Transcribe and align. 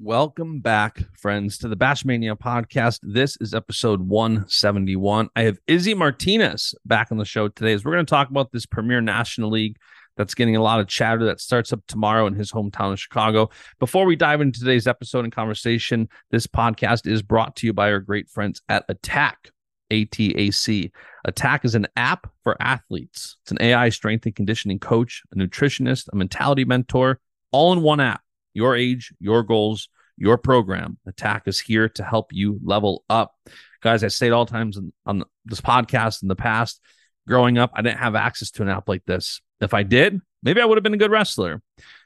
Welcome 0.00 0.60
back, 0.60 1.00
friends, 1.12 1.58
to 1.58 1.66
the 1.66 1.76
Bashamania 1.76 2.38
podcast. 2.38 3.00
This 3.02 3.36
is 3.40 3.52
episode 3.52 4.00
171. 4.00 5.28
I 5.34 5.42
have 5.42 5.58
Izzy 5.66 5.92
Martinez 5.92 6.72
back 6.86 7.10
on 7.10 7.18
the 7.18 7.24
show 7.24 7.48
today 7.48 7.72
as 7.72 7.84
we're 7.84 7.94
going 7.94 8.06
to 8.06 8.10
talk 8.10 8.30
about 8.30 8.52
this 8.52 8.64
Premier 8.64 9.00
National 9.00 9.50
League 9.50 9.76
that's 10.16 10.34
getting 10.34 10.54
a 10.54 10.62
lot 10.62 10.78
of 10.78 10.86
chatter 10.86 11.24
that 11.24 11.40
starts 11.40 11.72
up 11.72 11.80
tomorrow 11.88 12.28
in 12.28 12.34
his 12.34 12.52
hometown 12.52 12.92
of 12.92 13.00
Chicago. 13.00 13.50
Before 13.80 14.04
we 14.04 14.14
dive 14.14 14.40
into 14.40 14.60
today's 14.60 14.86
episode 14.86 15.24
and 15.24 15.32
conversation, 15.32 16.08
this 16.30 16.46
podcast 16.46 17.08
is 17.08 17.20
brought 17.20 17.56
to 17.56 17.66
you 17.66 17.72
by 17.72 17.90
our 17.90 17.98
great 17.98 18.28
friends 18.28 18.62
at 18.68 18.84
Attack. 18.88 19.50
ATAC. 19.90 20.92
Attack 21.24 21.64
is 21.64 21.74
an 21.74 21.88
app 21.96 22.30
for 22.44 22.56
athletes. 22.60 23.36
It's 23.42 23.50
an 23.50 23.58
AI 23.60 23.88
strength 23.88 24.26
and 24.26 24.36
conditioning 24.36 24.78
coach, 24.78 25.24
a 25.32 25.36
nutritionist, 25.36 26.08
a 26.12 26.16
mentality 26.16 26.64
mentor, 26.64 27.18
all 27.50 27.72
in 27.72 27.82
one 27.82 27.98
app. 27.98 28.20
Your 28.54 28.76
age, 28.76 29.12
your 29.20 29.42
goals, 29.42 29.88
your 30.16 30.38
program. 30.38 30.98
Attack 31.06 31.44
is 31.46 31.60
here 31.60 31.88
to 31.90 32.04
help 32.04 32.32
you 32.32 32.58
level 32.62 33.04
up. 33.08 33.34
Guys, 33.82 34.02
I 34.02 34.08
say 34.08 34.26
it 34.26 34.32
all 34.32 34.46
times 34.46 34.76
on, 34.76 34.92
on 35.06 35.24
this 35.44 35.60
podcast 35.60 36.22
in 36.22 36.28
the 36.28 36.36
past. 36.36 36.80
Growing 37.26 37.58
up, 37.58 37.70
I 37.74 37.82
didn't 37.82 37.98
have 37.98 38.14
access 38.14 38.50
to 38.52 38.62
an 38.62 38.68
app 38.68 38.88
like 38.88 39.04
this. 39.04 39.40
If 39.60 39.74
I 39.74 39.82
did, 39.82 40.20
maybe 40.42 40.60
I 40.60 40.64
would 40.64 40.76
have 40.76 40.82
been 40.82 40.94
a 40.94 40.98
good 40.98 41.10
wrestler. 41.10 41.62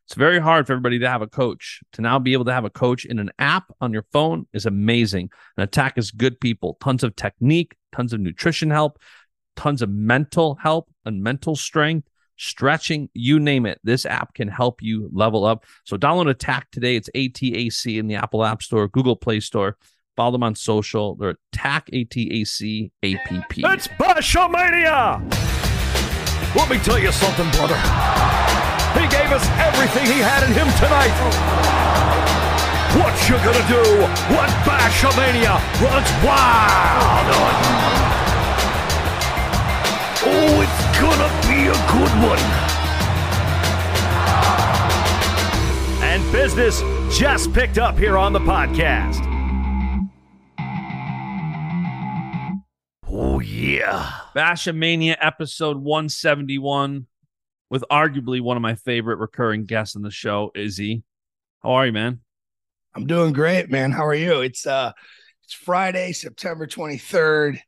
It's 0.06 0.14
very 0.14 0.41
hard 0.41 0.66
for 0.66 0.73
everybody 0.73 0.98
to 0.98 1.09
have 1.09 1.23
a 1.23 1.27
coach. 1.27 1.80
To 1.92 2.02
now 2.02 2.19
be 2.19 2.33
able 2.33 2.45
to 2.47 2.52
have 2.52 2.64
a 2.64 2.70
coach 2.70 3.05
in 3.05 3.19
an 3.19 3.30
app 3.38 3.72
on 3.80 3.92
your 3.92 4.05
phone 4.12 4.47
is 4.52 4.66
amazing. 4.66 5.30
An 5.56 5.62
attack 5.62 5.97
is 5.97 6.11
good 6.11 6.41
people, 6.41 6.77
tons 6.83 7.05
of 7.05 7.14
technique, 7.16 7.77
tons 7.92 8.12
of 8.12 8.20
nutrition 8.20 8.70
help, 8.70 8.98
tons 9.56 9.80
of 9.80 9.91
mental 9.91 10.56
help 10.56 10.91
and 11.05 11.22
mental 11.22 11.56
strength, 11.56 12.09
stretching, 12.42 13.09
you 13.14 13.38
name 13.38 13.66
it. 13.66 13.80
This 13.84 14.05
app 14.05 14.34
can 14.34 14.48
help 14.48 14.83
you 14.83 15.09
level 15.12 15.45
up. 15.45 15.64
So 15.84 15.96
download 15.96 16.28
Attack 16.28 16.70
today. 16.70 16.96
It's 16.96 17.09
ATAC 17.14 17.98
in 17.98 18.09
the 18.09 18.16
Apple 18.16 18.45
App 18.45 18.62
Store, 18.62 18.88
Google 18.88 19.16
Play 19.16 19.41
Store. 19.41 19.77
Follow 20.16 20.33
them 20.33 20.42
on 20.42 20.55
social. 20.55 21.14
They're 21.14 21.36
Attack 21.52 21.91
ATAC 21.92 22.91
APP. 23.03 23.58
It's 23.58 23.89
Bashamania! 23.89 25.22
Let 26.55 26.69
me 26.69 26.78
tell 26.78 26.98
you 26.98 27.12
something, 27.12 27.48
brother. 27.53 27.77
He 28.98 29.09
gave 29.09 29.33
us 29.33 29.47
everything 29.56 30.05
he 30.05 30.20
had 30.20 30.42
in 30.42 30.53
him 30.53 30.69
tonight. 30.77 31.14
What 32.98 33.16
you 33.27 33.36
gonna 33.36 33.66
do 33.69 33.83
when 34.34 34.50
Bashamania 34.69 35.56
runs 35.81 36.11
wild? 36.22 37.27
Oh, 40.25 40.61
it's 40.61 40.81
gonna 41.03 41.28
be 41.48 41.67
a 41.67 41.75
good 41.91 42.14
one. 42.22 42.39
And 46.05 46.22
business 46.31 46.81
just 47.11 47.53
picked 47.53 47.77
up 47.77 47.98
here 47.98 48.17
on 48.17 48.33
the 48.33 48.39
podcast. 48.39 49.19
Oh, 53.09 53.41
yeah. 53.41 54.12
Bashamania 54.36 55.17
episode 55.20 55.78
171 55.78 57.09
with 57.69 57.84
arguably 57.91 58.41
one 58.41 58.56
of 58.56 58.62
my 58.62 58.77
favorite 58.77 59.16
recurring 59.16 59.64
guests 59.64 59.97
on 59.97 60.03
the 60.03 60.11
show, 60.12 60.53
Izzy. 60.55 61.03
How 61.64 61.72
are 61.72 61.87
you, 61.87 61.92
man? 61.92 62.20
I'm 62.94 63.09
doing 63.09 63.33
great, 63.33 63.70
man. 63.70 63.91
How 63.91 64.06
are 64.06 64.14
you? 64.14 64.42
It's 64.42 64.69
uh 64.69 64.92
it's 65.42 65.53
Friday, 65.53 66.12
September 66.12 66.69
23rd, 66.69 67.59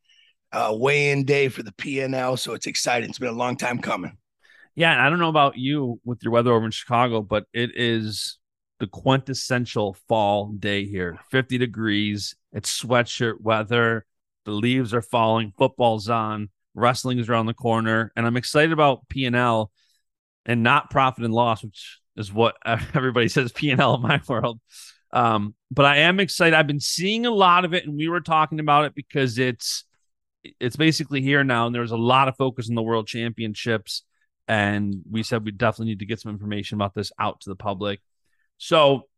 uh 0.55 0.75
weigh-in 0.75 1.25
day 1.25 1.49
for 1.49 1.63
the 1.63 1.73
PNL, 1.73 2.39
so 2.39 2.55
it's 2.55 2.67
exciting. 2.67 3.11
It's 3.11 3.19
been 3.19 3.29
a 3.29 3.33
long 3.33 3.57
time 3.57 3.81
coming. 3.81 4.17
Yeah, 4.75 4.93
and 4.93 5.03
I 5.03 5.11
don't 5.11 5.19
know 5.19 5.29
about 5.29 5.57
you 5.57 6.01
with 6.05 6.23
your 6.23 6.33
weather 6.33 6.53
over 6.53 6.65
in 6.65 6.71
Chicago, 6.71 7.23
but 7.23 7.45
it 7.53 7.73
is 7.75 8.39
the 8.81 8.87
quintessential 8.87 9.97
fall 10.09 10.53
day 10.53 10.87
here. 10.87 11.19
50 11.31 11.59
degrees, 11.59 12.35
it's 12.53 12.83
sweatshirt 12.83 13.41
weather, 13.41 14.05
the 14.45 14.51
leaves 14.51 14.93
are 14.93 15.03
falling, 15.03 15.53
football's 15.57 16.09
on, 16.09 16.49
wrestling 16.75 17.19
is 17.19 17.29
around 17.29 17.47
the 17.47 17.55
corner, 17.55 18.13
and 18.17 18.27
I'm 18.27 18.37
excited 18.37 18.73
about 18.73 19.09
PNL 19.09 19.69
and 20.45 20.63
not 20.63 20.91
profit 20.91 21.25
and 21.25 21.33
loss, 21.33 21.63
which 21.63 22.01
is 22.17 22.33
what 22.33 22.57
everybody 22.65 23.29
says 23.29 23.53
P&L 23.53 23.95
in 23.95 24.03
my 24.03 24.21
world. 24.29 24.61
Um, 25.13 25.55
but 25.71 25.85
I 25.85 25.99
am 25.99 26.19
excited. 26.19 26.55
I've 26.55 26.67
been 26.67 26.81
seeing 26.81 27.25
a 27.25 27.31
lot 27.31 27.65
of 27.65 27.73
it, 27.73 27.87
and 27.87 27.97
we 27.97 28.09
were 28.09 28.21
talking 28.21 28.59
about 28.59 28.85
it 28.87 28.95
because 28.95 29.39
it's 29.39 29.85
it's 30.61 30.77
basically 30.77 31.23
here 31.23 31.45
now, 31.45 31.67
and 31.67 31.75
there's 31.75 31.91
a 31.91 31.97
lot 31.97 32.29
of 32.29 32.37
focus 32.37 32.69
on 32.69 32.75
the 32.75 32.83
World 32.83 33.07
Championships, 33.07 34.03
and 34.47 35.03
we 35.11 35.23
said 35.23 35.45
we 35.45 35.51
definitely 35.51 35.93
need 35.93 36.01
to 36.01 36.07
get 36.07 36.21
some 36.21 36.33
information 36.33 36.77
about 36.77 36.95
this 36.95 37.13
out 37.19 37.41
to 37.41 37.51
the 37.51 37.57
public. 37.57 38.01
So 38.59 39.09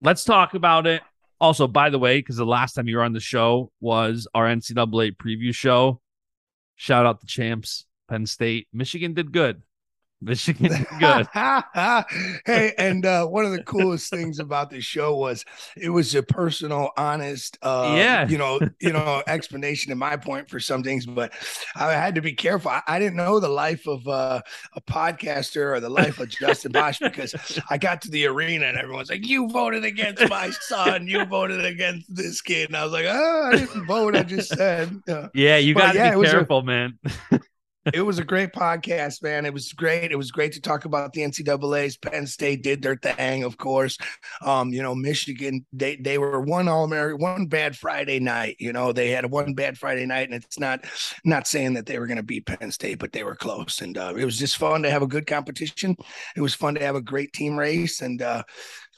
let's 0.00 0.24
talk 0.24 0.54
about 0.54 0.86
it. 0.86 1.02
Also, 1.40 1.66
by 1.66 1.90
the 1.90 1.98
way, 1.98 2.18
because 2.18 2.36
the 2.36 2.46
last 2.46 2.74
time 2.74 2.86
you 2.86 2.96
were 2.96 3.02
on 3.02 3.12
the 3.12 3.20
show 3.20 3.72
was 3.80 4.28
our 4.34 4.46
NCAA 4.46 5.16
preview 5.16 5.54
show. 5.54 6.00
Shout 6.76 7.06
out 7.06 7.20
the 7.20 7.26
champs, 7.26 7.86
Penn 8.08 8.26
State. 8.26 8.68
Michigan 8.72 9.14
did 9.14 9.32
good. 9.32 9.62
Michigan 10.22 10.86
good. 10.98 11.26
hey, 11.34 12.72
and 12.78 13.04
uh, 13.04 13.26
one 13.26 13.44
of 13.44 13.52
the 13.52 13.62
coolest 13.64 14.10
things 14.10 14.38
about 14.38 14.70
the 14.70 14.80
show 14.80 15.16
was 15.16 15.44
it 15.76 15.90
was 15.90 16.14
a 16.14 16.22
personal, 16.22 16.90
honest, 16.96 17.58
uh, 17.62 17.94
yeah, 17.96 18.28
you 18.28 18.38
know, 18.38 18.60
you 18.80 18.92
know, 18.92 19.22
explanation 19.26 19.90
to 19.90 19.96
my 19.96 20.16
point 20.16 20.48
for 20.48 20.60
some 20.60 20.82
things. 20.82 21.06
But 21.06 21.32
I 21.74 21.92
had 21.92 22.14
to 22.14 22.20
be 22.20 22.32
careful. 22.32 22.70
I, 22.70 22.82
I 22.86 22.98
didn't 22.98 23.16
know 23.16 23.40
the 23.40 23.48
life 23.48 23.86
of 23.86 24.06
uh, 24.06 24.40
a 24.74 24.80
podcaster 24.80 25.74
or 25.74 25.80
the 25.80 25.90
life 25.90 26.20
of 26.20 26.28
Justin 26.28 26.72
Bosch 26.72 26.98
because 26.98 27.34
I 27.68 27.78
got 27.78 28.02
to 28.02 28.10
the 28.10 28.26
arena 28.26 28.66
and 28.66 28.78
everyone's 28.78 29.10
like, 29.10 29.26
"You 29.26 29.48
voted 29.48 29.84
against 29.84 30.28
my 30.28 30.50
son. 30.50 31.06
You 31.06 31.24
voted 31.24 31.64
against 31.64 32.14
this 32.14 32.40
kid," 32.40 32.68
and 32.68 32.76
I 32.76 32.84
was 32.84 32.92
like, 32.92 33.06
"Oh, 33.08 33.50
I 33.52 33.56
didn't 33.56 33.86
vote. 33.86 34.16
I 34.16 34.22
just 34.22 34.54
said." 34.54 35.00
yeah, 35.34 35.56
you 35.56 35.74
got 35.74 35.92
to 35.92 35.98
yeah, 35.98 36.16
be 36.16 36.22
careful, 36.22 36.58
a, 36.58 36.64
man 36.64 36.98
it 37.86 38.02
was 38.02 38.18
a 38.18 38.24
great 38.24 38.52
podcast, 38.52 39.22
man. 39.22 39.44
It 39.44 39.52
was 39.52 39.72
great. 39.72 40.12
It 40.12 40.16
was 40.16 40.30
great 40.30 40.52
to 40.52 40.60
talk 40.60 40.84
about 40.84 41.12
the 41.12 41.22
NCAA's. 41.22 41.96
Penn 41.96 42.26
State 42.26 42.62
did 42.62 42.82
their 42.82 42.96
thing, 42.96 43.42
of 43.42 43.56
course. 43.56 43.98
Um, 44.44 44.72
you 44.72 44.82
know, 44.82 44.94
Michigan, 44.94 45.66
they 45.72 45.96
they 45.96 46.18
were 46.18 46.40
one 46.40 46.68
all 46.68 46.84
American, 46.84 47.20
one 47.20 47.46
bad 47.46 47.76
Friday 47.76 48.20
night. 48.20 48.56
You 48.58 48.72
know, 48.72 48.92
they 48.92 49.10
had 49.10 49.30
one 49.30 49.54
bad 49.54 49.78
Friday 49.78 50.06
night, 50.06 50.30
and 50.30 50.42
it's 50.42 50.58
not 50.58 50.84
not 51.24 51.46
saying 51.46 51.74
that 51.74 51.86
they 51.86 51.98
were 51.98 52.06
going 52.06 52.18
to 52.18 52.22
beat 52.22 52.46
Penn 52.46 52.70
State, 52.70 52.98
but 52.98 53.12
they 53.12 53.24
were 53.24 53.36
close. 53.36 53.80
And 53.80 53.98
uh, 53.98 54.14
it 54.16 54.24
was 54.24 54.38
just 54.38 54.56
fun 54.56 54.82
to 54.82 54.90
have 54.90 55.02
a 55.02 55.06
good 55.06 55.26
competition. 55.26 55.96
It 56.36 56.40
was 56.40 56.54
fun 56.54 56.74
to 56.74 56.82
have 56.84 56.96
a 56.96 57.02
great 57.02 57.32
team 57.32 57.58
race, 57.58 58.00
and 58.00 58.22
uh, 58.22 58.44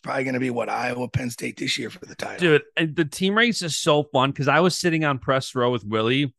probably 0.02 0.24
going 0.24 0.34
to 0.34 0.40
be 0.40 0.50
what 0.50 0.68
Iowa 0.68 1.08
Penn 1.08 1.30
State 1.30 1.56
this 1.56 1.78
year 1.78 1.90
for 1.90 2.04
the 2.06 2.14
title. 2.14 2.60
Dude, 2.76 2.94
the 2.94 3.04
team 3.06 3.36
race 3.36 3.62
is 3.62 3.76
so 3.76 4.04
fun 4.04 4.30
because 4.30 4.48
I 4.48 4.60
was 4.60 4.78
sitting 4.78 5.04
on 5.04 5.18
press 5.18 5.54
row 5.54 5.70
with 5.70 5.84
Willie 5.84 6.34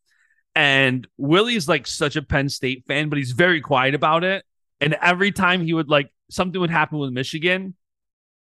and 0.56 1.06
Willie's 1.18 1.68
like 1.68 1.86
such 1.86 2.16
a 2.16 2.22
Penn 2.22 2.48
State 2.48 2.84
fan, 2.88 3.10
but 3.10 3.18
he's 3.18 3.32
very 3.32 3.60
quiet 3.60 3.94
about 3.94 4.24
it. 4.24 4.42
And 4.80 4.96
every 5.02 5.30
time 5.30 5.60
he 5.60 5.74
would 5.74 5.90
like 5.90 6.10
something 6.30 6.58
would 6.60 6.70
happen 6.70 6.98
with 6.98 7.12
Michigan, 7.12 7.74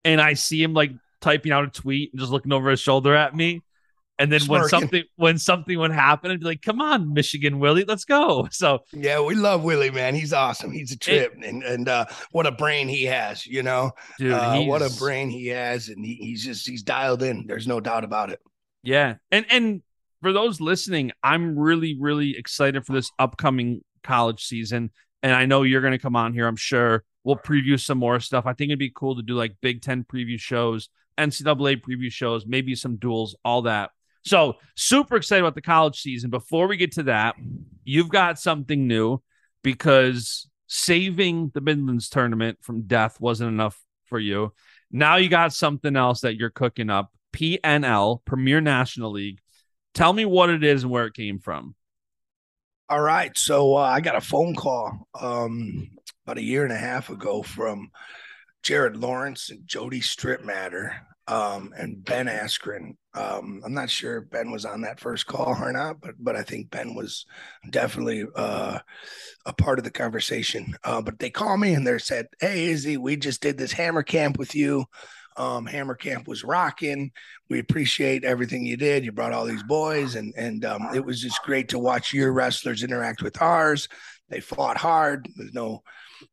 and 0.04 0.20
I 0.20 0.34
see 0.34 0.62
him 0.62 0.74
like 0.74 0.92
typing 1.22 1.52
out 1.52 1.64
a 1.64 1.68
tweet 1.68 2.12
and 2.12 2.20
just 2.20 2.30
looking 2.30 2.52
over 2.52 2.70
his 2.70 2.80
shoulder 2.80 3.14
at 3.14 3.34
me. 3.34 3.62
And 4.18 4.30
then 4.30 4.40
Smirking. 4.40 4.60
when 4.60 4.68
something 4.68 5.04
when 5.16 5.38
something 5.38 5.78
would 5.78 5.90
happen, 5.90 6.30
I'd 6.30 6.40
be 6.40 6.46
like, 6.46 6.60
"Come 6.60 6.82
on, 6.82 7.14
Michigan 7.14 7.58
Willie, 7.58 7.84
let's 7.84 8.04
go!" 8.04 8.46
So 8.52 8.80
yeah, 8.92 9.18
we 9.20 9.34
love 9.34 9.64
Willie, 9.64 9.90
man. 9.90 10.14
He's 10.14 10.34
awesome. 10.34 10.70
He's 10.70 10.92
a 10.92 10.98
trip, 10.98 11.32
it, 11.38 11.44
and 11.44 11.62
and 11.62 11.88
uh, 11.88 12.04
what 12.30 12.46
a 12.46 12.52
brain 12.52 12.88
he 12.88 13.04
has. 13.04 13.46
You 13.46 13.62
know, 13.62 13.92
dude, 14.18 14.32
uh, 14.32 14.60
what 14.60 14.82
a 14.82 14.90
brain 14.98 15.30
he 15.30 15.46
has, 15.48 15.88
and 15.88 16.04
he, 16.04 16.14
he's 16.16 16.44
just 16.44 16.68
he's 16.68 16.82
dialed 16.82 17.22
in. 17.22 17.46
There's 17.46 17.66
no 17.66 17.80
doubt 17.80 18.04
about 18.04 18.30
it. 18.30 18.40
Yeah, 18.82 19.14
and 19.30 19.46
and 19.48 19.82
for 20.22 20.32
those 20.32 20.60
listening, 20.60 21.12
I'm 21.22 21.58
really, 21.58 21.96
really 21.98 22.38
excited 22.38 22.86
for 22.86 22.92
this 22.92 23.10
upcoming 23.18 23.82
college 24.02 24.44
season. 24.44 24.90
And 25.22 25.34
I 25.34 25.46
know 25.46 25.62
you're 25.62 25.80
going 25.80 25.92
to 25.92 25.98
come 25.98 26.16
on 26.16 26.32
here. 26.32 26.46
I'm 26.46 26.56
sure 26.56 27.04
we'll 27.24 27.36
preview 27.36 27.78
some 27.78 27.98
more 27.98 28.20
stuff. 28.20 28.46
I 28.46 28.54
think 28.54 28.70
it'd 28.70 28.78
be 28.78 28.92
cool 28.94 29.16
to 29.16 29.22
do 29.22 29.34
like 29.34 29.56
Big 29.60 29.82
Ten 29.82 30.04
preview 30.04 30.38
shows, 30.38 30.88
NCAA 31.18 31.82
preview 31.82 32.10
shows, 32.10 32.46
maybe 32.46 32.74
some 32.74 32.96
duels, 32.96 33.36
all 33.44 33.62
that. 33.62 33.90
So 34.24 34.54
super 34.76 35.16
excited 35.16 35.42
about 35.42 35.56
the 35.56 35.62
college 35.62 36.00
season. 36.00 36.30
Before 36.30 36.68
we 36.68 36.76
get 36.76 36.92
to 36.92 37.04
that, 37.04 37.34
you've 37.84 38.08
got 38.08 38.38
something 38.38 38.86
new 38.86 39.20
because 39.62 40.48
saving 40.68 41.50
the 41.54 41.60
Midlands 41.60 42.08
tournament 42.08 42.58
from 42.62 42.82
death 42.82 43.20
wasn't 43.20 43.50
enough 43.50 43.78
for 44.04 44.18
you. 44.18 44.52
Now 44.90 45.16
you 45.16 45.28
got 45.28 45.52
something 45.52 45.96
else 45.96 46.20
that 46.20 46.36
you're 46.36 46.50
cooking 46.50 46.90
up. 46.90 47.10
PNL, 47.32 48.24
Premier 48.24 48.60
National 48.60 49.10
League. 49.10 49.40
Tell 49.94 50.12
me 50.12 50.24
what 50.24 50.50
it 50.50 50.64
is 50.64 50.82
and 50.82 50.92
where 50.92 51.06
it 51.06 51.14
came 51.14 51.38
from. 51.38 51.74
All 52.88 53.00
right. 53.00 53.36
So 53.36 53.76
uh, 53.76 53.80
I 53.80 54.00
got 54.00 54.16
a 54.16 54.20
phone 54.20 54.54
call 54.54 55.08
um, 55.18 55.90
about 56.26 56.38
a 56.38 56.42
year 56.42 56.64
and 56.64 56.72
a 56.72 56.76
half 56.76 57.10
ago 57.10 57.42
from 57.42 57.90
Jared 58.62 58.96
Lawrence 58.96 59.50
and 59.50 59.66
Jody 59.66 60.00
Strittmatter 60.00 60.94
um, 61.26 61.72
and 61.76 62.04
Ben 62.04 62.26
Askren. 62.26 62.96
Um, 63.14 63.62
I'm 63.64 63.74
not 63.74 63.90
sure 63.90 64.18
if 64.18 64.30
Ben 64.30 64.50
was 64.50 64.64
on 64.64 64.82
that 64.82 65.00
first 65.00 65.26
call 65.26 65.56
or 65.60 65.72
not, 65.72 66.00
but 66.00 66.14
but 66.18 66.36
I 66.36 66.42
think 66.42 66.70
Ben 66.70 66.94
was 66.94 67.26
definitely 67.70 68.24
uh, 68.34 68.78
a 69.46 69.52
part 69.52 69.78
of 69.78 69.84
the 69.84 69.90
conversation. 69.90 70.74
Uh, 70.84 71.02
but 71.02 71.18
they 71.18 71.30
called 71.30 71.60
me 71.60 71.74
and 71.74 71.86
they 71.86 71.98
said, 71.98 72.26
"Hey, 72.40 72.66
Izzy, 72.66 72.96
we 72.96 73.16
just 73.16 73.40
did 73.40 73.58
this 73.58 73.72
hammer 73.72 74.02
camp 74.02 74.38
with 74.38 74.54
you. 74.54 74.84
Um, 75.36 75.66
Hammer 75.66 75.94
Camp 75.94 76.28
was 76.28 76.44
rocking. 76.44 77.10
We 77.48 77.58
appreciate 77.58 78.24
everything 78.24 78.64
you 78.64 78.76
did. 78.76 79.04
You 79.04 79.12
brought 79.12 79.32
all 79.32 79.44
these 79.44 79.62
boys, 79.62 80.14
and 80.14 80.32
and 80.36 80.64
um, 80.64 80.88
it 80.94 81.04
was 81.04 81.20
just 81.20 81.42
great 81.42 81.68
to 81.70 81.78
watch 81.78 82.12
your 82.12 82.32
wrestlers 82.32 82.82
interact 82.82 83.22
with 83.22 83.40
ours. 83.40 83.88
They 84.28 84.40
fought 84.40 84.76
hard. 84.76 85.28
There's 85.36 85.54
no 85.54 85.82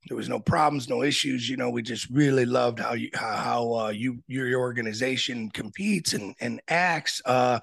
there 0.08 0.18
was 0.18 0.30
no 0.30 0.40
problems, 0.40 0.90
no 0.90 1.04
issues. 1.04 1.50
You 1.50 1.58
know, 1.58 1.70
we 1.70 1.82
just 1.82 2.10
really 2.10 2.46
loved 2.46 2.80
how 2.80 2.94
you 2.94 3.10
how, 3.14 3.74
uh, 3.74 3.90
you 3.90 4.24
your 4.28 4.60
organization 4.60 5.50
competes 5.50 6.14
and 6.14 6.36
and 6.40 6.62
acts. 6.68 7.22
Uh, 7.26 7.60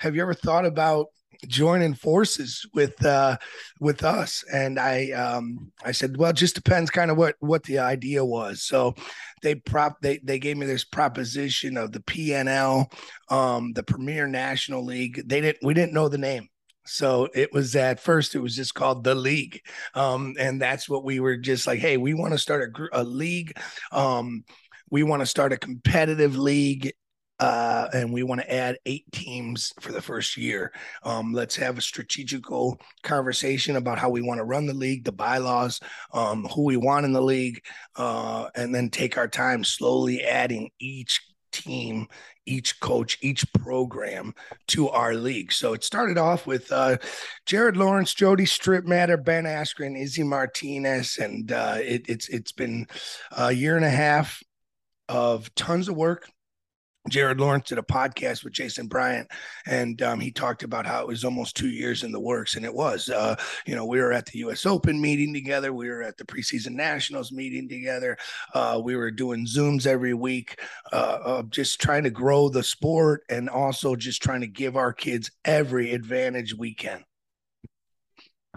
have 0.00 0.14
you 0.14 0.22
ever 0.22 0.34
thought 0.34 0.66
about 0.66 1.06
joining 1.48 1.94
forces 1.94 2.64
with 2.72 3.04
uh 3.04 3.36
with 3.80 4.04
us 4.04 4.44
and 4.52 4.78
i 4.78 5.10
um 5.10 5.72
i 5.84 5.90
said 5.90 6.16
well 6.16 6.30
it 6.30 6.36
just 6.36 6.54
depends 6.54 6.88
kind 6.88 7.10
of 7.10 7.16
what 7.16 7.34
what 7.40 7.64
the 7.64 7.80
idea 7.80 8.24
was 8.24 8.62
so 8.62 8.94
they 9.42 9.54
prop 9.54 10.00
they 10.00 10.18
they 10.22 10.38
gave 10.38 10.56
me 10.56 10.66
this 10.66 10.84
proposition 10.84 11.76
of 11.76 11.92
the 11.92 12.00
pnl 12.00 12.86
um 13.28 13.72
the 13.72 13.82
premier 13.82 14.26
national 14.26 14.84
league 14.84 15.22
they 15.26 15.40
didn't 15.40 15.58
we 15.62 15.74
didn't 15.74 15.92
know 15.92 16.08
the 16.08 16.18
name 16.18 16.48
so 16.84 17.28
it 17.34 17.52
was 17.52 17.76
at 17.76 18.00
first, 18.00 18.34
it 18.34 18.40
was 18.40 18.56
just 18.56 18.74
called 18.74 19.04
the 19.04 19.14
league. 19.14 19.60
Um, 19.94 20.34
and 20.38 20.60
that's 20.60 20.88
what 20.88 21.04
we 21.04 21.20
were 21.20 21.36
just 21.36 21.66
like, 21.66 21.78
hey, 21.78 21.96
we 21.96 22.14
want 22.14 22.32
to 22.32 22.38
start 22.38 22.76
a, 22.76 23.02
a 23.02 23.04
league. 23.04 23.56
Um, 23.92 24.44
we 24.90 25.02
want 25.02 25.20
to 25.20 25.26
start 25.26 25.52
a 25.52 25.56
competitive 25.56 26.36
league 26.36 26.92
uh, 27.42 27.88
and 27.92 28.12
we 28.12 28.22
want 28.22 28.40
to 28.40 28.54
add 28.54 28.78
eight 28.86 29.10
teams 29.10 29.72
for 29.80 29.90
the 29.90 30.00
first 30.00 30.36
year. 30.36 30.72
Um, 31.02 31.32
let's 31.32 31.56
have 31.56 31.76
a 31.76 31.82
strategical 31.82 32.80
conversation 33.02 33.74
about 33.74 33.98
how 33.98 34.10
we 34.10 34.22
want 34.22 34.38
to 34.38 34.44
run 34.44 34.66
the 34.66 34.74
league, 34.74 35.04
the 35.04 35.10
bylaws, 35.10 35.80
um, 36.12 36.44
who 36.44 36.62
we 36.62 36.76
want 36.76 37.04
in 37.04 37.12
the 37.12 37.20
league, 37.20 37.64
uh, 37.96 38.46
and 38.54 38.72
then 38.72 38.90
take 38.90 39.18
our 39.18 39.26
time 39.26 39.64
slowly 39.64 40.22
adding 40.22 40.70
each 40.78 41.20
team, 41.50 42.06
each 42.46 42.78
coach, 42.78 43.18
each 43.22 43.44
program 43.54 44.34
to 44.68 44.88
our 44.90 45.14
league. 45.14 45.50
So 45.50 45.72
it 45.72 45.82
started 45.82 46.18
off 46.18 46.46
with 46.46 46.70
uh, 46.70 46.98
Jared 47.44 47.76
Lawrence, 47.76 48.14
Jody 48.14 48.44
Strittmatter, 48.44 49.22
Ben 49.22 49.46
Askren, 49.46 50.00
Izzy 50.00 50.22
Martinez, 50.22 51.18
and 51.18 51.50
uh, 51.50 51.78
it, 51.78 52.08
it's 52.08 52.28
it's 52.28 52.52
been 52.52 52.86
a 53.36 53.50
year 53.50 53.74
and 53.74 53.84
a 53.84 53.90
half 53.90 54.40
of 55.08 55.52
tons 55.56 55.88
of 55.88 55.96
work, 55.96 56.28
Jared 57.08 57.40
Lawrence 57.40 57.68
did 57.68 57.78
a 57.78 57.82
podcast 57.82 58.44
with 58.44 58.52
Jason 58.52 58.86
Bryant, 58.86 59.28
and 59.66 60.00
um, 60.02 60.20
he 60.20 60.30
talked 60.30 60.62
about 60.62 60.86
how 60.86 61.00
it 61.00 61.08
was 61.08 61.24
almost 61.24 61.56
two 61.56 61.68
years 61.68 62.04
in 62.04 62.12
the 62.12 62.20
works, 62.20 62.54
and 62.54 62.64
it 62.64 62.72
was. 62.72 63.08
Uh, 63.08 63.34
you 63.66 63.74
know, 63.74 63.84
we 63.84 64.00
were 64.00 64.12
at 64.12 64.26
the 64.26 64.38
U.S. 64.40 64.66
Open 64.66 65.00
meeting 65.00 65.34
together, 65.34 65.72
we 65.72 65.88
were 65.88 66.02
at 66.02 66.16
the 66.16 66.24
preseason 66.24 66.72
nationals 66.72 67.32
meeting 67.32 67.68
together, 67.68 68.16
uh, 68.54 68.80
we 68.82 68.94
were 68.94 69.10
doing 69.10 69.46
zooms 69.46 69.84
every 69.84 70.14
week, 70.14 70.60
uh, 70.92 71.42
just 71.50 71.80
trying 71.80 72.04
to 72.04 72.10
grow 72.10 72.48
the 72.48 72.62
sport, 72.62 73.24
and 73.28 73.50
also 73.50 73.96
just 73.96 74.22
trying 74.22 74.42
to 74.42 74.46
give 74.46 74.76
our 74.76 74.92
kids 74.92 75.30
every 75.44 75.92
advantage 75.92 76.54
we 76.54 76.72
can. 76.72 77.04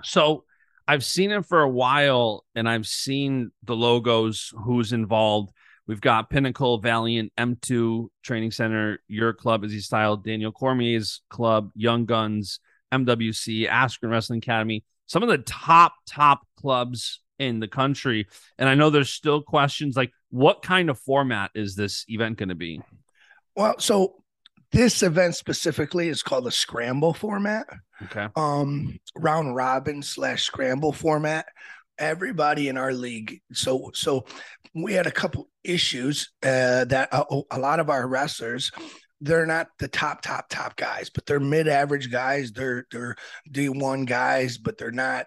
So, 0.04 0.44
I've 0.88 1.04
seen 1.04 1.32
it 1.32 1.48
for 1.48 1.62
a 1.62 1.70
while, 1.70 2.46
and 2.54 2.70
I've 2.70 2.86
seen 2.86 3.52
the 3.64 3.76
logos, 3.76 4.54
who's 4.66 4.94
involved 4.94 5.52
We've 5.88 6.02
got 6.02 6.30
Pinnacle, 6.30 6.80
Valiant, 6.80 7.32
M2 7.38 8.08
Training 8.24 8.52
Center, 8.52 9.00
your 9.08 9.34
club, 9.34 9.64
Izzy 9.64 9.80
Style, 9.80 10.18
Daniel 10.18 10.52
Cormier's 10.52 11.22
club, 11.30 11.72
Young 11.76 12.06
Guns, 12.06 12.60
MWC, 12.92 13.70
Askren 13.70 14.10
Wrestling 14.10 14.40
Academy, 14.40 14.84
some 15.06 15.22
of 15.22 15.30
the 15.30 15.38
top, 15.40 15.94
top 16.08 16.42
clubs 16.60 17.22
in 17.38 17.60
the 17.60 17.68
country. 17.68 18.28
And 18.58 18.68
I 18.68 18.76
know 18.76 18.90
there's 18.90 19.12
still 19.12 19.42
questions 19.42 19.96
like, 19.96 20.12
what 20.30 20.62
kind 20.62 20.90
of 20.90 21.00
format 21.00 21.52
is 21.54 21.76
this 21.76 22.06
event 22.08 22.38
going 22.38 22.50
to 22.50 22.56
be? 22.56 22.82
Well, 23.56 23.76
so 23.78 24.24
this 24.72 25.04
event 25.04 25.36
specifically 25.36 26.10
is 26.10 26.24
called 26.24 26.48
a 26.48 26.52
scramble 26.52 27.14
format. 27.14 27.68
Okay. 28.04 28.28
Um, 28.36 29.00
round 29.16 29.56
robin 29.56 30.02
slash 30.02 30.44
scramble 30.44 30.92
format 30.92 31.46
everybody 31.98 32.68
in 32.68 32.78
our 32.78 32.94
league. 32.94 33.42
So 33.54 33.92
so 33.94 34.26
we 34.74 34.94
had 34.94 35.08
a 35.08 35.12
couple 35.12 35.50
issues 35.66 36.32
uh, 36.44 36.86
that 36.86 37.10
a, 37.12 37.42
a 37.52 37.60
lot 37.60 37.80
of 37.80 37.90
our 37.90 38.08
wrestlers 38.08 38.72
they're 39.22 39.46
not 39.46 39.68
the 39.80 39.88
top 39.88 40.22
top 40.22 40.50
top 40.50 40.76
guys 40.76 41.10
but 41.10 41.26
they're 41.26 41.40
mid-average 41.40 42.12
guys. 42.12 42.52
They're 42.52 42.86
they're 42.92 43.16
d1 43.52 44.06
guys 44.06 44.58
but 44.58 44.78
they're 44.78 44.92
not 44.92 45.26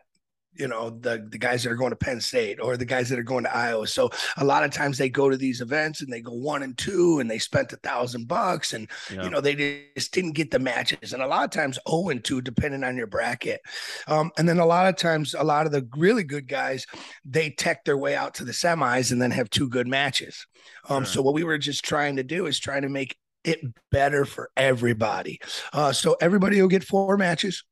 you 0.58 0.68
know 0.68 0.90
the 0.90 1.26
the 1.30 1.38
guys 1.38 1.62
that 1.62 1.70
are 1.70 1.76
going 1.76 1.90
to 1.90 1.96
Penn 1.96 2.20
State 2.20 2.58
or 2.60 2.76
the 2.76 2.84
guys 2.84 3.08
that 3.08 3.18
are 3.18 3.24
going 3.24 3.44
to 3.44 3.56
Iowa. 3.56 3.86
So 3.86 4.10
a 4.36 4.44
lot 4.44 4.64
of 4.64 4.70
times 4.70 4.98
they 4.98 5.08
go 5.08 5.30
to 5.30 5.36
these 5.36 5.60
events 5.60 6.02
and 6.02 6.12
they 6.12 6.20
go 6.20 6.32
one 6.32 6.62
and 6.62 6.76
two 6.76 7.20
and 7.20 7.30
they 7.30 7.38
spent 7.38 7.72
a 7.72 7.76
thousand 7.76 8.28
bucks 8.28 8.72
and 8.72 8.88
yeah. 9.12 9.24
you 9.24 9.30
know 9.30 9.40
they 9.40 9.84
just 9.96 10.12
didn't 10.12 10.32
get 10.32 10.50
the 10.50 10.58
matches 10.58 11.12
and 11.12 11.22
a 11.22 11.26
lot 11.26 11.44
of 11.44 11.50
times 11.50 11.76
zero 11.76 11.82
oh 11.86 12.08
and 12.10 12.24
two 12.24 12.40
depending 12.40 12.84
on 12.84 12.96
your 12.96 13.06
bracket. 13.06 13.60
Um, 14.06 14.30
and 14.36 14.48
then 14.48 14.58
a 14.58 14.66
lot 14.66 14.88
of 14.88 14.96
times 14.96 15.34
a 15.34 15.44
lot 15.44 15.66
of 15.66 15.72
the 15.72 15.88
really 15.96 16.24
good 16.24 16.48
guys 16.48 16.86
they 17.24 17.50
tech 17.50 17.84
their 17.84 17.98
way 17.98 18.16
out 18.16 18.34
to 18.34 18.44
the 18.44 18.52
semis 18.52 19.12
and 19.12 19.22
then 19.22 19.30
have 19.30 19.50
two 19.50 19.68
good 19.68 19.86
matches. 19.86 20.46
Um, 20.88 21.04
sure. 21.04 21.12
So 21.12 21.22
what 21.22 21.34
we 21.34 21.44
were 21.44 21.58
just 21.58 21.84
trying 21.84 22.16
to 22.16 22.22
do 22.22 22.46
is 22.46 22.58
trying 22.58 22.82
to 22.82 22.88
make 22.88 23.16
it 23.44 23.60
better 23.90 24.24
for 24.24 24.50
everybody. 24.56 25.40
Uh, 25.72 25.92
so 25.92 26.16
everybody 26.20 26.60
will 26.60 26.68
get 26.68 26.84
four 26.84 27.16
matches 27.16 27.62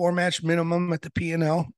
four 0.00 0.12
match 0.12 0.42
minimum 0.42 0.92
at 0.94 1.02
the 1.02 1.10
P&L. 1.10 1.68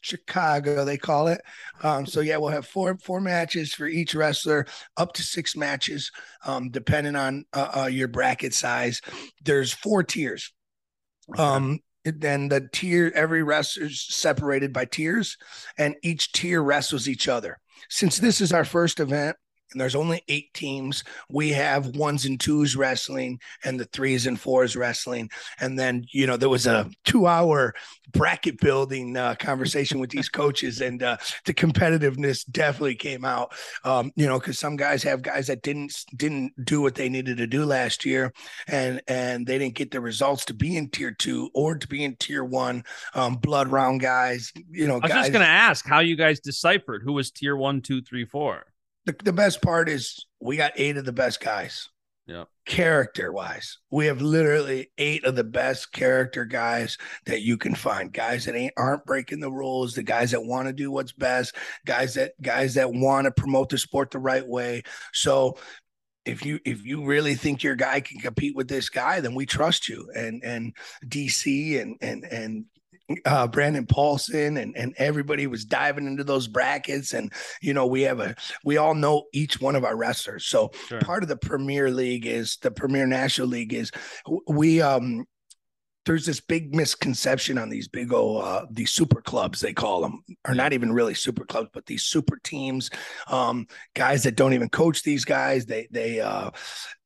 Chicago, 0.00 0.84
they 0.84 0.96
call 0.96 1.28
it. 1.28 1.40
Um, 1.82 2.06
so 2.06 2.20
yeah, 2.20 2.36
we'll 2.36 2.50
have 2.50 2.66
four 2.66 2.96
four 2.98 3.20
matches 3.20 3.74
for 3.74 3.86
each 3.86 4.14
wrestler, 4.14 4.66
up 4.96 5.12
to 5.14 5.22
six 5.22 5.56
matches, 5.56 6.10
um, 6.44 6.70
depending 6.70 7.16
on 7.16 7.44
uh, 7.52 7.82
uh, 7.82 7.86
your 7.86 8.08
bracket 8.08 8.54
size. 8.54 9.00
There's 9.44 9.72
four 9.72 10.02
tiers. 10.02 10.52
Um, 11.36 11.80
then 12.04 12.48
the 12.48 12.68
tier, 12.72 13.12
every 13.14 13.42
wrestler's 13.42 14.00
separated 14.08 14.72
by 14.72 14.86
tiers, 14.86 15.36
and 15.76 15.94
each 16.02 16.32
tier 16.32 16.62
wrestles 16.62 17.08
each 17.08 17.28
other. 17.28 17.58
Since 17.90 18.18
this 18.18 18.40
is 18.40 18.52
our 18.52 18.64
first 18.64 19.00
event, 19.00 19.36
and 19.72 19.80
there's 19.80 19.94
only 19.94 20.22
eight 20.28 20.52
teams. 20.54 21.04
We 21.28 21.50
have 21.50 21.96
ones 21.96 22.24
and 22.24 22.40
twos 22.40 22.76
wrestling 22.76 23.40
and 23.64 23.78
the 23.78 23.84
threes 23.86 24.26
and 24.26 24.38
fours 24.38 24.76
wrestling. 24.76 25.30
And 25.60 25.78
then, 25.78 26.06
you 26.10 26.26
know, 26.26 26.36
there 26.36 26.48
was 26.48 26.66
a 26.66 26.90
two 27.04 27.26
hour 27.26 27.74
bracket 28.12 28.58
building 28.60 29.16
uh, 29.16 29.34
conversation 29.34 30.00
with 30.00 30.10
these 30.10 30.28
coaches, 30.28 30.80
and 30.80 31.02
uh, 31.02 31.16
the 31.44 31.54
competitiveness 31.54 32.44
definitely 32.50 32.94
came 32.94 33.24
out. 33.24 33.52
Um, 33.84 34.12
you 34.16 34.26
know, 34.26 34.38
because 34.38 34.58
some 34.58 34.76
guys 34.76 35.02
have 35.02 35.22
guys 35.22 35.46
that 35.48 35.62
didn't 35.62 36.04
didn't 36.16 36.52
do 36.64 36.80
what 36.80 36.94
they 36.94 37.08
needed 37.08 37.36
to 37.38 37.46
do 37.46 37.64
last 37.64 38.04
year, 38.04 38.32
and 38.66 39.00
and 39.08 39.46
they 39.46 39.58
didn't 39.58 39.74
get 39.74 39.90
the 39.90 40.00
results 40.00 40.44
to 40.46 40.54
be 40.54 40.76
in 40.76 40.88
tier 40.88 41.10
two 41.10 41.50
or 41.54 41.76
to 41.76 41.88
be 41.88 42.04
in 42.04 42.16
tier 42.16 42.44
one. 42.44 42.84
Um, 43.14 43.36
blood 43.36 43.68
round 43.68 44.00
guys, 44.00 44.52
you 44.70 44.86
know. 44.86 44.94
I 44.94 45.00
was 45.00 45.10
guys, 45.10 45.20
just 45.24 45.32
going 45.32 45.44
to 45.44 45.50
ask 45.50 45.86
how 45.86 46.00
you 46.00 46.16
guys 46.16 46.40
deciphered 46.40 47.02
who 47.02 47.12
was 47.12 47.30
tier 47.30 47.56
one, 47.56 47.82
two, 47.82 48.02
three, 48.02 48.24
four 48.24 48.64
the, 49.08 49.24
the 49.24 49.32
best 49.32 49.62
part 49.62 49.88
is 49.88 50.26
we 50.38 50.56
got 50.56 50.72
eight 50.76 50.98
of 50.98 51.06
the 51.06 51.12
best 51.12 51.40
guys. 51.40 51.88
Yeah. 52.26 52.44
Character 52.66 53.32
wise, 53.32 53.78
we 53.90 54.04
have 54.04 54.20
literally 54.20 54.90
eight 54.98 55.24
of 55.24 55.34
the 55.34 55.44
best 55.44 55.92
character 55.92 56.44
guys 56.44 56.98
that 57.24 57.40
you 57.40 57.56
can 57.56 57.74
find. 57.74 58.12
Guys 58.12 58.44
that 58.44 58.54
ain't 58.54 58.74
aren't 58.76 59.06
breaking 59.06 59.40
the 59.40 59.50
rules, 59.50 59.94
the 59.94 60.02
guys 60.02 60.32
that 60.32 60.44
want 60.44 60.68
to 60.68 60.74
do 60.74 60.90
what's 60.90 61.12
best, 61.12 61.56
guys 61.86 62.12
that 62.14 62.32
guys 62.42 62.74
that 62.74 62.92
want 62.92 63.24
to 63.24 63.30
promote 63.30 63.70
the 63.70 63.78
sport 63.78 64.10
the 64.10 64.18
right 64.18 64.46
way. 64.46 64.82
So 65.14 65.56
if 66.26 66.44
you 66.44 66.60
if 66.66 66.84
you 66.84 67.06
really 67.06 67.34
think 67.34 67.62
your 67.62 67.76
guy 67.76 68.00
can 68.00 68.20
compete 68.20 68.54
with 68.54 68.68
this 68.68 68.90
guy, 68.90 69.20
then 69.20 69.34
we 69.34 69.46
trust 69.46 69.88
you. 69.88 70.10
And 70.14 70.44
and 70.44 70.76
DC 71.06 71.80
and 71.80 71.96
and 72.02 72.24
and 72.24 72.66
uh, 73.24 73.46
Brandon 73.46 73.86
Paulson 73.86 74.56
and, 74.56 74.76
and 74.76 74.94
everybody 74.98 75.46
was 75.46 75.64
diving 75.64 76.06
into 76.06 76.24
those 76.24 76.46
brackets. 76.46 77.12
And, 77.12 77.32
you 77.60 77.74
know, 77.74 77.86
we 77.86 78.02
have 78.02 78.20
a, 78.20 78.34
we 78.64 78.76
all 78.76 78.94
know 78.94 79.24
each 79.32 79.60
one 79.60 79.76
of 79.76 79.84
our 79.84 79.96
wrestlers. 79.96 80.46
So 80.46 80.70
sure. 80.88 81.00
part 81.00 81.22
of 81.22 81.28
the 81.28 81.36
Premier 81.36 81.90
League 81.90 82.26
is 82.26 82.58
the 82.62 82.70
Premier 82.70 83.06
National 83.06 83.48
League 83.48 83.72
is 83.72 83.90
we, 84.46 84.82
um, 84.82 85.24
there's 86.08 86.24
this 86.24 86.40
big 86.40 86.74
misconception 86.74 87.58
on 87.58 87.68
these 87.68 87.86
big 87.86 88.14
old 88.14 88.42
uh, 88.42 88.64
these 88.70 88.90
super 88.90 89.20
clubs 89.20 89.60
they 89.60 89.74
call 89.74 90.00
them 90.00 90.22
are 90.46 90.54
not 90.54 90.72
even 90.72 90.90
really 90.90 91.12
super 91.12 91.44
clubs 91.44 91.68
but 91.74 91.84
these 91.84 92.02
super 92.02 92.38
teams 92.44 92.88
um, 93.26 93.66
guys 93.94 94.22
that 94.22 94.34
don't 94.34 94.54
even 94.54 94.70
coach 94.70 95.02
these 95.02 95.26
guys 95.26 95.66
they 95.66 95.86
they 95.90 96.18
uh, 96.18 96.50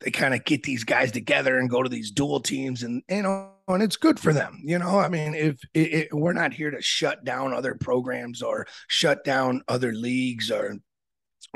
they 0.00 0.12
kind 0.12 0.34
of 0.34 0.44
get 0.44 0.62
these 0.62 0.84
guys 0.84 1.10
together 1.10 1.58
and 1.58 1.68
go 1.68 1.82
to 1.82 1.88
these 1.88 2.12
dual 2.12 2.38
teams 2.38 2.84
and 2.84 3.02
you 3.08 3.22
know 3.22 3.50
and 3.74 3.82
it's 3.82 3.96
good 3.96 4.18
for 4.18 4.32
them 4.32 4.60
you 4.64 4.78
know? 4.78 4.98
I 4.98 5.08
mean 5.08 5.34
if 5.34 5.60
it, 5.74 5.92
it, 5.92 6.08
we're 6.12 6.32
not 6.32 6.52
here 6.52 6.70
to 6.70 6.80
shut 6.80 7.24
down 7.24 7.52
other 7.52 7.74
programs 7.74 8.42
or 8.42 8.66
shut 8.88 9.24
down 9.24 9.62
other 9.68 9.92
leagues 9.92 10.50
or 10.50 10.76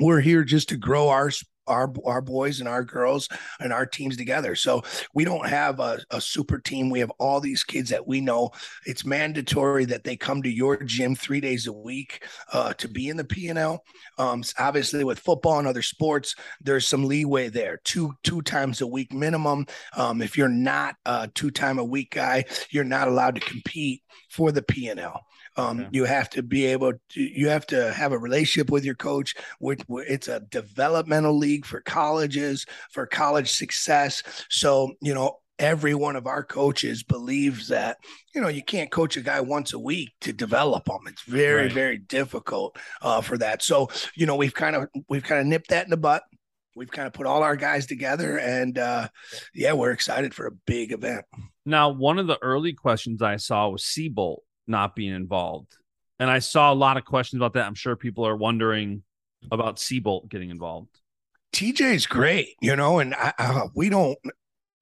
we're 0.01 0.21
here 0.21 0.45
just 0.45 0.69
to 0.71 0.77
grow 0.77 1.09
our 1.09 1.31
our 1.67 1.93
our 2.05 2.21
boys 2.21 2.61
and 2.61 2.69
our 2.69 2.85
girls 2.85 3.29
and 3.61 3.73
our 3.73 3.87
teams 3.87 4.17
together. 4.17 4.55
So 4.55 4.83
we 5.15 5.25
don't 5.25 5.49
have 5.49 5.81
a, 5.81 5.99
a 6.11 6.21
super 6.21 6.59
team. 6.59 6.91
We 6.91 7.01
have 7.01 7.13
all 7.19 7.41
these 7.41 7.65
kids 7.65 7.91
that 7.91 8.07
we 8.07 8.21
know. 8.21 8.51
It's 8.85 9.05
mandatory 9.05 9.85
that 9.87 10.05
they 10.05 10.17
come 10.17 10.43
to 10.43 10.51
your 10.51 10.77
gym 10.83 11.15
three 11.15 11.41
days 11.41 11.67
a 11.67 11.73
week 11.73 12.25
uh, 12.53 12.73
to 12.75 12.89
be 12.89 13.09
in 13.09 13.17
the 13.17 13.25
PNL. 13.25 13.79
Um, 14.19 14.43
obviously, 14.59 15.05
with 15.05 15.19
football 15.19 15.59
and 15.59 15.69
other 15.69 15.83
sports, 15.83 16.35
there's 16.61 16.87
some 16.87 17.05
leeway 17.05 17.49
there. 17.49 17.81
Two 17.85 18.15
two 18.23 18.43
times 18.43 18.81
a 18.81 18.87
week 18.87 19.13
minimum. 19.13 19.67
Um, 19.97 20.23
if 20.23 20.37
you're 20.37 20.49
not 20.49 20.97
a 21.05 21.29
two 21.29 21.51
time 21.51 21.79
a 21.79 21.85
week 21.85 22.13
guy, 22.13 22.45
you're 22.71 22.85
not 22.85 23.09
allowed 23.09 23.35
to 23.37 23.41
compete 23.41 24.03
for 24.31 24.53
the 24.53 24.63
PNL. 24.63 25.21
Um, 25.57 25.81
okay. 25.81 25.89
You 25.93 26.05
have 26.05 26.31
to 26.31 26.43
be 26.43 26.67
able 26.67 26.93
to, 26.93 27.21
you 27.21 27.49
have 27.49 27.67
to 27.69 27.93
have 27.93 28.13
a 28.13 28.19
relationship 28.19 28.71
with 28.71 28.85
your 28.85 28.95
coach. 28.95 29.35
Which 29.59 29.81
it's 29.89 30.29
a 30.29 30.41
developmental 30.41 31.37
league 31.37 31.65
for 31.65 31.81
colleges, 31.81 32.67
for 32.91 33.07
college 33.07 33.51
success. 33.51 34.23
So, 34.49 34.93
you 35.01 35.15
know, 35.15 35.39
every 35.59 35.95
one 35.95 36.17
of 36.17 36.27
our 36.27 36.43
coaches 36.43 37.03
believes 37.03 37.69
that 37.69 37.97
you 38.35 38.41
know 38.41 38.49
you 38.49 38.63
can't 38.63 38.91
coach 38.91 39.17
a 39.17 39.23
guy 39.23 39.41
once 39.41 39.73
a 39.73 39.79
week 39.79 40.13
to 40.21 40.33
develop 40.33 40.85
them 40.85 41.01
it's 41.07 41.23
very 41.23 41.63
right. 41.63 41.73
very 41.73 41.99
difficult 41.99 42.77
uh, 43.03 43.21
for 43.21 43.39
that 43.39 43.63
so 43.63 43.89
you 44.15 44.27
know 44.27 44.37
we've 44.37 44.55
kind 44.55 44.77
of 44.77 44.89
we've 45.09 45.25
kind 45.25 45.41
of 45.41 45.47
nipped 45.47 45.71
that 45.71 45.85
in 45.85 45.91
the 45.91 45.97
butt 45.97 46.23
we've 46.75 46.91
kind 46.91 47.07
of 47.07 47.15
put 47.15 47.27
all 47.27 47.43
our 47.43 47.57
guys 47.57 47.87
together 47.87 48.39
and 48.39 48.79
uh, 48.79 49.09
yeah 49.55 49.73
we're 49.73 49.93
excited 49.93 50.35
for 50.35 50.47
a 50.47 50.53
big 50.67 50.93
event 50.93 51.25
now 51.65 51.89
one 51.89 52.19
of 52.19 52.27
the 52.27 52.39
early 52.43 52.75
questions 52.75 53.23
i 53.23 53.37
saw 53.37 53.69
was 53.69 53.83
Sebolt 53.83 54.41
not 54.67 54.97
being 54.97 55.15
involved. 55.15 55.77
And 56.19 56.31
I 56.31 56.39
saw 56.39 56.73
a 56.73 56.75
lot 56.75 56.97
of 56.97 57.05
questions 57.05 57.39
about 57.41 57.55
that. 57.55 57.67
I'm 57.67 57.75
sure 57.75 57.97
people 57.97 58.27
are 58.27 58.37
wondering 58.37 59.03
about 59.51 59.77
Sebolt 59.77 60.29
getting 60.29 60.51
involved. 60.51 60.89
TJ's 61.53 62.07
great, 62.07 62.55
you 62.61 62.77
know, 62.77 62.99
and 62.99 63.15
I, 63.15 63.33
I, 63.39 63.63
we 63.75 63.89
don't. 63.89 64.19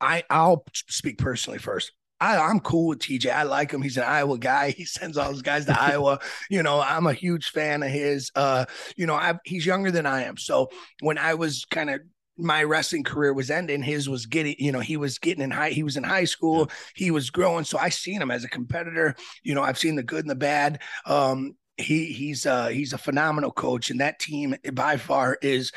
I 0.01 0.25
I'll 0.29 0.65
speak 0.73 1.19
personally 1.19 1.59
first. 1.59 1.93
I, 2.21 2.39
I'm 2.39 2.61
cool 2.61 2.89
with 2.89 3.01
TJ. 3.01 3.33
I 3.33 3.43
like 3.43 3.71
him. 3.71 3.83
He's 3.83 3.97
an 3.97 4.05
Iowa 4.05 4.39
guy. 4.39 4.71
He 4.77 4.85
sends 4.85 5.17
all 5.17 5.31
his 5.31 5.43
guys 5.43 5.67
to 5.67 5.81
Iowa. 5.81 6.21
You 6.49 6.63
know, 6.63 6.81
I'm 6.81 7.07
a 7.07 7.13
huge 7.13 7.51
fan 7.51 7.83
of 7.83 7.91
his. 7.91 8.31
Uh, 8.35 8.65
you 8.97 9.07
know, 9.07 9.15
I, 9.15 9.35
he's 9.45 9.67
younger 9.67 9.91
than 9.91 10.07
I 10.07 10.23
am. 10.25 10.37
So 10.37 10.71
when 11.01 11.19
I 11.19 11.35
was 11.35 11.65
kind 11.67 11.91
of 11.91 12.01
my 12.37 12.63
wrestling 12.63 13.05
career 13.05 13.33
was 13.33 13.51
ending 13.51 13.83
his 13.83 14.09
was 14.09 14.27
getting 14.27 14.57
you 14.59 14.73
know 14.73 14.81
he 14.81 14.97
was 14.97 15.19
getting 15.19 15.43
in 15.43 15.51
high 15.51 15.71
he 15.71 15.83
was 15.83 15.97
in 15.97 16.03
high 16.03 16.25
school 16.25 16.69
he 16.95 17.11
was 17.11 17.31
growing 17.31 17.65
so 17.65 17.79
i 17.79 17.89
seen 17.89 18.21
him 18.21 18.31
as 18.31 18.45
a 18.45 18.49
competitor 18.49 19.15
you 19.43 19.55
know 19.55 19.63
i've 19.63 19.79
seen 19.79 19.95
the 19.95 20.03
good 20.03 20.25
and 20.25 20.31
the 20.31 20.35
bad 20.35 20.81
um 21.07 21.55
he 21.77 22.07
he's 22.07 22.47
uh 22.47 22.69
he's 22.69 22.93
a 22.93 22.99
phenomenal 22.99 23.51
coach 23.51 23.91
and 23.91 24.01
that 24.01 24.19
team 24.19 24.55
by 24.73 24.97
far 24.97 25.39
is 25.43 25.73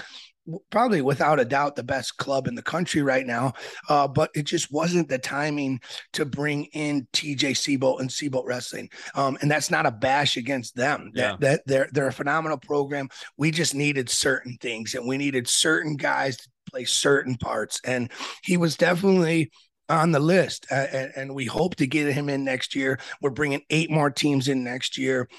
probably 0.70 1.02
without 1.02 1.40
a 1.40 1.46
doubt 1.46 1.76
the 1.76 1.84
best 1.84 2.18
club 2.18 2.48
in 2.48 2.56
the 2.56 2.62
country 2.62 3.02
right 3.02 3.26
now. 3.26 3.54
Uh, 3.90 4.08
but 4.08 4.30
it 4.36 4.44
just 4.44 4.72
wasn't 4.72 5.10
the 5.10 5.18
timing 5.18 5.80
to 6.14 6.26
bring 6.26 6.66
in 6.66 7.08
TJ 7.14 7.52
Sebolt 7.52 8.00
and 8.00 8.10
Sebolt 8.10 8.46
Wrestling. 8.46 8.90
Um, 9.16 9.38
and 9.42 9.50
that's 9.50 9.72
not 9.72 9.86
a 9.86 9.92
bash 9.92 10.38
against 10.38 10.76
them. 10.76 11.12
Yeah. 11.14 11.32
That, 11.32 11.40
that 11.40 11.62
they're 11.66 11.90
they're 11.92 12.08
a 12.08 12.14
phenomenal 12.14 12.58
program. 12.58 13.10
We 13.38 13.52
just 13.52 13.76
needed 13.76 14.10
certain 14.10 14.58
things 14.62 14.96
and 14.96 15.08
we 15.08 15.18
needed 15.18 15.48
certain 15.48 15.96
guys 15.96 16.38
to 16.38 16.50
play 16.70 16.86
certain 16.86 17.36
parts. 17.36 17.80
And 17.84 18.12
he 18.44 18.58
was 18.58 18.76
definitely 18.76 19.52
on 19.90 20.12
the 20.12 20.20
list, 20.20 20.68
uh, 20.70 20.86
and, 20.92 21.12
and, 21.16 21.36
we 21.36 21.46
hope 21.46 21.76
to 21.76 21.88
get 21.88 22.12
him 22.12 22.28
in 22.28 22.44
next 22.44 22.76
year. 22.76 23.00
We're 23.22 23.30
bringing 23.30 23.62
eight 23.70 23.90
more 23.90 24.10
teams 24.10 24.50
in 24.50 24.64
next 24.64 24.98
year 24.98 25.30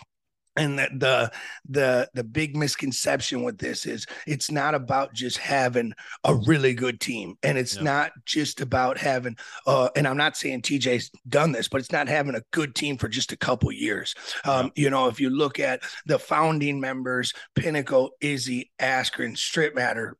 and 0.59 0.79
the, 0.79 0.88
the 0.97 1.33
the 1.69 2.11
the 2.15 2.25
big 2.25 2.57
misconception 2.57 3.43
with 3.43 3.59
this 3.59 3.87
is 3.87 4.07
it's 4.27 4.50
not 4.50 4.75
about 4.75 5.15
just 5.15 5.38
having 5.38 5.93
a 6.25 6.35
really 6.35 6.75
good 6.75 7.00
team 7.00 7.37
and 7.43 7.57
it's 7.57 7.77
yeah. 7.77 7.83
not 7.83 8.12
just 8.25 8.61
about 8.61 8.99
having 8.99 9.37
uh 9.67 9.88
and 9.97 10.07
i'm 10.07 10.17
not 10.17 10.37
saying 10.37 10.61
tj's 10.61 11.11
done 11.29 11.53
this 11.53 11.69
but 11.69 11.81
it's 11.81 11.93
not 11.93 12.09
having 12.09 12.35
a 12.35 12.43
good 12.50 12.75
team 12.75 12.97
for 12.97 13.09
just 13.09 13.33
a 13.33 13.37
couple 13.37 13.71
years 13.73 14.15
um 14.45 14.71
yeah. 14.75 14.85
you 14.85 14.91
know 14.91 15.09
if 15.09 15.21
you 15.21 15.31
look 15.31 15.59
at 15.61 15.81
the 16.07 16.19
founding 16.19 16.81
members 16.81 17.33
pinnacle 17.55 18.11
izzy 18.21 18.71
askren 18.81 19.35
Strittmatter 19.35 20.12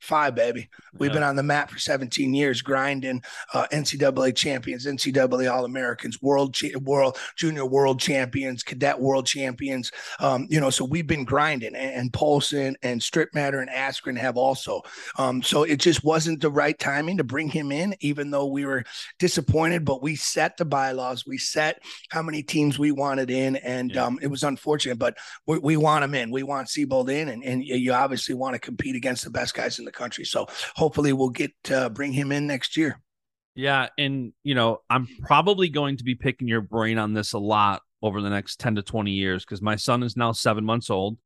2005, 0.00 0.34
baby. 0.34 0.68
We've 0.98 1.10
yeah. 1.10 1.14
been 1.14 1.22
on 1.22 1.36
the 1.36 1.42
map 1.42 1.70
for 1.70 1.78
17 1.78 2.32
years, 2.32 2.62
grinding 2.62 3.22
uh, 3.52 3.66
NCAA 3.72 4.34
champions, 4.34 4.86
NCAA 4.86 5.52
All 5.52 5.64
Americans, 5.64 6.22
world, 6.22 6.54
cha- 6.54 6.78
world, 6.78 7.18
junior 7.36 7.66
world 7.66 8.00
champions, 8.00 8.62
cadet 8.62 8.98
world 8.98 9.26
champions. 9.26 9.90
Um, 10.20 10.46
you 10.48 10.60
know, 10.60 10.70
so 10.70 10.84
we've 10.84 11.06
been 11.06 11.24
grinding, 11.24 11.74
and, 11.74 11.94
and 11.94 12.12
Paulson 12.12 12.76
and 12.82 13.00
Strittmatter 13.00 13.60
and 13.60 13.70
Askren 13.70 14.16
have 14.18 14.36
also. 14.36 14.82
Um, 15.18 15.42
so 15.42 15.64
it 15.64 15.76
just 15.76 16.04
wasn't 16.04 16.40
the 16.40 16.50
right 16.50 16.78
timing 16.78 17.18
to 17.18 17.24
bring 17.24 17.48
him 17.48 17.70
in, 17.70 17.94
even 18.00 18.30
though 18.30 18.46
we 18.46 18.64
were 18.64 18.84
disappointed. 19.18 19.84
But 19.84 20.02
we 20.02 20.16
set 20.16 20.56
the 20.56 20.64
bylaws, 20.64 21.26
we 21.26 21.38
set 21.38 21.82
how 22.08 22.22
many 22.22 22.42
teams 22.42 22.78
we 22.78 22.92
wanted 22.92 23.30
in, 23.30 23.56
and 23.56 23.92
yeah. 23.92 24.04
um, 24.04 24.18
it 24.22 24.28
was 24.28 24.42
unfortunate, 24.42 24.98
but 24.98 25.16
we, 25.46 25.58
we, 25.58 25.76
want 25.76 26.04
him 26.04 26.14
in. 26.14 26.30
We 26.30 26.42
want 26.42 26.66
Sebolt 26.68 27.08
in, 27.08 27.28
and, 27.28 27.44
and 27.44 27.62
you 27.62 27.92
obviously 27.92 28.34
want 28.34 28.54
to 28.54 28.58
compete 28.58 28.96
against 28.96 29.08
against 29.08 29.24
the 29.24 29.30
best 29.30 29.54
guys 29.54 29.78
in 29.78 29.84
the 29.88 29.98
country. 29.98 30.24
So 30.24 30.46
hopefully 30.76 31.12
we'll 31.12 31.30
get 31.30 31.52
uh, 31.70 31.88
bring 31.88 32.12
him 32.12 32.32
in 32.32 32.46
next 32.46 32.76
year. 32.76 33.00
Yeah, 33.54 33.88
and 33.98 34.32
you 34.44 34.54
know 34.54 34.82
I'm 34.88 35.08
probably 35.22 35.68
going 35.68 35.96
to 35.96 36.04
be 36.04 36.14
picking 36.14 36.46
your 36.46 36.60
brain 36.60 36.98
on 36.98 37.12
this 37.12 37.32
a 37.32 37.38
lot 37.38 37.82
over 38.02 38.20
the 38.20 38.30
next 38.30 38.60
ten 38.60 38.76
to 38.76 38.82
twenty 38.82 39.12
years 39.12 39.44
because 39.44 39.60
my 39.60 39.76
son 39.76 40.02
is 40.02 40.16
now 40.16 40.32
seven 40.32 40.64
months 40.64 40.90
old. 40.90 41.18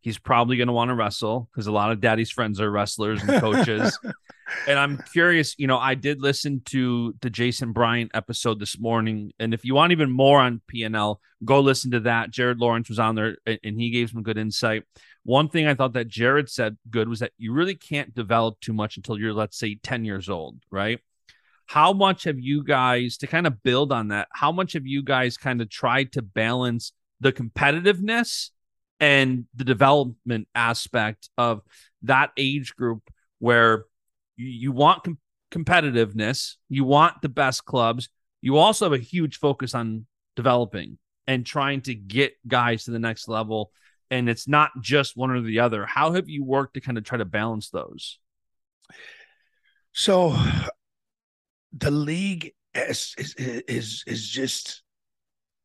He's 0.00 0.18
probably 0.18 0.58
going 0.58 0.68
to 0.68 0.74
want 0.74 0.90
to 0.90 0.94
wrestle 0.94 1.48
because 1.50 1.66
a 1.66 1.72
lot 1.72 1.90
of 1.90 2.00
daddy's 2.00 2.30
friends 2.30 2.60
are 2.60 2.70
wrestlers 2.70 3.22
and 3.22 3.40
coaches. 3.40 3.98
and 4.68 4.78
I'm 4.78 5.02
curious, 5.14 5.54
you 5.58 5.66
know, 5.66 5.78
I 5.78 5.94
did 5.94 6.20
listen 6.20 6.60
to 6.66 7.14
the 7.22 7.30
Jason 7.30 7.72
Bryant 7.72 8.10
episode 8.12 8.60
this 8.60 8.78
morning. 8.78 9.32
And 9.38 9.54
if 9.54 9.64
you 9.64 9.74
want 9.74 9.92
even 9.92 10.10
more 10.10 10.40
on 10.40 10.60
PNL, 10.70 11.16
go 11.42 11.60
listen 11.60 11.92
to 11.92 12.00
that. 12.00 12.30
Jared 12.30 12.58
Lawrence 12.58 12.90
was 12.90 12.98
on 12.98 13.14
there 13.14 13.38
and 13.46 13.80
he 13.80 13.90
gave 13.90 14.10
some 14.10 14.22
good 14.22 14.36
insight. 14.36 14.84
One 15.24 15.48
thing 15.48 15.66
I 15.66 15.74
thought 15.74 15.94
that 15.94 16.08
Jared 16.08 16.50
said 16.50 16.76
good 16.90 17.08
was 17.08 17.20
that 17.20 17.32
you 17.38 17.52
really 17.52 17.74
can't 17.74 18.14
develop 18.14 18.60
too 18.60 18.74
much 18.74 18.96
until 18.96 19.18
you're, 19.18 19.32
let's 19.32 19.58
say, 19.58 19.76
10 19.82 20.04
years 20.04 20.28
old, 20.28 20.58
right? 20.70 21.00
How 21.66 21.94
much 21.94 22.24
have 22.24 22.38
you 22.38 22.62
guys, 22.62 23.16
to 23.18 23.26
kind 23.26 23.46
of 23.46 23.62
build 23.62 23.90
on 23.90 24.08
that, 24.08 24.28
how 24.32 24.52
much 24.52 24.74
have 24.74 24.86
you 24.86 25.02
guys 25.02 25.38
kind 25.38 25.62
of 25.62 25.70
tried 25.70 26.12
to 26.12 26.22
balance 26.22 26.92
the 27.20 27.32
competitiveness 27.32 28.50
and 29.00 29.46
the 29.54 29.64
development 29.64 30.46
aspect 30.54 31.30
of 31.38 31.62
that 32.02 32.30
age 32.36 32.76
group 32.76 33.10
where 33.38 33.86
you, 34.36 34.72
want 34.72 35.04
com- 35.04 35.18
competitiveness, 35.50 36.56
you 36.68 36.84
want 36.84 37.22
the 37.22 37.30
best 37.30 37.64
clubs, 37.64 38.10
you 38.42 38.58
also 38.58 38.84
have 38.84 38.92
a 38.92 39.02
huge 39.02 39.38
focus 39.38 39.74
on 39.74 40.04
developing 40.36 40.98
and 41.26 41.46
trying 41.46 41.80
to 41.80 41.94
get 41.94 42.34
guys 42.46 42.84
to 42.84 42.90
the 42.90 42.98
next 42.98 43.26
level 43.26 43.70
and 44.10 44.28
it's 44.28 44.48
not 44.48 44.70
just 44.80 45.16
one 45.16 45.30
or 45.30 45.40
the 45.40 45.60
other. 45.60 45.86
How 45.86 46.12
have 46.12 46.28
you 46.28 46.44
worked 46.44 46.74
to 46.74 46.80
kind 46.80 46.98
of 46.98 47.04
try 47.04 47.18
to 47.18 47.24
balance 47.24 47.70
those? 47.70 48.18
So 49.92 50.36
the 51.72 51.90
league 51.90 52.52
is 52.74 53.14
is 53.18 53.34
is, 53.36 54.04
is 54.06 54.28
just 54.28 54.82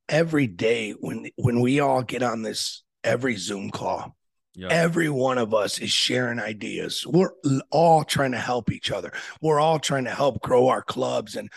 every 0.08 0.48
day 0.48 0.92
when 0.92 1.30
when 1.36 1.62
we 1.62 1.80
all 1.80 2.04
get 2.04 2.24
on 2.24 2.42
this 2.42 2.84
every 3.04 3.36
Zoom 3.36 3.72
call. 3.72 4.16
Yep. 4.56 4.72
Every 4.72 5.10
one 5.10 5.38
of 5.38 5.54
us 5.54 5.80
is 5.80 5.92
sharing 5.92 6.40
ideas. 6.40 7.06
We're 7.08 7.32
all 7.70 8.04
trying 8.04 8.34
to 8.34 8.40
help 8.40 8.72
each 8.72 8.92
other. 8.92 9.14
We're 9.42 9.60
all 9.60 9.80
trying 9.80 10.04
to 10.04 10.12
help 10.12 10.42
grow 10.42 10.68
our 10.68 10.82
clubs 10.82 11.36
and 11.36 11.50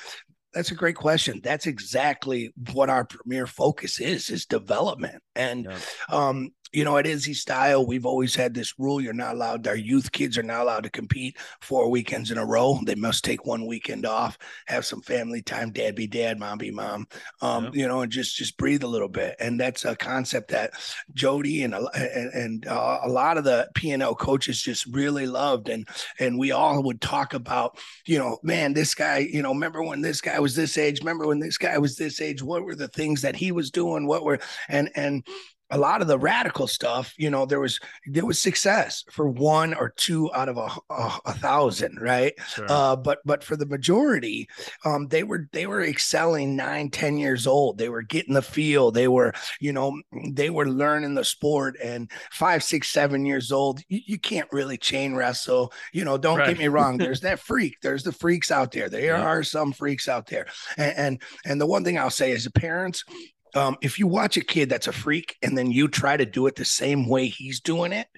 that's 0.53 0.71
a 0.71 0.75
great 0.75 0.97
question. 0.97 1.41
That's 1.43 1.67
exactly 1.67 2.53
what 2.73 2.91
our 2.91 3.05
premier 3.05 3.47
focus 3.47 4.01
is: 4.01 4.29
is 4.31 4.47
development. 4.47 5.23
And 5.35 5.65
yeah. 5.65 5.79
um, 6.11 6.51
you 6.73 6.85
know, 6.85 6.97
at 6.97 7.07
Izzy 7.07 7.35
Style, 7.35 7.85
we've 7.87 8.07
always 8.07 8.35
had 8.35 8.55
this 8.55 8.79
rule: 8.79 9.01
you're 9.01 9.13
not 9.13 9.35
allowed. 9.35 9.67
Our 9.67 9.77
youth 9.77 10.11
kids 10.13 10.39
are 10.39 10.43
not 10.43 10.63
allowed 10.63 10.85
to 10.85 10.91
compete 10.91 11.37
four 11.61 11.91
weekends 11.91 12.31
in 12.31 12.39
a 12.39 12.47
row. 12.47 12.81
They 12.85 12.95
must 12.95 13.25
take 13.25 13.45
one 13.45 13.67
weekend 13.67 14.07
off, 14.07 14.39
have 14.67 14.87
some 14.87 15.03
family 15.03 15.43
time. 15.43 15.71
Dad 15.71 15.95
be 15.95 16.07
dad, 16.07 16.39
mom 16.39 16.59
be 16.59 16.71
mom. 16.71 17.07
Um, 17.41 17.65
yeah. 17.65 17.71
You 17.83 17.89
know, 17.89 18.01
and 18.01 18.11
just 18.11 18.37
just 18.37 18.57
breathe 18.57 18.83
a 18.83 18.89
little 18.89 19.09
bit. 19.09 19.37
And 19.39 19.61
that's 19.61 19.85
a 19.85 19.95
concept 19.95 20.51
that 20.51 20.73
Jody 21.13 21.63
and 21.63 21.75
and, 21.75 22.33
and 22.33 22.67
uh, 22.67 23.01
a 23.05 23.09
lot 23.09 23.37
of 23.37 23.45
the 23.45 23.69
PNL 23.75 24.17
coaches 24.17 24.63
just 24.63 24.87
really 24.87 25.27
loved. 25.27 25.69
And 25.69 25.87
and 26.19 26.39
we 26.39 26.53
all 26.53 26.83
would 26.83 27.01
talk 27.01 27.35
about, 27.35 27.79
you 28.07 28.19
know, 28.19 28.39
man, 28.43 28.73
this 28.73 28.95
guy. 28.95 29.19
You 29.19 29.43
know, 29.43 29.53
remember 29.53 29.83
when 29.83 30.01
this 30.01 30.21
guy 30.21 30.39
was 30.41 30.57
this 30.57 30.79
age? 30.79 31.01
Remember 31.01 31.27
when 31.27 31.41
this 31.41 31.59
guy 31.59 31.77
was 31.79 31.97
this 31.97 32.21
age? 32.21 32.43
What 32.43 32.65
were 32.65 32.75
the 32.75 32.89
things 32.89 33.23
that 33.23 33.37
he 33.37 33.53
was 33.53 33.71
doing? 33.71 34.07
What 34.07 34.25
were 34.25 34.39
and 34.69 34.91
and 34.95 35.27
a 35.73 35.79
lot 35.79 36.03
of 36.03 36.07
the 36.07 36.19
radical 36.19 36.67
stuff, 36.67 37.15
you 37.17 37.31
know, 37.31 37.47
there 37.47 37.59
was 37.59 37.81
there 38.07 38.27
was 38.27 38.39
success 38.39 39.05
for 39.11 39.27
one 39.27 39.73
or 39.73 39.89
two 39.97 40.33
out 40.35 40.51
of 40.51 40.59
a, 40.59 40.69
a, 40.91 41.19
a 41.27 41.33
thousand, 41.33 41.99
right? 42.01 42.35
Sure. 42.47 42.67
Uh, 42.69 42.95
but 42.95 43.21
but 43.25 43.43
for 43.43 43.57
the 43.57 43.67
majority, 43.67 44.49
um, 44.85 45.09
they 45.09 45.23
were 45.23 45.49
they 45.53 45.67
were 45.67 45.83
excelling 45.83 46.55
nine, 46.55 46.91
ten 46.91 47.17
years 47.17 47.47
old. 47.47 47.79
They 47.79 47.89
were 47.89 48.03
getting 48.03 48.35
the 48.35 48.43
feel. 48.43 48.91
They 48.91 49.09
were, 49.09 49.33
you 49.61 49.73
know, 49.73 49.99
they 50.31 50.51
were 50.51 50.69
learning 50.69 51.15
the 51.15 51.25
sport. 51.25 51.77
And 51.83 52.11
five, 52.31 52.63
six, 52.63 52.91
seven 52.91 53.25
years 53.25 53.51
old, 53.51 53.81
you, 53.89 54.01
you 54.07 54.19
can't 54.19 54.53
really 54.53 54.77
chain 54.77 55.15
wrestle. 55.15 55.73
You 55.95 56.05
know, 56.05 56.19
don't 56.19 56.39
right. 56.39 56.49
get 56.49 56.59
me 56.59 56.69
wrong. 56.69 56.99
There's 56.99 57.21
that 57.23 57.41
freak. 57.41 57.81
There's 57.81 58.03
the 58.03 58.13
freaks 58.13 58.51
out 58.51 58.73
there. 58.73 58.91
There 58.91 59.17
yeah. 59.17 59.23
are 59.23 59.43
some 59.43 59.73
freaks 59.73 60.07
out 60.07 60.27
there. 60.27 60.47
And, 60.77 60.97
and 60.97 61.23
and 61.47 61.61
the 61.61 61.67
one 61.67 61.83
thing 61.83 61.99
I'll 61.99 62.11
say 62.11 62.31
is 62.31 62.45
the 62.45 62.51
parents, 62.51 63.05
um, 63.55 63.77
if 63.81 63.99
you 63.99 64.07
watch 64.07 64.37
a 64.37 64.45
kid 64.45 64.69
that's 64.69 64.87
a 64.87 64.93
freak 64.93 65.37
and 65.43 65.57
then 65.57 65.71
you 65.71 65.89
try 65.89 66.17
to 66.17 66.27
do 66.27 66.47
it 66.47 66.57
the 66.57 66.65
same 66.65 67.09
way 67.09 67.27
he's 67.27 67.61
doing 67.61 67.93
it, 67.93 68.09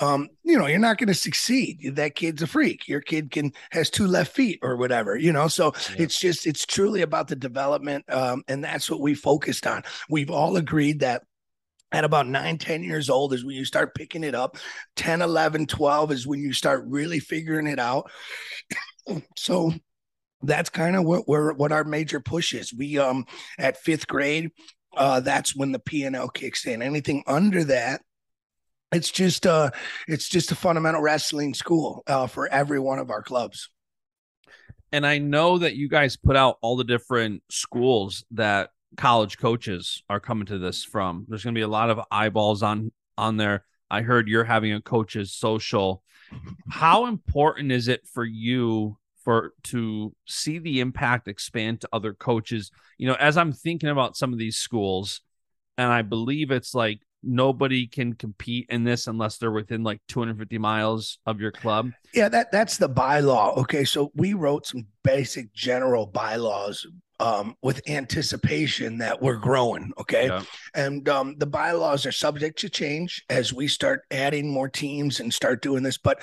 um, 0.00 0.28
you 0.42 0.58
know, 0.58 0.66
you're 0.66 0.78
not 0.78 0.98
going 0.98 1.08
to 1.08 1.14
succeed. 1.14 1.94
That 1.96 2.14
kid's 2.14 2.42
a 2.42 2.46
freak. 2.46 2.88
Your 2.88 3.00
kid 3.00 3.30
can 3.30 3.52
has 3.70 3.90
two 3.90 4.06
left 4.06 4.34
feet 4.34 4.58
or 4.62 4.76
whatever, 4.76 5.16
you 5.16 5.32
know. 5.32 5.48
So 5.48 5.72
yeah. 5.90 6.02
it's 6.04 6.18
just 6.18 6.46
it's 6.46 6.66
truly 6.66 7.02
about 7.02 7.28
the 7.28 7.36
development, 7.36 8.04
um, 8.12 8.42
and 8.48 8.64
that's 8.64 8.90
what 8.90 9.00
we 9.00 9.14
focused 9.14 9.66
on. 9.66 9.84
We've 10.08 10.30
all 10.30 10.56
agreed 10.56 11.00
that 11.00 11.22
at 11.92 12.04
about 12.04 12.26
9 12.26 12.58
10 12.58 12.82
years 12.82 13.10
old 13.10 13.34
is 13.34 13.44
when 13.44 13.54
you 13.54 13.66
start 13.66 13.94
picking 13.94 14.24
it 14.24 14.34
up 14.34 14.56
10 14.96 15.20
11 15.20 15.66
12 15.66 16.12
is 16.12 16.26
when 16.26 16.40
you 16.40 16.54
start 16.54 16.84
really 16.86 17.20
figuring 17.20 17.66
it 17.66 17.78
out 17.78 18.10
so 19.36 19.70
that's 20.42 20.70
kind 20.70 20.96
of 20.96 21.04
what 21.04 21.28
we're 21.28 21.52
what 21.52 21.70
our 21.70 21.84
major 21.84 22.18
push 22.18 22.54
is 22.54 22.72
we 22.72 22.98
um 22.98 23.26
at 23.58 23.76
fifth 23.76 24.06
grade 24.06 24.50
uh, 24.96 25.20
that's 25.20 25.56
when 25.56 25.72
the 25.72 25.78
P&L 25.78 26.28
kicks 26.28 26.66
in. 26.66 26.82
Anything 26.82 27.22
under 27.26 27.64
that, 27.64 28.02
it's 28.92 29.10
just 29.10 29.46
uh 29.46 29.70
it's 30.06 30.28
just 30.28 30.52
a 30.52 30.54
fundamental 30.54 31.00
wrestling 31.00 31.54
school 31.54 32.02
uh, 32.06 32.26
for 32.26 32.46
every 32.48 32.78
one 32.78 32.98
of 32.98 33.10
our 33.10 33.22
clubs. 33.22 33.70
And 34.92 35.06
I 35.06 35.18
know 35.18 35.58
that 35.58 35.74
you 35.74 35.88
guys 35.88 36.16
put 36.18 36.36
out 36.36 36.58
all 36.60 36.76
the 36.76 36.84
different 36.84 37.42
schools 37.50 38.24
that 38.32 38.70
college 38.98 39.38
coaches 39.38 40.02
are 40.10 40.20
coming 40.20 40.46
to 40.46 40.58
this 40.58 40.84
from. 40.84 41.24
There's 41.28 41.42
going 41.42 41.54
to 41.54 41.58
be 41.58 41.62
a 41.62 41.68
lot 41.68 41.88
of 41.88 42.00
eyeballs 42.10 42.62
on 42.62 42.92
on 43.16 43.38
there. 43.38 43.64
I 43.90 44.02
heard 44.02 44.28
you're 44.28 44.44
having 44.44 44.72
a 44.72 44.80
coaches 44.80 45.32
social. 45.32 46.02
How 46.70 47.06
important 47.06 47.72
is 47.72 47.88
it 47.88 48.06
for 48.06 48.24
you 48.24 48.96
for 49.24 49.52
to 49.64 50.14
see 50.26 50.58
the 50.58 50.80
impact 50.80 51.28
expand 51.28 51.80
to 51.80 51.88
other 51.92 52.12
coaches. 52.12 52.70
You 52.98 53.08
know, 53.08 53.14
as 53.14 53.36
I'm 53.36 53.52
thinking 53.52 53.88
about 53.88 54.16
some 54.16 54.32
of 54.32 54.38
these 54.38 54.56
schools, 54.56 55.20
and 55.78 55.90
I 55.90 56.02
believe 56.02 56.50
it's 56.50 56.74
like 56.74 57.00
nobody 57.22 57.86
can 57.86 58.14
compete 58.14 58.66
in 58.68 58.84
this 58.84 59.06
unless 59.06 59.38
they're 59.38 59.52
within 59.52 59.82
like 59.84 60.00
250 60.08 60.58
miles 60.58 61.18
of 61.24 61.40
your 61.40 61.52
club. 61.52 61.90
Yeah, 62.14 62.28
that 62.28 62.50
that's 62.52 62.76
the 62.76 62.88
bylaw. 62.88 63.56
Okay, 63.58 63.84
so 63.84 64.10
we 64.14 64.34
wrote 64.34 64.66
some 64.66 64.86
basic 65.04 65.52
general 65.54 66.06
bylaws 66.06 66.86
um, 67.22 67.56
with 67.62 67.88
anticipation 67.88 68.98
that 68.98 69.22
we're 69.22 69.36
growing. 69.36 69.92
Okay. 69.98 70.26
Yeah. 70.26 70.42
And 70.74 71.08
um, 71.08 71.36
the 71.38 71.46
bylaws 71.46 72.04
are 72.04 72.12
subject 72.12 72.58
to 72.60 72.68
change 72.68 73.24
as 73.30 73.52
we 73.52 73.68
start 73.68 74.02
adding 74.10 74.50
more 74.50 74.68
teams 74.68 75.20
and 75.20 75.32
start 75.32 75.62
doing 75.62 75.84
this. 75.84 75.98
But 75.98 76.20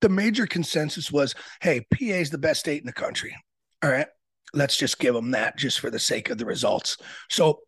the 0.00 0.08
major 0.08 0.46
consensus 0.46 1.10
was 1.10 1.34
hey, 1.60 1.86
PA 1.92 1.98
is 2.00 2.30
the 2.30 2.38
best 2.38 2.60
state 2.60 2.80
in 2.80 2.86
the 2.86 2.92
country. 2.92 3.34
All 3.82 3.90
right. 3.90 4.06
Let's 4.52 4.76
just 4.76 4.98
give 4.98 5.14
them 5.14 5.30
that 5.30 5.56
just 5.56 5.78
for 5.78 5.90
the 5.90 5.98
sake 5.98 6.30
of 6.30 6.38
the 6.38 6.44
results. 6.44 6.96
So 7.28 7.60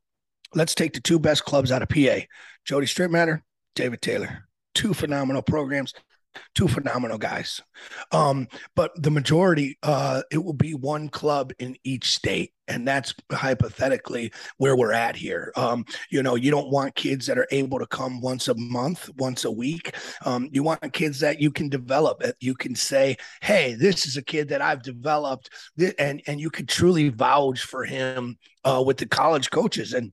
let's 0.54 0.74
take 0.74 0.94
the 0.94 1.00
two 1.00 1.18
best 1.18 1.44
clubs 1.44 1.70
out 1.70 1.82
of 1.82 1.88
PA 1.88 2.26
Jody 2.64 2.86
Strittmatter, 2.86 3.40
David 3.74 4.02
Taylor. 4.02 4.48
Two 4.74 4.94
phenomenal 4.94 5.42
programs 5.42 5.92
two 6.54 6.68
phenomenal 6.68 7.18
guys. 7.18 7.60
Um, 8.10 8.48
but 8.74 8.90
the 9.02 9.10
majority, 9.10 9.78
uh, 9.82 10.22
it 10.30 10.38
will 10.38 10.52
be 10.52 10.74
one 10.74 11.08
club 11.08 11.52
in 11.58 11.76
each 11.84 12.14
state. 12.14 12.52
And 12.68 12.86
that's 12.86 13.12
hypothetically 13.30 14.32
where 14.56 14.76
we're 14.76 14.92
at 14.92 15.16
here. 15.16 15.52
Um, 15.56 15.84
you 16.10 16.22
know, 16.22 16.36
you 16.36 16.50
don't 16.50 16.70
want 16.70 16.94
kids 16.94 17.26
that 17.26 17.36
are 17.36 17.48
able 17.50 17.78
to 17.78 17.86
come 17.86 18.20
once 18.20 18.48
a 18.48 18.54
month, 18.54 19.10
once 19.18 19.44
a 19.44 19.50
week. 19.50 19.94
Um, 20.24 20.48
you 20.52 20.62
want 20.62 20.92
kids 20.92 21.20
that 21.20 21.40
you 21.40 21.50
can 21.50 21.68
develop. 21.68 22.22
You 22.40 22.54
can 22.54 22.74
say, 22.74 23.16
"Hey, 23.42 23.74
this 23.74 24.06
is 24.06 24.16
a 24.16 24.22
kid 24.22 24.48
that 24.50 24.62
I've 24.62 24.82
developed," 24.82 25.50
and 25.98 26.22
and 26.26 26.40
you 26.40 26.50
could 26.50 26.68
truly 26.68 27.08
vouch 27.08 27.62
for 27.62 27.84
him 27.84 28.38
uh, 28.64 28.82
with 28.86 28.96
the 28.96 29.06
college 29.06 29.50
coaches. 29.50 29.92
And 29.92 30.12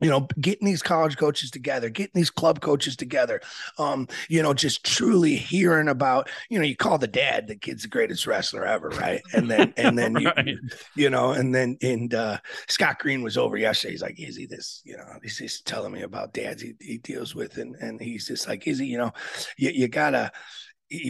you 0.00 0.10
know 0.10 0.28
getting 0.40 0.66
these 0.66 0.82
college 0.82 1.16
coaches 1.16 1.50
together 1.50 1.88
getting 1.88 2.12
these 2.14 2.30
club 2.30 2.60
coaches 2.60 2.96
together 2.96 3.40
um 3.78 4.06
you 4.28 4.42
know 4.42 4.52
just 4.52 4.84
truly 4.84 5.36
hearing 5.36 5.88
about 5.88 6.28
you 6.50 6.58
know 6.58 6.64
you 6.64 6.76
call 6.76 6.98
the 6.98 7.06
dad 7.06 7.46
the 7.46 7.56
kid's 7.56 7.82
the 7.82 7.88
greatest 7.88 8.26
wrestler 8.26 8.66
ever 8.66 8.88
right? 8.90 9.22
And 9.32 9.50
then 9.50 9.72
and 9.76 9.98
then 9.98 10.14
right. 10.14 10.46
you, 10.46 10.58
you 10.94 11.10
know 11.10 11.32
and 11.32 11.54
then 11.54 11.78
and 11.82 12.12
uh 12.14 12.38
scott 12.68 12.98
green 12.98 13.22
was 13.22 13.36
over 13.36 13.56
yesterday. 13.56 13.92
He's 13.92 14.02
like 14.02 14.20
is 14.20 14.36
he 14.36 14.46
this 14.46 14.82
you 14.84 14.96
know? 14.96 15.04
He's 15.22 15.38
just 15.38 15.66
telling 15.66 15.92
me 15.92 16.02
about 16.02 16.32
dads 16.32 16.62
he, 16.62 16.74
he 16.80 16.98
deals 16.98 17.34
with 17.34 17.56
and 17.56 17.74
and 17.76 18.00
he's 18.00 18.26
just 18.26 18.48
like 18.48 18.66
is 18.66 18.78
he 18.78 18.86
you 18.86 18.98
know 18.98 19.12
you, 19.56 19.70
you 19.70 19.88
gotta 19.88 20.30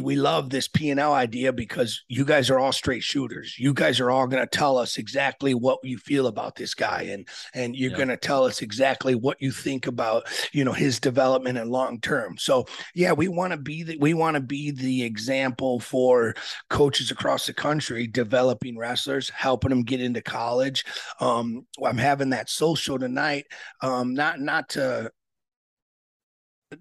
we 0.02 0.16
love 0.16 0.50
this 0.50 0.68
P&L 0.68 1.12
idea 1.12 1.52
because 1.52 2.02
you 2.08 2.24
guys 2.24 2.48
are 2.48 2.58
all 2.58 2.72
straight 2.72 3.02
shooters. 3.02 3.58
You 3.58 3.74
guys 3.74 4.00
are 4.00 4.10
all 4.10 4.26
going 4.26 4.42
to 4.42 4.58
tell 4.58 4.78
us 4.78 4.96
exactly 4.96 5.52
what 5.52 5.78
you 5.82 5.98
feel 5.98 6.26
about 6.26 6.56
this 6.56 6.74
guy 6.74 7.02
and 7.02 7.28
and 7.52 7.76
you're 7.76 7.96
going 7.96 8.08
to 8.08 8.16
tell 8.16 8.44
us 8.44 8.62
exactly 8.62 9.14
what 9.14 9.40
you 9.40 9.50
think 9.50 9.86
about, 9.86 10.28
you 10.52 10.64
know, 10.64 10.72
his 10.72 10.98
development 10.98 11.58
and 11.58 11.70
long 11.70 12.00
term. 12.00 12.38
So, 12.38 12.64
yeah, 12.94 13.12
we 13.12 13.28
want 13.28 13.52
to 13.52 13.58
be 13.58 13.82
the 13.82 13.98
we 13.98 14.14
want 14.14 14.36
to 14.36 14.40
be 14.40 14.70
the 14.70 15.02
example 15.02 15.80
for 15.80 16.34
coaches 16.70 17.10
across 17.10 17.46
the 17.46 17.52
country 17.52 18.06
developing 18.06 18.78
wrestlers, 18.78 19.28
helping 19.28 19.70
them 19.70 19.82
get 19.82 20.00
into 20.00 20.22
college. 20.22 20.84
Um, 21.20 21.66
I'm 21.84 21.98
having 21.98 22.30
that 22.30 22.48
social 22.48 22.98
tonight 22.98 23.44
um, 23.82 24.14
not 24.14 24.40
not 24.40 24.68
to 24.70 25.10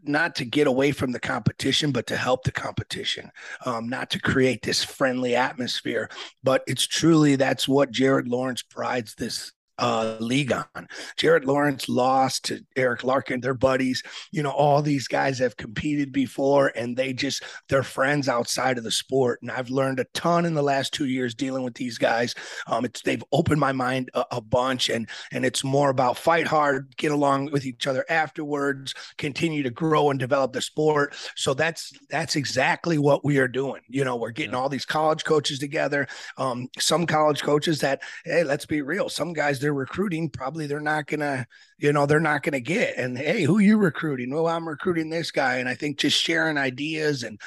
not 0.04 0.36
to 0.36 0.46
get 0.46 0.68
away 0.68 0.92
from 0.92 1.12
the 1.12 1.20
competition, 1.20 1.92
but 1.92 2.08
to 2.08 2.18
help 2.18 2.44
the 2.44 2.52
competition, 2.52 3.32
um, 3.66 3.88
not 3.88 4.10
to 4.12 4.20
create 4.20 4.62
this 4.62 4.84
friendly 4.84 5.36
atmosphere. 5.36 6.10
But 6.44 6.64
it's 6.68 6.86
truly 6.86 7.36
that's 7.36 7.68
what 7.68 7.92
Jared 7.92 8.28
Lawrence 8.28 8.62
prides 8.62 9.16
this 9.16 9.52
uh, 9.78 10.18
league 10.20 10.52
on. 10.52 10.88
Jared 11.18 11.46
Lawrence 11.46 11.90
lost 11.90 12.46
to 12.46 12.62
Eric 12.76 13.04
Larkin, 13.04 13.42
their 13.42 13.54
buddies. 13.54 14.02
You 14.32 14.44
know, 14.44 14.52
all 14.52 14.82
these 14.82 15.08
guys 15.08 15.40
have 15.40 15.58
competed 15.58 16.12
before 16.12 16.72
and 16.76 16.96
they 16.96 17.14
just, 17.14 17.44
they're 17.70 17.84
friends 17.84 18.30
outside 18.30 18.78
of 18.78 18.84
the 18.84 18.92
sport. 18.92 19.40
And 19.42 19.52
I've 19.52 19.70
learned 19.70 20.00
a 20.00 20.06
ton 20.14 20.46
in 20.46 20.54
the 20.54 20.64
last 20.64 20.94
two 20.94 21.06
years 21.06 21.36
dealing 21.36 21.64
with 21.64 21.76
these 21.76 21.98
guys. 21.98 22.36
Um, 22.68 22.86
it's, 22.86 23.02
they've 23.02 23.24
opened 23.32 23.60
my 23.60 23.72
mind 23.72 24.10
a, 24.14 24.26
a 24.32 24.42
bunch 24.42 24.90
and, 24.90 25.10
and 25.32 25.46
it's 25.46 25.64
more 25.64 25.90
about 25.90 26.18
fight 26.18 26.48
hard, 26.48 26.96
get 26.98 27.12
along 27.12 27.52
with 27.52 27.66
each 27.66 27.88
other 27.88 28.06
afterwards, 28.10 28.94
continue 29.18 29.64
to 29.64 29.70
grow 29.70 30.10
and 30.10 30.20
develop 30.20 30.54
the 30.54 30.62
sport. 30.62 31.16
So 31.36 31.54
that's, 31.54 31.92
that's 32.10 32.36
exactly 32.36 32.98
what 32.98 33.26
we 33.26 33.38
are 33.40 33.48
doing. 33.48 33.82
You 33.88 34.06
know, 34.06 34.16
we're 34.16 34.32
getting 34.32 34.54
yeah. 34.54 34.60
all 34.60 34.70
these 34.70 34.86
college 34.86 35.24
coaches 35.24 35.60
together. 35.60 36.08
Um, 36.38 36.70
some 36.80 37.06
college 37.06 37.44
coaches 37.44 37.80
that, 37.80 38.02
hey, 38.24 38.44
let's 38.44 38.66
be 38.66 38.82
real. 38.82 39.10
Some 39.10 39.34
guys, 39.34 39.60
they're 39.66 39.74
recruiting, 39.74 40.30
probably 40.30 40.68
they're 40.68 40.80
not 40.80 41.08
gonna, 41.08 41.48
you 41.80 41.92
know, 41.92 42.06
they're 42.06 42.20
not 42.20 42.44
gonna 42.44 42.60
get. 42.60 42.98
And 42.98 43.18
hey, 43.18 43.42
who 43.42 43.58
you 43.58 43.80
recruiting? 43.80 44.32
Well, 44.32 44.48
I'm 44.48 44.70
recruiting 44.70 45.10
this 45.10 45.32
guy. 45.32 45.56
And 45.56 45.68
I 45.68 45.74
think 45.74 45.98
just 45.98 46.22
sharing 46.22 46.60
ideas 46.60 47.24
and 47.24 47.42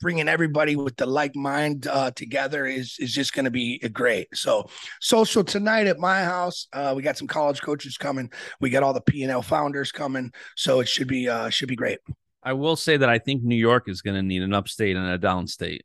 bringing 0.00 0.28
everybody 0.28 0.76
with 0.76 0.96
the 0.96 1.06
like 1.06 1.34
mind 1.34 1.88
uh, 1.88 2.12
together 2.12 2.64
is 2.64 2.96
is 3.00 3.12
just 3.12 3.32
going 3.32 3.44
to 3.44 3.50
be 3.50 3.78
great. 3.92 4.28
So 4.34 4.68
social 5.00 5.42
tonight 5.42 5.88
at 5.88 5.98
my 5.98 6.22
house. 6.22 6.68
Uh, 6.72 6.92
we 6.94 7.02
got 7.02 7.18
some 7.18 7.28
college 7.28 7.60
coaches 7.60 7.96
coming. 7.96 8.30
We 8.60 8.70
got 8.70 8.84
all 8.84 8.92
the 8.92 9.00
P 9.00 9.24
and 9.24 9.32
L 9.32 9.42
founders 9.42 9.90
coming. 9.90 10.32
So 10.56 10.78
it 10.78 10.88
should 10.88 11.08
be 11.08 11.28
uh, 11.28 11.48
should 11.50 11.68
be 11.68 11.76
great. 11.76 11.98
I 12.40 12.52
will 12.52 12.76
say 12.76 12.96
that 12.96 13.08
I 13.08 13.18
think 13.18 13.42
New 13.42 13.56
York 13.56 13.88
is 13.88 14.00
going 14.00 14.14
to 14.14 14.22
need 14.22 14.42
an 14.42 14.54
upstate 14.54 14.96
and 14.96 15.06
a 15.06 15.18
downstate 15.18 15.80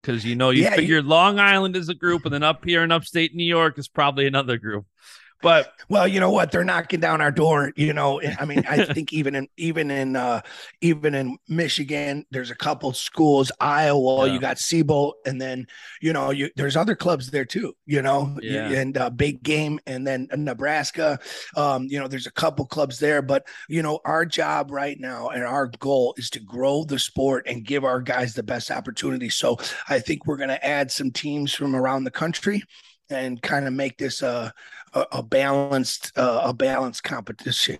because 0.00 0.24
you 0.24 0.36
know 0.36 0.50
you 0.50 0.64
yeah, 0.64 0.76
figured 0.76 1.04
you, 1.04 1.10
Long 1.10 1.38
Island 1.38 1.76
is 1.76 1.88
a 1.88 1.94
group, 1.94 2.24
and 2.24 2.32
then 2.32 2.42
up 2.42 2.64
here 2.64 2.82
in 2.82 2.92
upstate 2.92 3.34
New 3.34 3.44
York 3.44 3.78
is 3.78 3.88
probably 3.88 4.26
another 4.26 4.56
group. 4.56 4.86
But 5.42 5.72
well, 5.88 6.06
you 6.06 6.20
know 6.20 6.30
what? 6.30 6.52
They're 6.52 6.64
knocking 6.64 7.00
down 7.00 7.20
our 7.20 7.30
door. 7.30 7.72
You 7.76 7.92
know, 7.92 8.20
I 8.38 8.44
mean, 8.44 8.64
I 8.68 8.84
think 8.94 9.12
even 9.12 9.34
in 9.34 9.48
even 9.56 9.90
in 9.90 10.16
uh 10.16 10.42
even 10.80 11.14
in 11.14 11.38
Michigan, 11.48 12.26
there's 12.30 12.50
a 12.50 12.54
couple 12.54 12.92
schools. 12.92 13.50
Iowa, 13.60 14.26
yeah. 14.26 14.34
you 14.34 14.40
got 14.40 14.56
Sebolt, 14.56 15.14
and 15.26 15.40
then 15.40 15.66
you 16.00 16.12
know, 16.12 16.30
you 16.30 16.50
there's 16.56 16.76
other 16.76 16.94
clubs 16.94 17.30
there 17.30 17.44
too. 17.44 17.74
You 17.86 18.02
know, 18.02 18.38
yeah. 18.42 18.70
and 18.70 18.96
uh, 18.96 19.10
big 19.10 19.42
game, 19.42 19.80
and 19.86 20.06
then 20.06 20.28
Nebraska. 20.36 21.18
Um, 21.56 21.84
you 21.84 21.98
know, 21.98 22.08
there's 22.08 22.26
a 22.26 22.32
couple 22.32 22.66
clubs 22.66 22.98
there, 22.98 23.22
but 23.22 23.46
you 23.68 23.82
know, 23.82 24.00
our 24.04 24.26
job 24.26 24.70
right 24.70 24.98
now 24.98 25.28
and 25.28 25.42
our 25.44 25.68
goal 25.78 26.14
is 26.16 26.30
to 26.30 26.40
grow 26.40 26.84
the 26.84 26.98
sport 26.98 27.46
and 27.46 27.64
give 27.64 27.84
our 27.84 28.00
guys 28.00 28.34
the 28.34 28.42
best 28.42 28.70
opportunity. 28.70 29.28
So 29.28 29.58
I 29.88 29.98
think 29.98 30.26
we're 30.26 30.36
going 30.36 30.48
to 30.50 30.64
add 30.64 30.90
some 30.90 31.10
teams 31.10 31.54
from 31.54 31.74
around 31.74 32.04
the 32.04 32.10
country 32.10 32.62
and 33.10 33.40
kind 33.42 33.66
of 33.66 33.72
make 33.72 33.98
this 33.98 34.22
a 34.22 34.52
a, 34.94 35.06
a 35.12 35.22
balanced 35.22 36.12
uh, 36.16 36.42
a 36.44 36.54
balanced 36.54 37.02
competition. 37.02 37.78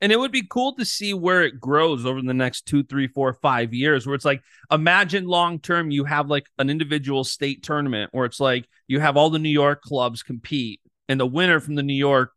And 0.00 0.12
it 0.12 0.18
would 0.18 0.30
be 0.30 0.46
cool 0.48 0.74
to 0.76 0.84
see 0.84 1.12
where 1.12 1.42
it 1.42 1.60
grows 1.60 2.06
over 2.06 2.22
the 2.22 2.32
next 2.32 2.66
two, 2.66 2.84
three, 2.84 3.08
four, 3.08 3.32
five 3.32 3.74
years. 3.74 4.06
Where 4.06 4.14
it's 4.14 4.24
like, 4.24 4.42
imagine 4.70 5.26
long 5.26 5.58
term, 5.58 5.90
you 5.90 6.04
have 6.04 6.28
like 6.28 6.46
an 6.58 6.70
individual 6.70 7.24
state 7.24 7.64
tournament 7.64 8.10
where 8.12 8.24
it's 8.24 8.38
like 8.38 8.68
you 8.86 9.00
have 9.00 9.16
all 9.16 9.30
the 9.30 9.40
New 9.40 9.48
York 9.48 9.82
clubs 9.82 10.22
compete, 10.22 10.80
and 11.08 11.18
the 11.18 11.26
winner 11.26 11.58
from 11.58 11.74
the 11.74 11.82
New 11.82 11.94
York 11.94 12.32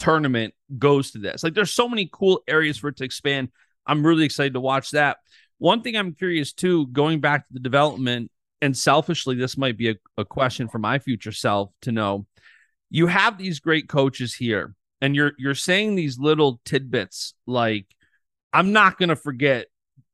tournament 0.00 0.54
goes 0.76 1.12
to 1.12 1.18
this. 1.18 1.44
Like, 1.44 1.54
there's 1.54 1.72
so 1.72 1.88
many 1.88 2.10
cool 2.12 2.42
areas 2.48 2.78
for 2.78 2.88
it 2.88 2.96
to 2.96 3.04
expand. 3.04 3.50
I'm 3.86 4.04
really 4.04 4.24
excited 4.24 4.54
to 4.54 4.60
watch 4.60 4.90
that. 4.90 5.18
One 5.58 5.82
thing 5.82 5.96
I'm 5.96 6.14
curious 6.14 6.52
too, 6.52 6.88
going 6.88 7.20
back 7.20 7.46
to 7.46 7.52
the 7.52 7.60
development, 7.60 8.32
and 8.62 8.76
selfishly, 8.76 9.34
this 9.34 9.58
might 9.58 9.76
be 9.76 9.90
a, 9.90 9.96
a 10.16 10.24
question 10.24 10.68
for 10.68 10.78
my 10.78 10.98
future 10.98 11.32
self 11.32 11.70
to 11.82 11.92
know. 11.92 12.26
You 12.88 13.08
have 13.08 13.36
these 13.36 13.60
great 13.60 13.88
coaches 13.88 14.34
here 14.34 14.74
and 15.00 15.14
you're 15.14 15.32
you're 15.36 15.54
saying 15.54 15.94
these 15.94 16.18
little 16.18 16.60
tidbits 16.64 17.34
like 17.46 17.86
i'm 18.52 18.72
not 18.72 18.98
going 18.98 19.08
to 19.08 19.16
forget 19.16 19.66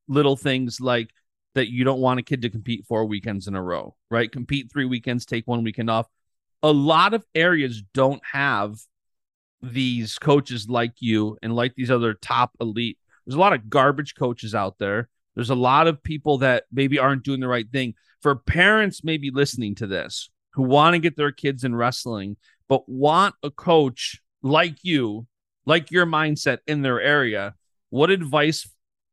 little 0.06 0.36
things 0.36 0.80
like 0.80 1.10
that 1.54 1.68
you 1.68 1.84
don't 1.84 2.00
want 2.00 2.20
a 2.20 2.22
kid 2.22 2.42
to 2.42 2.48
compete 2.48 2.86
four 2.86 3.04
weekends 3.04 3.48
in 3.48 3.54
a 3.54 3.62
row 3.62 3.94
right? 4.10 4.30
Compete 4.30 4.70
three 4.72 4.84
weekends 4.84 5.26
take 5.26 5.46
one 5.46 5.64
weekend 5.64 5.90
off. 5.90 6.06
A 6.62 6.72
lot 6.72 7.14
of 7.14 7.24
areas 7.34 7.82
don't 7.94 8.22
have 8.32 8.76
these 9.62 10.18
coaches 10.18 10.68
like 10.68 10.94
you 11.00 11.36
and 11.42 11.54
like 11.54 11.74
these 11.74 11.90
other 11.90 12.14
top 12.14 12.52
elite. 12.60 12.98
There's 13.26 13.36
a 13.36 13.40
lot 13.40 13.52
of 13.52 13.68
garbage 13.68 14.14
coaches 14.14 14.54
out 14.54 14.76
there 14.78 15.08
there's 15.38 15.50
a 15.50 15.54
lot 15.54 15.86
of 15.86 16.02
people 16.02 16.38
that 16.38 16.64
maybe 16.72 16.98
aren't 16.98 17.22
doing 17.22 17.38
the 17.38 17.46
right 17.46 17.70
thing 17.70 17.94
for 18.20 18.34
parents 18.34 19.04
maybe 19.04 19.30
listening 19.30 19.72
to 19.76 19.86
this 19.86 20.30
who 20.54 20.64
want 20.64 20.94
to 20.94 20.98
get 20.98 21.16
their 21.16 21.30
kids 21.30 21.62
in 21.62 21.76
wrestling 21.76 22.36
but 22.68 22.88
want 22.88 23.36
a 23.44 23.50
coach 23.52 24.20
like 24.42 24.78
you, 24.82 25.28
like 25.64 25.92
your 25.92 26.06
mindset 26.06 26.58
in 26.66 26.82
their 26.82 27.00
area, 27.00 27.54
what 27.90 28.10
advice 28.10 28.68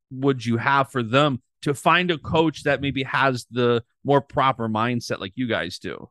would 0.09 0.43
you 0.43 0.57
have 0.57 0.91
for 0.91 1.03
them 1.03 1.43
to 1.61 1.75
find 1.75 2.09
a 2.09 2.17
coach 2.17 2.63
that 2.63 2.81
maybe 2.81 3.03
has 3.03 3.45
the 3.51 3.83
more 4.03 4.19
proper 4.19 4.67
mindset 4.67 5.19
like 5.19 5.33
you 5.35 5.47
guys 5.47 5.77
do? 5.77 6.09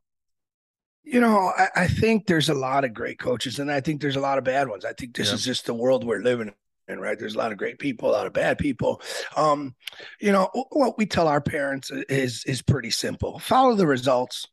You 1.03 1.21
know, 1.21 1.51
I, 1.59 1.69
I 1.75 1.89
think 1.89 2.29
there's 2.29 2.51
a 2.51 2.55
lot 2.55 2.85
of 2.85 2.95
great 2.95 3.19
coaches, 3.19 3.59
and 3.59 3.69
I 3.69 3.81
think 3.81 4.01
there's 4.01 4.15
a 4.15 4.21
lot 4.21 4.39
of 4.39 4.45
bad 4.45 4.69
ones. 4.69 4.85
I 4.85 4.93
think 4.93 5.17
this 5.17 5.31
yeah. 5.31 5.35
is 5.35 5.45
just 5.45 5.67
the 5.67 5.75
world 5.75 6.05
we're 6.05 6.23
living 6.23 6.53
in 6.89 7.01
right 7.01 7.19
there's 7.19 7.35
a 7.35 7.39
lot 7.39 7.53
of 7.53 7.59
great 7.59 7.79
people 7.79 8.11
a 8.11 8.13
lot 8.13 8.27
of 8.27 8.33
bad 8.33 8.59
people. 8.59 9.01
Um 9.37 9.75
you 10.21 10.33
know 10.33 10.49
what 10.71 10.99
we 10.99 11.07
tell 11.07 11.29
our 11.29 11.41
parents 11.41 11.91
is 12.09 12.45
is 12.47 12.63
pretty 12.63 12.91
simple. 12.91 13.39
Follow 13.39 13.75
the 13.75 13.87
results. 13.87 14.47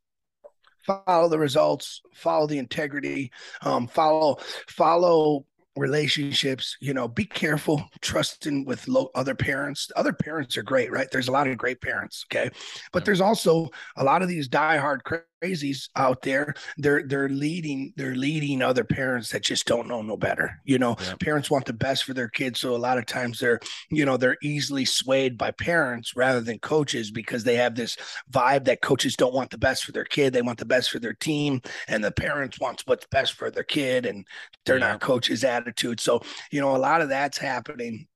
Follow 0.84 1.30
the 1.30 1.38
results, 1.38 2.02
follow 2.15 2.48
the 2.48 2.58
integrity, 2.58 3.32
um, 3.62 3.88
follow 3.88 4.38
follow 4.67 5.46
relationships. 5.76 6.76
You 6.82 6.96
know 6.96 7.08
be 7.08 7.24
careful 7.24 7.84
trusting 8.02 8.65
with 8.65 8.88
lo- 8.88 9.12
other 9.13 9.36
parents. 9.36 9.91
Other 9.96 10.12
parents 10.13 10.58
are 10.58 10.63
great 10.63 10.91
right? 10.91 11.08
There's 11.12 11.28
a 11.28 11.32
lot 11.32 11.48
of 11.48 11.58
great 11.58 11.82
parents 11.82 12.26
okay? 12.32 12.50
But 12.91 13.06
there's 13.06 13.22
also 13.22 13.70
a 13.96 14.04
lot 14.04 14.24
of 14.24 14.28
these 14.28 14.50
diehard 14.50 15.04
crazies 15.41 15.89
out 15.95 16.21
there 16.21 16.54
they're 16.77 17.04
they're 17.04 17.30
leading 17.30 17.93
they're 17.95 18.15
leading 18.15 18.62
other 18.62 18.84
parents 18.84 19.30
that 19.30 19.43
just 19.43 19.65
don't 19.65 19.88
know 19.88 20.01
no 20.01 20.15
better 20.15 20.60
you 20.65 20.77
know 20.77 20.95
yeah. 21.01 21.13
parents 21.19 21.49
want 21.49 21.65
the 21.65 21.73
best 21.73 22.04
for 22.04 22.13
their 22.13 22.27
kids 22.27 22.60
so 22.60 22.75
a 22.75 22.77
lot 22.77 22.97
of 22.97 23.06
times 23.06 23.39
they're 23.39 23.60
you 23.89 24.06
know 24.06 24.17
they're 24.17 24.38
easily 24.43 24.86
swayed 24.86 25.38
by 25.38 25.51
parents 25.51 26.15
rather 26.15 26.41
than 26.41 26.60
coaches 26.60 27.12
because 27.12 27.43
they 27.43 27.56
have 27.56 27.75
this 27.75 27.97
vibe 28.32 28.65
that 28.65 28.82
coaches 28.82 29.15
don't 29.15 29.34
want 29.34 29.49
the 29.49 29.58
best 29.58 29.84
for 29.84 29.91
their 29.91 30.06
kid 30.06 30.34
they 30.34 30.41
want 30.41 30.60
the 30.60 30.65
best 30.65 30.91
for 30.91 30.99
their 30.99 31.13
team 31.13 31.62
and 31.88 32.04
the 32.04 32.12
parents 32.12 32.60
wants 32.60 32.84
what's 32.86 33.08
best 33.08 33.34
for 33.34 33.49
their 33.49 33.63
kid 33.63 34.06
and 34.06 34.25
they're 34.65 34.77
yeah. 34.77 34.91
not 34.91 35.01
coaches 35.01 35.43
attitude 35.43 35.99
so 35.99 36.21
you 36.51 36.62
know 36.62 36.75
a 36.75 36.77
lot 36.77 37.01
of 37.01 37.10
that's 37.10 37.38
happening 37.38 38.08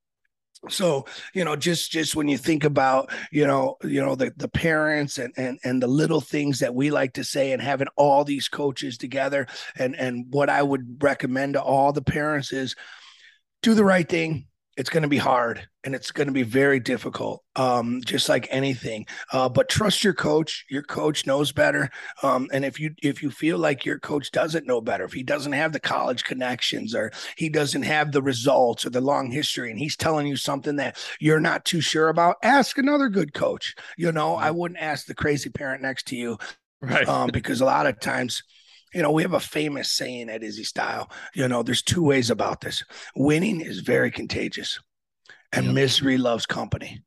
so 0.69 1.05
you 1.33 1.43
know 1.43 1.55
just 1.55 1.91
just 1.91 2.15
when 2.15 2.27
you 2.27 2.37
think 2.37 2.63
about 2.63 3.09
you 3.31 3.45
know 3.45 3.77
you 3.83 4.03
know 4.03 4.15
the 4.15 4.31
the 4.37 4.47
parents 4.47 5.17
and 5.17 5.33
and 5.37 5.59
and 5.63 5.81
the 5.81 5.87
little 5.87 6.21
things 6.21 6.59
that 6.59 6.73
we 6.73 6.91
like 6.91 7.13
to 7.13 7.23
say 7.23 7.51
and 7.51 7.61
having 7.61 7.87
all 7.95 8.23
these 8.23 8.47
coaches 8.47 8.97
together 8.97 9.47
and 9.77 9.95
and 9.95 10.25
what 10.29 10.49
i 10.49 10.61
would 10.61 11.01
recommend 11.01 11.53
to 11.53 11.61
all 11.61 11.91
the 11.91 12.01
parents 12.01 12.51
is 12.51 12.75
do 13.61 13.73
the 13.73 13.85
right 13.85 14.09
thing 14.09 14.47
it's 14.77 14.89
going 14.89 15.03
to 15.03 15.09
be 15.09 15.17
hard 15.17 15.67
and 15.83 15.95
it's 15.95 16.11
going 16.11 16.27
to 16.27 16.33
be 16.33 16.43
very 16.43 16.79
difficult 16.79 17.43
um, 17.55 18.01
just 18.05 18.27
like 18.27 18.47
anything 18.51 19.05
uh, 19.31 19.47
but 19.47 19.69
trust 19.69 20.03
your 20.03 20.13
coach. 20.13 20.65
Your 20.69 20.83
coach 20.83 21.25
knows 21.25 21.51
better 21.51 21.89
um, 22.23 22.49
and 22.51 22.65
if 22.65 22.79
you 22.79 22.93
if 23.01 23.23
you 23.23 23.31
feel 23.31 23.57
like 23.57 23.85
your 23.85 23.99
coach 23.99 24.31
doesn't 24.31 24.67
know 24.67 24.81
better 24.81 25.03
if 25.05 25.13
he 25.13 25.23
doesn't 25.23 25.53
have 25.53 25.73
the 25.73 25.79
college 25.79 26.23
connections 26.23 26.93
or 26.93 27.11
he 27.37 27.49
doesn't 27.49 27.83
have 27.83 28.11
the 28.11 28.21
results 28.21 28.85
or 28.85 28.89
the 28.89 29.01
long 29.01 29.31
history 29.31 29.69
and 29.69 29.79
he's 29.79 29.95
telling 29.95 30.27
you 30.27 30.35
something 30.35 30.75
that 30.75 30.97
you're 31.19 31.39
not 31.39 31.65
too 31.65 31.81
sure 31.81 32.09
about 32.09 32.37
ask 32.43 32.77
another 32.77 33.09
good 33.09 33.33
coach. 33.33 33.75
You 33.97 34.11
know 34.11 34.35
i 34.35 34.51
wouldn't 34.51 34.79
ask 34.79 35.05
the 35.05 35.15
crazy 35.15 35.49
parent 35.49 35.81
next 35.81 36.07
to 36.07 36.15
you 36.15 36.37
right. 36.81 37.07
um, 37.07 37.29
because 37.31 37.61
a 37.61 37.65
lot 37.65 37.85
of 37.85 37.99
times 37.99 38.43
you 38.95 39.01
know, 39.01 39.11
we 39.11 39.23
have 39.23 39.33
a 39.33 39.39
famous 39.41 39.91
saying 39.91 40.29
at 40.29 40.41
Izzy 40.41 40.63
Style. 40.63 41.11
You 41.33 41.49
know, 41.49 41.63
there's 41.63 41.81
two 41.81 42.01
ways 42.01 42.29
about 42.29 42.61
this. 42.61 42.81
Winning 43.15 43.59
is 43.59 43.81
very 43.81 44.09
contagious, 44.09 44.79
and 45.51 45.65
yep. 45.65 45.75
misery 45.75 46.17
loves 46.17 46.45
company. 46.45 47.03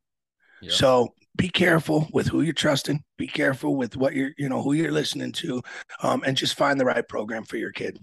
Yep. 0.60 0.72
So 0.72 1.14
be 1.34 1.48
careful 1.48 2.06
with 2.12 2.26
who 2.26 2.42
you're 2.42 2.52
trusting. 2.52 3.02
Be 3.16 3.26
careful 3.26 3.74
with 3.74 3.96
what 3.96 4.14
you're, 4.14 4.32
you 4.36 4.50
know, 4.50 4.62
who 4.62 4.74
you're 4.74 4.92
listening 4.92 5.32
to, 5.32 5.62
um, 6.02 6.22
and 6.26 6.36
just 6.36 6.58
find 6.58 6.78
the 6.78 6.84
right 6.84 7.08
program 7.08 7.44
for 7.44 7.56
your 7.56 7.72
kid. 7.72 7.98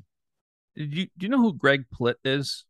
Did 0.76 0.94
you 0.96 1.06
do 1.18 1.26
you 1.26 1.30
know 1.30 1.42
who 1.42 1.54
Greg 1.54 1.86
Plitt 1.94 2.16
is? 2.26 2.66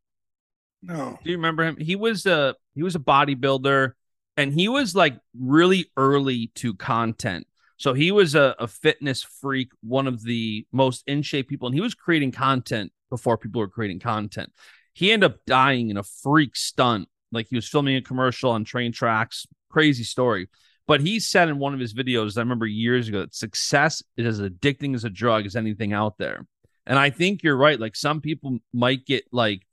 No. 0.81 1.17
Do 1.23 1.29
you 1.31 1.37
remember 1.37 1.63
him? 1.63 1.77
He 1.77 1.95
was 1.95 2.25
a 2.25 2.55
he 2.73 2.83
was 2.83 2.95
a 2.95 2.99
bodybuilder, 2.99 3.93
and 4.35 4.53
he 4.53 4.67
was 4.67 4.95
like 4.95 5.17
really 5.33 5.85
early 5.95 6.51
to 6.55 6.73
content. 6.73 7.47
So 7.77 7.93
he 7.93 8.11
was 8.11 8.35
a, 8.35 8.55
a 8.59 8.67
fitness 8.67 9.23
freak, 9.23 9.71
one 9.81 10.07
of 10.07 10.23
the 10.23 10.65
most 10.71 11.03
in 11.07 11.21
shape 11.21 11.49
people, 11.49 11.67
and 11.67 11.75
he 11.75 11.81
was 11.81 11.93
creating 11.93 12.31
content 12.31 12.91
before 13.09 13.37
people 13.37 13.59
were 13.59 13.67
creating 13.67 13.99
content. 13.99 14.51
He 14.93 15.11
ended 15.11 15.31
up 15.31 15.39
dying 15.45 15.89
in 15.89 15.97
a 15.97 16.03
freak 16.03 16.55
stunt. 16.55 17.09
Like 17.31 17.47
he 17.49 17.55
was 17.55 17.67
filming 17.67 17.97
a 17.97 18.01
commercial 18.01 18.51
on 18.51 18.63
train 18.63 18.91
tracks. 18.91 19.45
Crazy 19.69 20.03
story. 20.03 20.47
But 20.87 21.01
he 21.01 21.19
said 21.19 21.49
in 21.49 21.59
one 21.59 21.73
of 21.73 21.79
his 21.79 21.93
videos, 21.93 22.37
I 22.37 22.41
remember 22.41 22.65
years 22.65 23.09
ago, 23.09 23.21
that 23.21 23.35
success 23.35 24.03
is 24.15 24.39
as 24.39 24.49
addicting 24.49 24.95
as 24.95 25.03
a 25.03 25.09
drug 25.09 25.45
as 25.45 25.55
anything 25.55 25.93
out 25.93 26.17
there. 26.17 26.45
And 26.85 26.99
I 26.99 27.09
think 27.09 27.43
you're 27.43 27.57
right. 27.57 27.79
Like 27.79 27.95
some 27.95 28.21
people 28.21 28.59
might 28.71 29.05
get 29.05 29.25
like, 29.31 29.63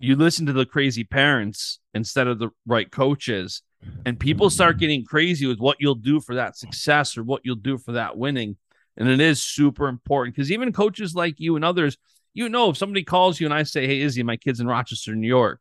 you 0.00 0.16
listen 0.16 0.46
to 0.46 0.52
the 0.52 0.66
crazy 0.66 1.04
parents 1.04 1.78
instead 1.94 2.26
of 2.26 2.40
the 2.40 2.50
right 2.66 2.90
coaches 2.90 3.62
and 4.04 4.18
people 4.18 4.50
start 4.50 4.78
getting 4.78 5.04
crazy 5.04 5.46
with 5.46 5.58
what 5.58 5.76
you'll 5.80 5.94
do 5.94 6.20
for 6.20 6.34
that 6.36 6.56
success 6.56 7.16
or 7.16 7.22
what 7.22 7.42
you'll 7.44 7.56
do 7.56 7.78
for 7.78 7.92
that 7.92 8.16
winning. 8.16 8.56
And 8.96 9.08
it 9.08 9.20
is 9.20 9.42
super 9.42 9.88
important 9.88 10.36
because 10.36 10.52
even 10.52 10.72
coaches 10.72 11.14
like 11.14 11.40
you 11.40 11.56
and 11.56 11.64
others 11.64 11.96
you 12.34 12.48
know 12.48 12.70
if 12.70 12.76
somebody 12.76 13.02
calls 13.02 13.40
you 13.40 13.46
and 13.46 13.54
i 13.54 13.62
say 13.62 13.86
hey 13.86 14.00
izzy 14.00 14.22
my 14.22 14.36
kid's 14.36 14.60
in 14.60 14.66
rochester 14.66 15.14
new 15.14 15.28
york. 15.28 15.60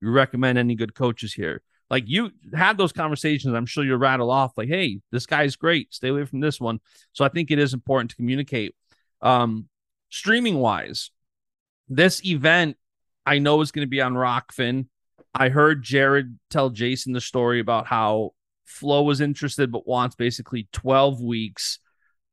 You 0.00 0.10
recommend 0.10 0.58
any 0.58 0.74
good 0.74 0.94
coaches 0.94 1.32
here? 1.32 1.62
Like 1.88 2.04
you 2.06 2.32
had 2.54 2.78
those 2.78 2.92
conversations 2.92 3.54
i'm 3.54 3.66
sure 3.66 3.84
you'll 3.84 3.98
rattle 3.98 4.30
off 4.30 4.52
like 4.56 4.68
hey 4.68 5.00
this 5.10 5.26
guy's 5.26 5.56
great. 5.56 5.92
Stay 5.92 6.08
away 6.08 6.24
from 6.24 6.40
this 6.40 6.60
one. 6.60 6.80
So 7.12 7.24
i 7.24 7.28
think 7.28 7.50
it 7.50 7.58
is 7.58 7.74
important 7.74 8.10
to 8.10 8.16
communicate. 8.16 8.74
Um 9.20 9.68
streaming 10.10 10.58
wise 10.58 11.10
this 11.88 12.24
event 12.24 12.76
i 13.24 13.38
know 13.38 13.60
is 13.60 13.72
going 13.72 13.86
to 13.86 13.90
be 13.90 14.00
on 14.00 14.14
Rokfin 14.14 14.86
I 15.34 15.48
heard 15.48 15.82
Jared 15.82 16.38
tell 16.50 16.70
Jason 16.70 17.12
the 17.12 17.20
story 17.20 17.60
about 17.60 17.86
how 17.86 18.32
Flo 18.66 19.02
was 19.02 19.20
interested 19.20 19.72
but 19.72 19.86
wants 19.86 20.14
basically 20.14 20.68
12 20.72 21.20
weeks. 21.20 21.78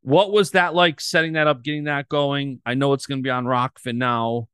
What 0.02 0.32
was 0.32 0.52
that 0.52 0.74
like 0.74 1.02
setting 1.02 1.34
that 1.34 1.48
up, 1.48 1.64
getting 1.64 1.86
that 1.86 2.10
going? 2.10 2.62
I 2.66 2.74
know 2.74 2.94
it's 2.94 3.06
going 3.06 3.20
to 3.20 3.24
be 3.24 3.30
on 3.30 3.46
Rokfin 3.46 3.96
now 3.96 4.48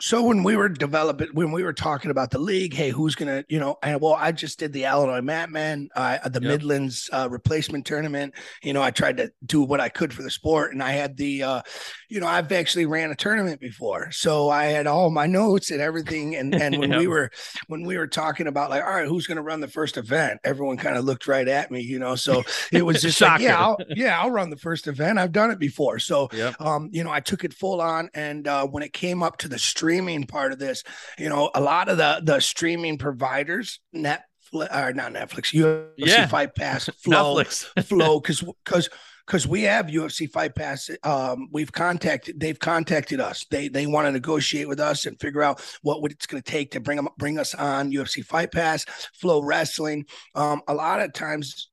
so 0.00 0.22
when 0.22 0.42
we 0.42 0.56
were 0.56 0.68
developing, 0.68 1.28
when 1.32 1.52
we 1.52 1.62
were 1.62 1.72
talking 1.72 2.10
about 2.10 2.30
the 2.30 2.38
league, 2.38 2.74
hey, 2.74 2.90
who's 2.90 3.14
gonna, 3.14 3.44
you 3.48 3.58
know, 3.58 3.76
and 3.82 4.00
well, 4.00 4.14
I 4.14 4.32
just 4.32 4.58
did 4.58 4.72
the 4.72 4.84
Illinois 4.84 5.20
Matman, 5.20 5.88
uh, 5.94 6.28
the 6.28 6.40
yep. 6.40 6.48
Midlands 6.48 7.08
uh, 7.12 7.28
replacement 7.30 7.86
tournament. 7.86 8.34
You 8.62 8.72
know, 8.72 8.82
I 8.82 8.90
tried 8.90 9.18
to 9.18 9.30
do 9.44 9.62
what 9.62 9.80
I 9.80 9.88
could 9.88 10.12
for 10.12 10.22
the 10.22 10.30
sport, 10.30 10.72
and 10.72 10.82
I 10.82 10.92
had 10.92 11.16
the, 11.16 11.42
uh, 11.42 11.62
you 12.08 12.20
know, 12.20 12.26
I've 12.26 12.50
actually 12.52 12.86
ran 12.86 13.10
a 13.10 13.14
tournament 13.14 13.60
before, 13.60 14.10
so 14.10 14.48
I 14.48 14.66
had 14.66 14.86
all 14.86 15.10
my 15.10 15.26
notes 15.26 15.70
and 15.70 15.80
everything. 15.80 16.36
And 16.36 16.54
and 16.60 16.78
when 16.78 16.96
we 16.96 17.06
were 17.06 17.30
when 17.68 17.84
we 17.84 17.98
were 17.98 18.06
talking 18.06 18.46
about 18.46 18.70
like, 18.70 18.82
all 18.82 18.90
right, 18.90 19.08
who's 19.08 19.26
gonna 19.26 19.42
run 19.42 19.60
the 19.60 19.68
first 19.68 19.96
event? 19.96 20.40
Everyone 20.44 20.76
kind 20.76 20.96
of 20.96 21.04
looked 21.04 21.26
right 21.26 21.46
at 21.46 21.70
me, 21.70 21.80
you 21.80 21.98
know. 21.98 22.14
So 22.14 22.42
it 22.72 22.84
was 22.84 23.02
just 23.02 23.20
like, 23.20 23.40
yeah, 23.40 23.60
I'll, 23.60 23.78
yeah, 23.90 24.20
I'll 24.20 24.30
run 24.30 24.50
the 24.50 24.56
first 24.56 24.86
event. 24.86 25.18
I've 25.18 25.32
done 25.32 25.50
it 25.50 25.58
before, 25.58 25.98
so 25.98 26.28
yep. 26.32 26.60
um, 26.60 26.88
you 26.92 27.04
know, 27.04 27.10
I 27.10 27.20
took 27.20 27.44
it 27.44 27.52
full 27.52 27.80
on, 27.80 28.10
and 28.14 28.48
uh, 28.48 28.66
when 28.66 28.82
it 28.82 28.92
came 28.92 29.22
up 29.22 29.38
to 29.38 29.48
the 29.48 29.58
streaming 29.90 30.24
part 30.24 30.52
of 30.52 30.58
this. 30.58 30.84
You 31.18 31.28
know, 31.28 31.50
a 31.54 31.60
lot 31.60 31.88
of 31.88 31.98
the 31.98 32.20
the 32.22 32.40
streaming 32.40 32.98
providers, 32.98 33.80
Netflix 33.94 34.20
or 34.52 34.92
not 34.92 35.12
Netflix, 35.12 35.52
UFC 35.52 35.88
yeah. 35.96 36.26
Fight 36.26 36.54
Pass, 36.54 36.88
Flow, 37.04 37.42
Flow, 37.82 38.20
because 38.20 38.44
because 38.64 38.88
because 39.26 39.46
we 39.46 39.62
have 39.62 39.86
UFC 39.86 40.30
Fight 40.30 40.54
Pass. 40.54 40.90
Um, 41.02 41.48
we've 41.52 41.70
contacted, 41.72 42.38
they've 42.38 42.58
contacted 42.58 43.20
us. 43.20 43.46
They 43.50 43.68
they 43.68 43.86
want 43.86 44.06
to 44.06 44.12
negotiate 44.12 44.68
with 44.68 44.80
us 44.80 45.06
and 45.06 45.20
figure 45.20 45.42
out 45.42 45.60
what 45.82 46.02
would 46.02 46.12
it's 46.12 46.26
going 46.26 46.42
to 46.42 46.50
take 46.50 46.72
to 46.72 46.80
bring 46.80 46.96
them 46.96 47.08
bring 47.18 47.38
us 47.38 47.54
on 47.54 47.92
UFC 47.92 48.24
Fight 48.24 48.52
Pass, 48.52 48.84
Flow 49.14 49.42
Wrestling. 49.42 50.06
Um, 50.34 50.62
a 50.68 50.74
lot 50.74 51.00
of 51.00 51.12
times 51.12 51.69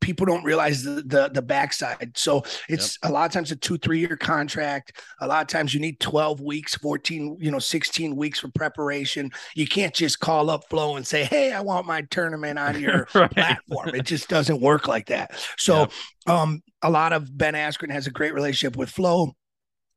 people 0.00 0.26
don't 0.26 0.44
realize 0.44 0.82
the 0.82 1.02
the, 1.02 1.30
the 1.32 1.42
backside. 1.42 2.16
So 2.16 2.42
it's 2.68 2.98
yep. 3.02 3.10
a 3.10 3.12
lot 3.12 3.26
of 3.26 3.32
times 3.32 3.50
a 3.50 3.56
two 3.56 3.78
three 3.78 4.00
year 4.00 4.16
contract. 4.16 5.00
A 5.20 5.26
lot 5.26 5.42
of 5.42 5.48
times 5.48 5.74
you 5.74 5.80
need 5.80 6.00
twelve 6.00 6.40
weeks, 6.40 6.74
fourteen, 6.74 7.36
you 7.40 7.50
know, 7.50 7.58
sixteen 7.58 8.16
weeks 8.16 8.40
for 8.40 8.48
preparation. 8.48 9.30
You 9.54 9.66
can't 9.66 9.94
just 9.94 10.20
call 10.20 10.50
up 10.50 10.68
Flow 10.68 10.96
and 10.96 11.06
say, 11.06 11.24
"Hey, 11.24 11.52
I 11.52 11.60
want 11.60 11.86
my 11.86 12.02
tournament 12.10 12.58
on 12.58 12.80
your 12.80 13.08
right. 13.14 13.30
platform." 13.30 13.90
It 13.94 14.04
just 14.04 14.28
doesn't 14.28 14.60
work 14.60 14.88
like 14.88 15.06
that. 15.06 15.32
So, 15.56 15.80
yep. 15.80 15.92
um, 16.26 16.62
a 16.82 16.90
lot 16.90 17.12
of 17.12 17.36
Ben 17.36 17.54
Askren 17.54 17.90
has 17.90 18.06
a 18.06 18.10
great 18.10 18.34
relationship 18.34 18.76
with 18.76 18.90
Flow. 18.90 19.34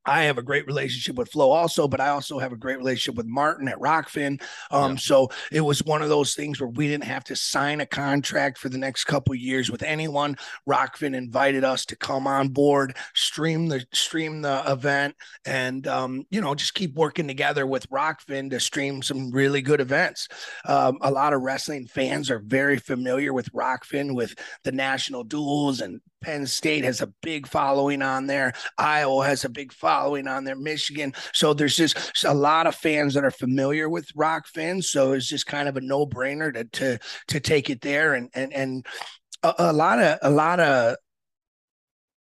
I 0.06 0.24
have 0.24 0.38
a 0.38 0.44
great 0.44 0.68
relationship 0.68 1.16
with 1.16 1.32
Flow 1.32 1.52
also, 1.52 1.88
but 1.88 2.00
I 2.00 2.10
also 2.10 2.40
have 2.40 2.52
a 2.52 2.58
great 2.58 2.78
relationship 2.78 3.16
with 3.16 3.26
Martin 3.26 3.68
at 3.68 3.80
Rokfin. 3.80 4.42
Um, 4.72 4.92
yeah. 4.92 4.98
So 4.98 5.30
it 5.52 5.62
was 5.62 5.84
one 5.84 6.02
of 6.02 6.10
those 6.10 6.36
things 6.36 6.60
where 6.60 6.70
we 6.70 6.88
didn't 6.88 7.06
have 7.06 7.24
to 7.26 7.36
sign 7.36 7.82
a 7.82 7.86
contract 7.86 8.58
for 8.58 8.70
the 8.70 8.78
next 8.78 9.06
couple 9.06 9.34
years 9.36 9.72
with 9.72 9.84
anyone. 9.84 10.38
Rokfin 10.68 11.16
invited 11.16 11.64
us 11.64 11.86
to 11.88 11.96
come 11.96 12.28
on 12.28 12.50
board, 12.50 12.96
stream 13.14 13.68
the 13.68 13.86
stream 13.94 14.42
the 14.42 14.64
event, 14.68 15.16
and 15.46 15.88
um, 15.88 16.26
you 16.30 16.42
know 16.42 16.56
just 16.56 16.74
keep 16.74 16.96
working 16.96 17.28
together 17.28 17.66
with 17.66 17.90
Rokfin 17.90 18.50
to 18.50 18.60
stream 18.60 19.02
some 19.02 19.32
really 19.32 19.62
good 19.62 19.82
events. 19.82 20.28
Um, 20.66 20.98
a 21.02 21.12
lot 21.12 21.34
of 21.34 21.42
wrestling 21.42 21.88
fans 21.88 22.30
are 22.30 22.40
very 22.40 22.78
familiar 22.78 23.34
with 23.34 23.52
Rokfin 23.54 24.16
with 24.16 24.36
the 24.64 24.72
national 24.72 25.24
duels 25.24 25.82
and 25.82 26.02
Penn 26.24 26.48
State 26.48 26.84
has 26.84 27.02
a 27.02 27.14
big 27.22 27.48
following 27.48 28.02
on 28.02 28.26
there. 28.26 28.54
Iowa 28.78 29.26
has 29.26 29.46
a 29.46 29.50
big 29.50 29.72
following 29.72 30.28
on 30.28 30.44
there. 30.44 30.56
Michigan. 30.56 31.14
So 31.34 31.54
there's 31.54 31.76
just 31.76 32.24
a 32.26 32.34
lot 32.34 32.66
of 32.66 32.76
fans 32.76 33.14
that 33.14 33.26
are 33.26 33.32
familiar 33.32 33.90
with 33.90 34.14
Rokfin. 34.14 34.84
So 34.84 35.12
it's 35.12 35.28
just 35.28 35.46
kind 35.46 35.68
of 35.68 35.78
a 35.78 35.82
no 35.82 36.08
brainer 36.08 36.54
to, 36.54 36.64
to, 36.64 37.00
to 37.28 37.40
take 37.40 37.70
it 37.70 37.82
there. 37.82 38.14
And, 38.14 38.30
and, 38.34 38.54
and 38.54 38.86
a, 39.44 39.54
a 39.60 39.74
lot 39.74 40.00
of, 40.00 40.18
a 40.22 40.30
lot 40.30 40.60
of, 40.60 40.96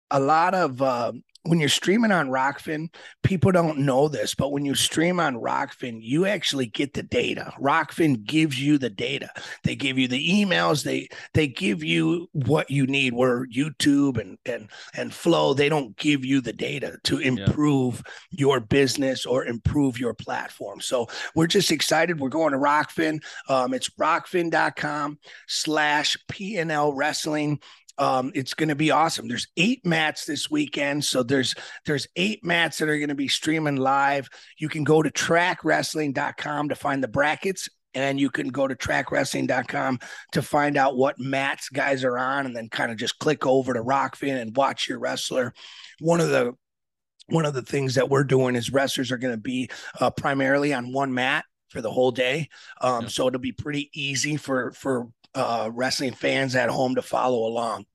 a 0.09 0.19
lot 0.19 0.53
of, 0.55 0.81
uh, 0.81 1.13
when 1.43 1.59
you're 1.59 1.69
streaming 1.69 2.11
on 2.11 2.29
Rokfin, 2.29 2.93
people 3.23 3.51
don't 3.51 3.79
know 3.79 4.07
this, 4.07 4.35
but 4.35 4.51
when 4.51 4.63
you 4.63 4.75
stream 4.75 5.19
on 5.19 5.35
Rokfin, 5.35 5.97
you 5.99 6.27
actually 6.27 6.67
get 6.67 6.93
the 6.93 7.01
data. 7.01 7.51
Rokfin 7.59 8.23
gives 8.23 8.61
you 8.61 8.77
the 8.77 8.91
data. 8.91 9.29
They 9.63 9.75
give 9.75 9.97
you 9.97 10.07
the 10.07 10.29
emails. 10.29 10.83
They 10.83 11.09
they 11.33 11.47
give 11.47 11.83
you 11.83 12.29
what 12.33 12.69
you 12.69 12.85
need. 12.85 13.13
Where 13.13 13.47
YouTube 13.47 14.19
and 14.19 14.37
and 14.45 14.69
and 14.95 15.11
Flow, 15.11 15.53
they 15.53 15.67
don't 15.67 15.97
give 15.97 16.23
you 16.23 16.41
the 16.41 16.53
data 16.53 16.97
to 17.05 17.17
improve 17.17 18.03
yeah. 18.05 18.37
your 18.39 18.59
business 18.59 19.25
or 19.25 19.45
improve 19.45 19.99
your 19.99 20.13
platform. 20.13 20.79
So 20.79 21.07
we're 21.35 21.47
just 21.47 21.71
excited. 21.71 22.19
We're 22.19 22.29
going 22.29 22.53
to 22.53 22.59
Rokfin. 22.59 23.21
Um, 23.49 23.73
it's 23.73 23.89
rokfin.com 23.91 25.17
slash 25.47 26.17
PNL 26.31 26.93
wrestling 26.95 27.59
um, 27.97 28.31
it's 28.33 28.53
going 28.53 28.69
to 28.69 28.75
be 28.75 28.91
awesome. 28.91 29.27
There's 29.27 29.47
eight 29.57 29.85
mats 29.85 30.25
this 30.25 30.49
weekend, 30.49 31.03
so 31.05 31.23
there's 31.23 31.55
there's 31.85 32.07
eight 32.15 32.43
mats 32.43 32.77
that 32.77 32.89
are 32.89 32.97
going 32.97 33.09
to 33.09 33.15
be 33.15 33.27
streaming 33.27 33.75
live. 33.75 34.29
You 34.57 34.69
can 34.69 34.83
go 34.83 35.01
to 35.01 35.09
trackwrestling.com 35.09 36.69
to 36.69 36.75
find 36.75 37.03
the 37.03 37.07
brackets, 37.07 37.69
and 37.93 38.19
you 38.19 38.29
can 38.29 38.49
go 38.49 38.67
to 38.67 38.75
trackwrestling.com 38.75 39.99
to 40.33 40.41
find 40.41 40.77
out 40.77 40.97
what 40.97 41.19
mats 41.19 41.69
guys 41.69 42.03
are 42.03 42.17
on, 42.17 42.45
and 42.45 42.55
then 42.55 42.69
kind 42.69 42.91
of 42.91 42.97
just 42.97 43.19
click 43.19 43.45
over 43.45 43.73
to 43.73 43.83
Rokfin 43.83 44.41
and 44.41 44.55
watch 44.55 44.87
your 44.87 44.99
wrestler. 44.99 45.53
One 45.99 46.21
of 46.21 46.29
the 46.29 46.53
one 47.27 47.45
of 47.45 47.53
the 47.53 47.61
things 47.61 47.95
that 47.95 48.09
we're 48.09 48.23
doing 48.23 48.55
is 48.55 48.71
wrestlers 48.71 49.11
are 49.11 49.17
going 49.17 49.33
to 49.33 49.41
be 49.41 49.69
uh, 49.99 50.11
primarily 50.11 50.73
on 50.73 50.91
one 50.91 51.13
mat 51.13 51.45
for 51.69 51.81
the 51.81 51.91
whole 51.91 52.11
day. 52.11 52.49
Um, 52.81 53.03
yeah. 53.03 53.07
So 53.07 53.27
it'll 53.27 53.39
be 53.39 53.53
pretty 53.53 53.89
easy 53.93 54.37
for 54.37 54.71
for 54.71 55.07
uh, 55.35 55.69
wrestling 55.73 56.13
fans 56.13 56.55
at 56.55 56.69
home 56.69 56.95
to 56.95 57.01
follow 57.01 57.47
along. 57.47 57.85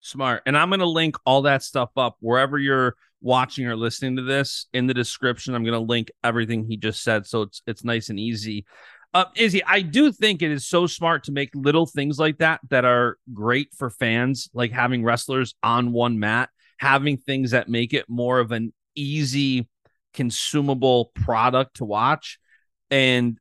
Smart. 0.00 0.42
And 0.46 0.56
I'm 0.56 0.68
going 0.68 0.80
to 0.80 0.86
link 0.86 1.16
all 1.24 1.42
that 1.42 1.62
stuff 1.62 1.90
up 1.96 2.16
wherever 2.20 2.58
you're 2.58 2.94
watching 3.20 3.66
or 3.66 3.74
listening 3.74 4.16
to 4.16 4.22
this 4.22 4.66
in 4.74 4.86
the 4.86 4.94
description. 4.94 5.54
I'm 5.54 5.64
going 5.64 5.72
to 5.72 5.78
link 5.78 6.10
everything 6.22 6.66
he 6.68 6.76
just 6.76 7.02
said. 7.02 7.26
So 7.26 7.42
it's, 7.42 7.62
it's 7.66 7.84
nice 7.84 8.10
and 8.10 8.20
easy. 8.20 8.66
Uh, 9.14 9.26
Izzy, 9.36 9.62
I 9.64 9.80
do 9.80 10.12
think 10.12 10.42
it 10.42 10.50
is 10.50 10.66
so 10.66 10.86
smart 10.86 11.24
to 11.24 11.32
make 11.32 11.50
little 11.54 11.86
things 11.86 12.18
like 12.18 12.38
that 12.38 12.60
that 12.70 12.84
are 12.84 13.16
great 13.32 13.72
for 13.72 13.88
fans, 13.88 14.50
like 14.52 14.72
having 14.72 15.04
wrestlers 15.04 15.54
on 15.62 15.92
one 15.92 16.18
mat, 16.18 16.50
having 16.78 17.16
things 17.16 17.52
that 17.52 17.68
make 17.68 17.94
it 17.94 18.06
more 18.08 18.40
of 18.40 18.50
an 18.50 18.74
easy, 18.96 19.68
consumable 20.12 21.12
product 21.14 21.76
to 21.76 21.84
watch. 21.84 22.38
And 22.90 23.38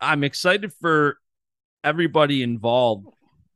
I'm 0.00 0.24
excited 0.24 0.72
for 0.80 1.18
everybody 1.86 2.42
involved. 2.42 3.06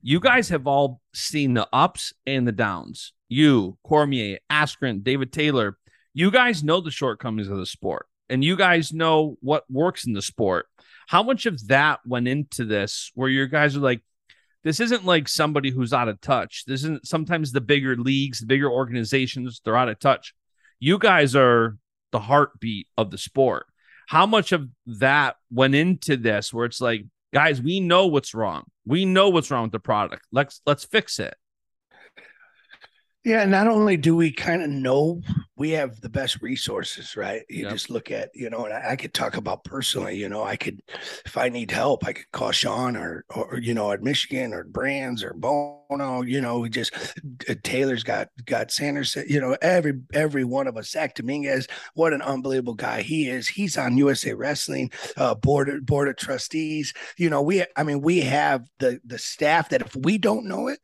You 0.02 0.20
guys 0.20 0.48
have 0.50 0.68
all 0.68 1.00
seen 1.12 1.54
the 1.54 1.68
ups 1.72 2.14
and 2.26 2.46
the 2.46 2.52
downs. 2.52 3.12
You, 3.28 3.76
Cormier, 3.84 4.38
Askren, 4.48 5.02
David 5.02 5.32
Taylor, 5.32 5.76
you 6.14 6.30
guys 6.30 6.62
know 6.62 6.80
the 6.80 6.92
shortcomings 6.92 7.48
of 7.48 7.58
the 7.58 7.66
sport 7.66 8.06
and 8.28 8.44
you 8.44 8.56
guys 8.56 8.92
know 8.92 9.36
what 9.40 9.64
works 9.68 10.06
in 10.06 10.12
the 10.12 10.22
sport. 10.22 10.66
How 11.08 11.24
much 11.24 11.44
of 11.44 11.66
that 11.68 11.98
went 12.06 12.28
into 12.28 12.64
this 12.64 13.10
where 13.14 13.28
your 13.28 13.48
guys 13.48 13.76
are 13.76 13.80
like, 13.80 14.00
this 14.62 14.78
isn't 14.78 15.04
like 15.04 15.26
somebody 15.26 15.70
who's 15.70 15.92
out 15.92 16.08
of 16.08 16.20
touch. 16.20 16.64
This 16.66 16.82
isn't 16.84 17.08
sometimes 17.08 17.50
the 17.50 17.60
bigger 17.60 17.96
leagues, 17.96 18.40
the 18.40 18.46
bigger 18.46 18.70
organizations, 18.70 19.60
they're 19.64 19.76
out 19.76 19.88
of 19.88 19.98
touch. 19.98 20.34
You 20.78 20.98
guys 20.98 21.34
are 21.34 21.78
the 22.12 22.20
heartbeat 22.20 22.86
of 22.96 23.10
the 23.10 23.18
sport. 23.18 23.66
How 24.06 24.26
much 24.26 24.52
of 24.52 24.68
that 24.86 25.36
went 25.50 25.74
into 25.74 26.16
this 26.16 26.52
where 26.52 26.66
it's 26.66 26.80
like, 26.80 27.06
guys, 27.32 27.60
we 27.60 27.80
know 27.80 28.06
what's 28.06 28.34
wrong. 28.34 28.64
We 28.86 29.04
know 29.04 29.28
what's 29.28 29.50
wrong 29.50 29.64
with 29.64 29.72
the 29.72 29.80
product. 29.80 30.26
Let's 30.32 30.60
let's 30.66 30.84
fix 30.84 31.18
it. 31.18 31.34
Yeah, 33.24 33.44
not 33.44 33.68
only 33.68 33.98
do 33.98 34.16
we 34.16 34.32
kind 34.32 34.62
of 34.62 34.70
know 34.70 35.20
we 35.54 35.70
have 35.72 36.00
the 36.00 36.08
best 36.08 36.40
resources, 36.40 37.18
right? 37.18 37.42
You 37.50 37.64
yep. 37.64 37.72
just 37.72 37.90
look 37.90 38.10
at, 38.10 38.30
you 38.34 38.48
know, 38.48 38.64
and 38.64 38.72
I, 38.72 38.92
I, 38.92 38.96
could 38.96 39.12
talk 39.12 39.36
about 39.36 39.62
personally, 39.62 40.16
you 40.16 40.30
know, 40.30 40.42
I 40.42 40.56
could, 40.56 40.80
if 41.26 41.36
I 41.36 41.50
need 41.50 41.70
help, 41.70 42.06
I 42.06 42.14
could 42.14 42.30
call 42.32 42.50
Sean 42.50 42.96
or, 42.96 43.26
or, 43.28 43.58
you 43.58 43.74
know, 43.74 43.92
at 43.92 44.02
Michigan 44.02 44.54
or 44.54 44.64
Brands 44.64 45.22
or 45.22 45.34
Bono, 45.34 46.22
you 46.22 46.40
know, 46.40 46.60
we 46.60 46.70
just, 46.70 46.94
uh, 47.46 47.56
Taylor's 47.62 48.02
got, 48.02 48.28
got 48.46 48.70
Sanders, 48.70 49.14
you 49.28 49.38
know, 49.38 49.54
every, 49.60 50.00
every 50.14 50.44
one 50.44 50.66
of 50.66 50.78
us, 50.78 50.90
Zach 50.90 51.14
Dominguez, 51.14 51.68
what 51.92 52.14
an 52.14 52.22
unbelievable 52.22 52.72
guy 52.72 53.02
he 53.02 53.28
is. 53.28 53.46
He's 53.46 53.76
on 53.76 53.98
USA 53.98 54.32
Wrestling, 54.32 54.90
uh, 55.18 55.34
board, 55.34 55.84
board 55.84 56.08
of 56.08 56.16
trustees. 56.16 56.94
You 57.18 57.28
know, 57.28 57.42
we, 57.42 57.64
I 57.76 57.82
mean, 57.82 58.00
we 58.00 58.20
have 58.20 58.66
the, 58.78 58.98
the 59.04 59.18
staff 59.18 59.68
that 59.68 59.82
if 59.82 59.94
we 59.94 60.16
don't 60.16 60.46
know 60.46 60.68
it, 60.68 60.80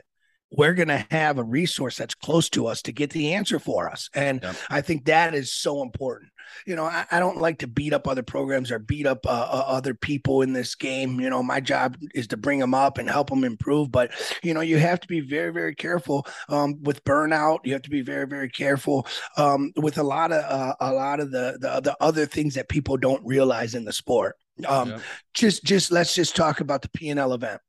we're 0.50 0.74
going 0.74 0.88
to 0.88 1.06
have 1.10 1.38
a 1.38 1.44
resource 1.44 1.96
that's 1.96 2.14
close 2.14 2.48
to 2.50 2.66
us 2.66 2.82
to 2.82 2.92
get 2.92 3.10
the 3.10 3.34
answer 3.34 3.58
for 3.58 3.90
us. 3.90 4.08
And. 4.14 4.44
I 4.70 4.80
think 4.80 5.06
that 5.06 5.34
is 5.34 5.52
so 5.52 5.82
important. 5.82 6.30
You 6.64 6.76
know, 6.76 6.84
I, 6.84 7.04
I, 7.10 7.18
don't 7.18 7.40
like 7.40 7.58
to 7.58 7.66
beat 7.66 7.92
up 7.92 8.06
other 8.06 8.22
programs 8.22 8.70
or 8.70 8.78
beat 8.78 9.06
up 9.06 9.26
uh, 9.26 9.30
uh, 9.30 9.64
other 9.66 9.94
people 9.94 10.42
in 10.42 10.52
this 10.52 10.74
game. 10.74 11.20
You 11.20 11.28
know, 11.28 11.42
my 11.42 11.60
job 11.60 11.96
is 12.14 12.28
to 12.28 12.36
bring 12.36 12.60
them 12.60 12.72
up 12.72 12.98
and 12.98 13.10
help 13.10 13.30
them 13.30 13.42
improve. 13.42 13.90
But, 13.90 14.12
you 14.42 14.54
know, 14.54 14.60
you 14.60 14.78
have 14.78 15.00
to 15.00 15.08
be 15.08 15.20
very, 15.20 15.52
very 15.52 15.74
careful 15.74 16.26
um, 16.48 16.80
with 16.82 17.04
burnout. 17.04 17.60
You 17.64 17.72
have 17.72 17.82
to 17.82 17.90
be 17.90 18.02
very, 18.02 18.26
very 18.26 18.48
careful 18.48 19.06
um, 19.36 19.72
with 19.76 19.98
a 19.98 20.02
lot 20.04 20.30
of 20.32 20.44
uh, 20.44 20.74
a 20.78 20.92
lot 20.92 21.20
of 21.20 21.32
the, 21.32 21.58
the, 21.60 21.80
the 21.80 21.96
other 22.00 22.26
things 22.26 22.54
that 22.54 22.68
people 22.68 22.96
don't 22.96 23.24
realize 23.26 23.74
in 23.74 23.84
the 23.84 23.92
sport. 23.92 24.36
Um. 24.66 25.02
Just, 25.34 25.64
just 25.64 25.92
let's 25.92 26.14
just 26.14 26.34
talk 26.34 26.60
about 26.60 26.80
the 26.80 26.88
P 26.88 27.10
and 27.10 27.20
L 27.20 27.34
event 27.34 27.60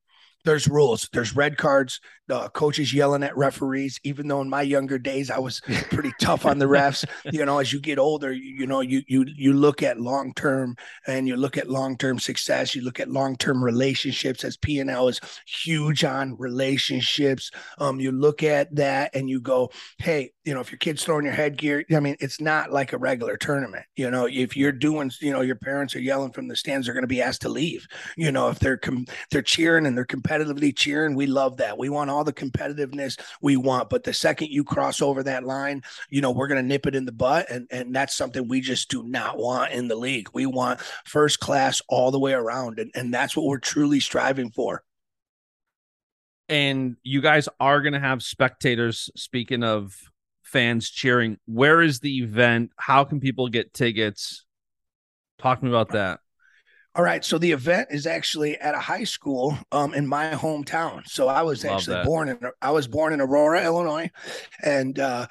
there's 0.47 0.67
rules. 0.67 1.10
There's 1.12 1.36
red 1.36 1.57
cards. 1.57 1.99
Uh, 2.29 2.49
coaches 2.49 2.93
yelling 2.93 3.23
at 3.23 3.38
referees. 3.38 3.99
Even 4.03 4.27
though 4.27 4.41
in 4.41 4.49
my 4.49 4.62
younger 4.62 4.97
days 4.97 5.29
I 5.29 5.39
was 5.39 5.62
pretty 5.89 6.12
tough 6.19 6.45
on 6.45 6.57
the 6.57 6.65
refs. 6.77 7.05
You 7.31 7.45
know, 7.45 7.60
as 7.60 7.71
you 7.71 7.79
get 7.79 7.99
older, 7.99 8.33
you, 8.33 8.62
you 8.62 8.67
know, 8.67 8.81
you 8.81 9.01
you 9.07 9.25
you 9.27 9.53
look 9.53 9.83
at 9.83 9.99
long 9.99 10.33
term 10.33 10.75
and 11.05 11.27
you 11.27 11.38
look 11.38 11.57
at 11.57 11.69
long 11.69 11.97
term 11.97 12.19
success. 12.19 12.75
You 12.75 12.81
look 12.81 12.99
at 12.99 13.10
long 13.10 13.36
term 13.38 13.63
relationships. 13.63 14.43
As 14.43 14.57
P 14.57 14.79
and 14.79 14.89
L 14.89 15.07
is 15.07 15.21
huge 15.45 16.03
on 16.03 16.36
relationships. 16.38 17.51
Um, 17.77 17.99
you 17.99 18.12
look 18.12 18.43
at 18.43 18.73
that 18.75 19.15
and 19.15 19.29
you 19.29 19.39
go, 19.39 19.71
hey, 19.99 20.31
you 20.47 20.53
know, 20.53 20.62
if 20.62 20.71
your 20.71 20.79
kid's 20.79 21.03
throwing 21.03 21.25
your 21.25 21.33
headgear, 21.33 21.83
I 21.93 21.99
mean, 21.99 22.15
it's 22.21 22.39
not 22.39 22.71
like 22.71 22.93
a 22.93 22.97
regular 22.97 23.36
tournament. 23.36 23.86
You 23.97 24.10
know, 24.10 24.27
if 24.31 24.55
you're 24.55 24.71
doing, 24.71 25.12
you 25.19 25.33
know, 25.33 25.41
your 25.41 25.57
parents 25.57 25.93
are 25.93 25.99
yelling 25.99 26.31
from 26.31 26.47
the 26.47 26.55
stands, 26.55 26.88
they're 26.88 26.93
going 26.93 27.03
to 27.03 27.07
be 27.07 27.21
asked 27.21 27.41
to 27.41 27.49
leave. 27.49 27.86
You 28.15 28.31
know, 28.31 28.47
if 28.47 28.60
they're 28.60 28.77
com- 28.77 29.07
they're 29.29 29.41
cheering 29.41 29.86
and 29.86 29.97
they're 29.97 30.05
competitively 30.38 30.76
cheering, 30.76 31.15
we 31.15 31.28
love 31.28 31.58
that. 31.58 31.78
We 31.78 31.89
want 31.89 32.10
all 32.10 32.23
the 32.23 32.34
competitiveness 32.34 33.19
we 33.41 33.58
want, 33.58 33.89
but 33.89 34.04
the 34.04 34.13
second 34.13 34.50
you 34.50 34.63
cross 34.63 35.02
over 35.02 35.23
that 35.23 35.43
line, 35.43 35.84
you 36.10 36.21
know, 36.21 36.32
we're 36.32 36.47
going 36.47 36.62
to 36.62 36.67
nip 36.67 36.86
it 36.88 36.95
in 36.95 37.06
the 37.06 37.12
butt, 37.12 37.50
and 37.50 37.67
and 37.71 37.95
that's 37.95 38.15
something 38.15 38.47
we 38.47 38.62
just 38.62 38.89
do 38.89 39.04
not 39.04 39.38
want 39.38 39.71
in 39.73 39.88
the 39.88 39.95
league. 39.95 40.30
We 40.34 40.45
want 40.45 40.82
first 41.06 41.39
class 41.39 41.82
all 41.89 42.12
the 42.12 42.19
way 42.19 42.34
around, 42.34 42.80
and 42.80 42.91
and 42.95 43.13
that's 43.13 43.36
what 43.36 43.45
we're 43.45 43.60
truly 43.60 44.00
striving 44.00 44.52
for. 44.52 44.84
and 46.50 46.95
you 47.04 47.21
guys 47.21 47.50
are 47.60 47.82
going 47.82 47.93
to 47.93 48.00
have 48.00 48.23
spectators. 48.23 49.10
Speaking 49.15 49.63
of 49.63 49.95
fans 50.43 50.89
cheering, 50.89 51.38
where 51.45 51.82
is 51.82 52.00
the 52.00 52.19
event? 52.19 52.71
How 52.78 53.04
can 53.04 53.19
people 53.19 53.50
get 53.50 53.73
tickets? 53.73 54.45
Talk 55.39 55.60
to 55.60 55.65
me 55.65 55.71
about 55.71 55.89
that. 55.89 56.19
All 56.97 57.03
right, 57.03 57.23
so 57.23 57.38
the 57.38 57.51
event 57.51 57.89
is 57.91 58.07
actually 58.07 58.57
at 58.57 58.73
a 58.73 58.79
high 58.79 59.03
school 59.03 59.55
um, 59.71 59.93
in 59.93 60.07
my 60.07 60.31
hometown. 60.31 61.07
So 61.07 61.27
I 61.27 61.43
was 61.43 61.63
Love 61.63 61.75
actually 61.75 61.97
that. 61.97 62.05
born 62.05 62.29
in 62.29 62.39
I 62.60 62.71
was 62.71 62.88
born 62.88 63.13
in 63.13 63.21
Aurora, 63.21 63.63
Illinois, 63.63 64.10
and 64.63 64.97
uh, 64.97 65.27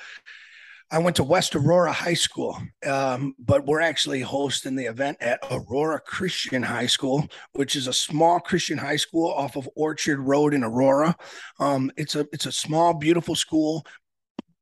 I 0.92 1.00
went 1.00 1.16
to 1.16 1.24
West 1.24 1.56
Aurora 1.56 1.92
High 1.92 2.14
School. 2.14 2.56
Um, 2.86 3.34
but 3.40 3.66
we're 3.66 3.80
actually 3.80 4.20
hosting 4.20 4.76
the 4.76 4.84
event 4.84 5.16
at 5.20 5.40
Aurora 5.50 5.98
Christian 5.98 6.62
High 6.62 6.86
School, 6.86 7.26
which 7.54 7.74
is 7.74 7.88
a 7.88 7.92
small 7.92 8.38
Christian 8.38 8.78
high 8.78 8.94
school 8.94 9.28
off 9.32 9.56
of 9.56 9.68
Orchard 9.74 10.20
Road 10.20 10.54
in 10.54 10.62
Aurora. 10.62 11.16
Um, 11.58 11.90
it's 11.96 12.14
a 12.14 12.28
it's 12.32 12.46
a 12.46 12.52
small, 12.52 12.94
beautiful 12.94 13.34
school. 13.34 13.84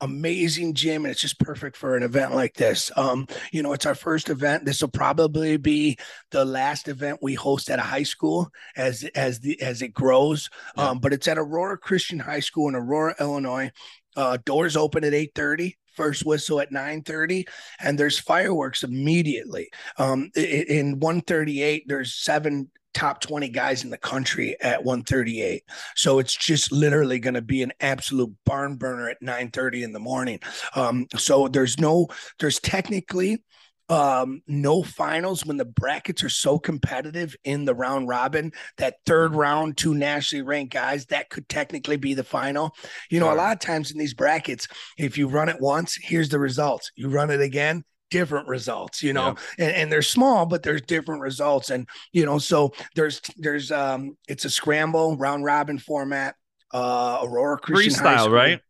Amazing 0.01 0.75
gym, 0.75 1.05
and 1.05 1.13
it's 1.13 1.21
just 1.21 1.39
perfect 1.39 1.77
for 1.77 1.97
an 1.97 2.03
event 2.03 2.35
like 2.35 2.55
this. 2.55 2.91
Um, 2.97 3.27
you 3.53 3.63
know, 3.63 3.73
it's 3.73 3.87
our 3.87 3.95
first 3.95 4.29
event. 4.29 4.65
This 4.65 4.83
will 4.83 4.89
probably 4.89 5.57
be 5.57 5.97
the 6.31 6.45
last 6.45 6.89
event 6.89 7.21
we 7.23 7.35
host 7.35 7.71
at 7.71 7.79
a 7.79 7.83
high 7.83 8.03
school 8.03 8.51
as 8.77 9.05
as 9.15 9.41
the 9.41 9.61
as 9.63 9.83
it 9.83 9.95
grows. 9.95 10.51
Yeah. 10.77 10.91
Um, 10.91 10.99
but 10.99 11.13
it's 11.13 11.29
at 11.29 11.39
Aurora 11.39 11.79
Christian 11.79 12.19
High 12.19 12.41
School 12.41 12.69
in 12.69 12.75
Aurora, 12.75 13.15
Illinois. 13.19 13.71
Uh, 14.17 14.37
doors 14.45 14.77
open 14.77 15.05
at 15.05 15.15
eight 15.15 15.33
thirty. 15.35 15.79
First 15.95 16.27
whistle 16.27 16.61
at 16.61 16.73
nine 16.73 17.03
thirty, 17.03 17.47
and 17.79 17.97
there's 17.97 18.19
fireworks 18.19 18.83
immediately. 18.83 19.71
Um, 19.97 20.33
in 20.35 20.99
one 20.99 21.21
thirty 21.21 21.63
eight, 21.63 21.85
there's 21.87 22.15
seven 22.15 22.69
top 22.95 23.21
20 23.21 23.49
guys 23.49 23.85
in 23.85 23.91
the 23.91 23.99
country 23.99 24.57
at 24.61 24.85
138 24.85 25.65
so 25.95 26.19
it's 26.19 26.35
just 26.35 26.73
literally 26.73 27.19
going 27.19 27.35
to 27.35 27.43
be 27.43 27.63
an 27.63 27.73
absolute 27.81 28.33
barn 28.45 28.77
burner 28.77 29.09
at 29.09 29.21
9:30 29.23 29.83
in 29.83 29.93
the 29.93 29.99
morning. 29.99 30.41
Um 30.75 31.07
so 31.17 31.49
there's 31.49 31.79
no 31.79 32.09
there's 32.39 32.61
technically 32.61 33.43
um 33.91 34.41
no 34.47 34.83
finals 34.83 35.45
when 35.45 35.59
the 35.59 35.65
brackets 35.65 36.23
are 36.25 36.31
so 36.31 36.59
competitive 36.59 37.37
in 37.45 37.67
the 37.67 37.75
round 37.75 38.09
robin 38.09 38.51
that 38.79 38.95
third 39.05 39.35
round 39.35 39.77
two 39.77 39.95
nationally 39.95 40.41
ranked 40.43 40.73
guys 40.73 41.05
that 41.07 41.29
could 41.29 41.47
technically 41.49 41.97
be 41.97 42.15
the 42.15 42.25
final. 42.25 42.75
You 43.11 43.21
know 43.21 43.33
a 43.33 43.37
lot 43.37 43.53
of 43.53 43.61
times 43.61 43.91
in 43.91 43.99
these 43.99 44.15
brackets 44.15 44.69
if 44.97 45.19
you 45.19 45.29
run 45.29 45.49
it 45.49 45.61
once 45.61 45.97
here's 46.01 46.31
the 46.31 46.39
results. 46.39 46.91
You 46.97 47.09
run 47.09 47.31
it 47.31 47.41
again 47.41 47.85
different 48.11 48.47
results 48.47 49.03
you 49.03 49.13
know 49.13 49.35
and, 49.59 49.73
and 49.73 49.93
they're 49.93 50.03
small 50.03 50.47
but 50.47 50.63
there's 50.63 50.83
different 50.83 51.21
results 51.21 51.71
and 51.71 51.89
you 52.13 52.25
know 52.25 52.39
so 52.39 52.73
there's 52.95 53.21
there's 53.37 53.73
um 53.73 54.17
it's 54.29 54.45
a 54.45 54.51
scramble 54.51 55.17
round 55.17 55.45
robin 55.45 55.79
format 55.79 56.37
uh 56.73 57.19
aurora 57.23 57.59
christian 57.59 57.93
Freestyle, 57.93 58.31
right? 58.31 58.61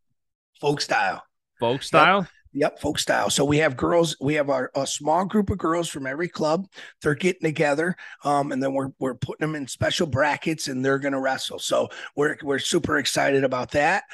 folk 0.60 0.80
style 0.80 1.22
Folk 1.60 1.82
style. 1.82 2.28
Yep, 2.52 2.78
folk 2.78 2.98
style. 2.98 3.30
So 3.30 3.44
we 3.44 3.58
have 3.58 3.76
girls. 3.76 4.16
We 4.20 4.34
have 4.34 4.48
our, 4.48 4.70
a 4.76 4.86
small 4.86 5.24
group 5.24 5.50
of 5.50 5.58
girls 5.58 5.88
from 5.88 6.06
every 6.06 6.28
club. 6.28 6.66
They're 7.02 7.14
getting 7.14 7.42
together, 7.42 7.96
um, 8.22 8.52
and 8.52 8.62
then 8.62 8.74
we're 8.74 8.90
we're 9.00 9.14
putting 9.14 9.46
them 9.46 9.56
in 9.56 9.66
special 9.66 10.06
brackets, 10.06 10.68
and 10.68 10.84
they're 10.84 10.98
going 10.98 11.14
to 11.14 11.20
wrestle. 11.20 11.58
So 11.58 11.88
we're 12.14 12.36
we're 12.42 12.60
super 12.60 12.98
excited 12.98 13.44
about 13.44 13.72
that. 13.72 14.04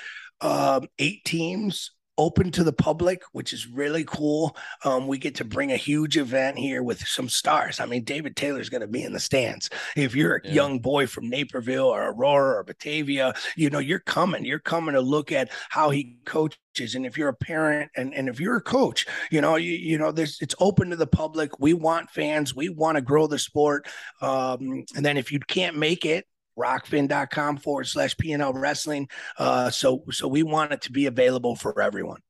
Um, 0.41 0.89
eight 0.99 1.25
teams 1.25 1.91
open 2.21 2.51
to 2.53 2.63
the 2.63 2.73
public, 2.73 3.23
which 3.33 3.55
is 3.55 3.67
really 3.67 4.05
cool. 4.05 4.55
Um, 4.85 5.07
we 5.07 5.17
get 5.17 5.35
to 5.37 5.45
bring 5.45 5.73
a 5.73 5.77
huge 5.77 6.19
event 6.19 6.59
here 6.59 6.83
with 6.83 7.01
some 7.07 7.31
stars. 7.31 7.81
I 7.81 7.87
mean, 7.87 8.05
David 8.05 8.37
Taylor's 8.37 8.69
going 8.69 8.83
to 8.83 8.87
be 8.87 9.03
in 9.03 9.15
the 9.15 9.19
stands. 9.19 9.71
If 9.97 10.15
you're 10.15 10.37
a 10.37 10.41
Yeah. 10.45 10.53
young 10.53 10.81
boy 10.81 11.07
from 11.07 11.31
Naperville 11.31 11.87
or 11.87 12.11
Aurora 12.11 12.59
or 12.59 12.65
Batavia, 12.65 13.33
you 13.57 13.71
know 13.71 13.79
you're 13.79 14.01
coming. 14.01 14.45
You're 14.45 14.59
coming 14.59 14.95
to 14.95 15.01
look 15.01 15.33
at 15.33 15.51
how 15.71 15.89
he 15.89 16.19
coaches, 16.27 16.95
and 16.95 17.07
if 17.07 17.17
you're 17.17 17.29
a 17.31 17.35
parent 17.35 17.91
and 17.97 18.13
and 18.15 18.29
if 18.29 18.39
you're 18.39 18.57
a 18.57 18.61
coach, 18.63 19.07
you 19.31 19.41
know 19.41 19.57
you 19.57 19.73
you 19.73 19.97
know 19.97 20.13
this 20.13 20.43
it's 20.43 20.55
open 20.61 20.91
to 20.91 20.97
the 20.97 21.07
public. 21.07 21.59
We 21.59 21.73
want 21.73 22.11
fans. 22.11 22.55
We 22.55 22.69
want 22.69 22.97
to 22.97 23.03
grow 23.03 23.27
the 23.27 23.39
sport. 23.39 23.89
Um, 24.21 24.85
and 24.95 25.05
then 25.07 25.17
if 25.17 25.33
you 25.33 25.41
can't 25.41 25.77
make 25.77 26.05
it. 26.05 26.27
Rokfin.com 26.61 27.57
forward 27.57 27.87
slash 27.89 28.15
PNL 28.17 28.53
wrestling. 28.55 29.09
Uh, 29.39 29.71
so 29.71 30.05
so 30.11 30.29
we 30.29 30.43
want 30.43 30.73
it 30.73 30.83
to 30.83 30.93
be 30.93 31.07
available 31.07 31.57
for 31.57 31.81
everyone. 31.81 32.21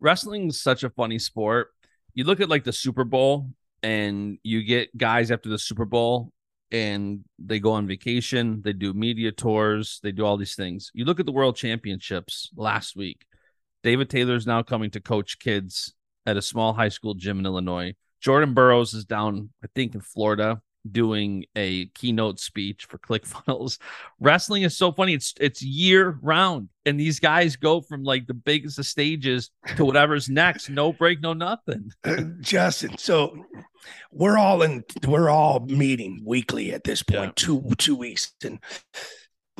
wrestling 0.00 0.48
is 0.48 0.60
such 0.60 0.82
a 0.82 0.90
funny 0.90 1.18
sport. 1.18 1.68
You 2.14 2.24
look 2.24 2.40
at 2.40 2.48
like 2.48 2.64
the 2.64 2.72
Super 2.72 3.04
Bowl 3.04 3.50
and 3.82 4.38
you 4.42 4.62
get 4.62 4.96
guys 4.96 5.30
after 5.30 5.48
the 5.48 5.58
Super 5.58 5.84
Bowl 5.84 6.32
and 6.72 7.24
they 7.38 7.58
go 7.60 7.72
on 7.72 7.86
vacation, 7.86 8.62
they 8.62 8.72
do 8.72 8.92
media 8.92 9.32
tours, 9.32 10.00
they 10.02 10.12
do 10.12 10.24
all 10.24 10.36
these 10.36 10.54
things. 10.54 10.90
You 10.94 11.04
look 11.04 11.20
at 11.20 11.26
the 11.26 11.32
World 11.32 11.56
Championships 11.56 12.50
last 12.56 12.96
week. 12.96 13.24
David 13.82 14.10
Taylor 14.10 14.36
is 14.36 14.46
now 14.46 14.62
coming 14.62 14.90
to 14.90 15.00
coach 15.00 15.38
kids 15.38 15.94
at 16.26 16.36
a 16.36 16.42
small 16.42 16.72
high 16.72 16.90
school 16.90 17.14
gym 17.14 17.38
in 17.38 17.46
Illinois. 17.46 17.94
Jordan 18.20 18.52
Burroughs 18.54 18.92
is 18.92 19.04
down, 19.04 19.50
I 19.64 19.68
think, 19.74 19.94
in 19.94 20.00
Florida 20.00 20.60
doing 20.90 21.44
a 21.56 21.86
keynote 21.86 22.40
speech 22.40 22.86
for 22.86 22.98
ClickFunnels. 22.98 23.78
Wrestling 24.18 24.62
is 24.62 24.76
so 24.76 24.92
funny. 24.92 25.14
It's 25.14 25.34
it's 25.40 25.62
year 25.62 26.18
round, 26.22 26.68
and 26.86 26.98
these 26.98 27.20
guys 27.20 27.56
go 27.56 27.80
from 27.80 28.02
like 28.02 28.26
the 28.26 28.34
biggest 28.34 28.78
of 28.78 28.86
stages 28.86 29.50
to 29.76 29.84
whatever's 29.84 30.28
next. 30.28 30.68
No 30.70 30.92
break, 30.92 31.20
no 31.20 31.32
nothing. 31.32 31.90
Uh, 32.04 32.22
Justin, 32.40 32.96
so 32.96 33.44
we're 34.10 34.38
all 34.38 34.62
in 34.62 34.82
we're 35.06 35.28
all 35.28 35.60
meeting 35.60 36.22
weekly 36.24 36.72
at 36.72 36.84
this 36.84 37.02
point, 37.02 37.36
two 37.36 37.62
two 37.78 37.94
weeks. 37.94 38.32
And 38.42 38.58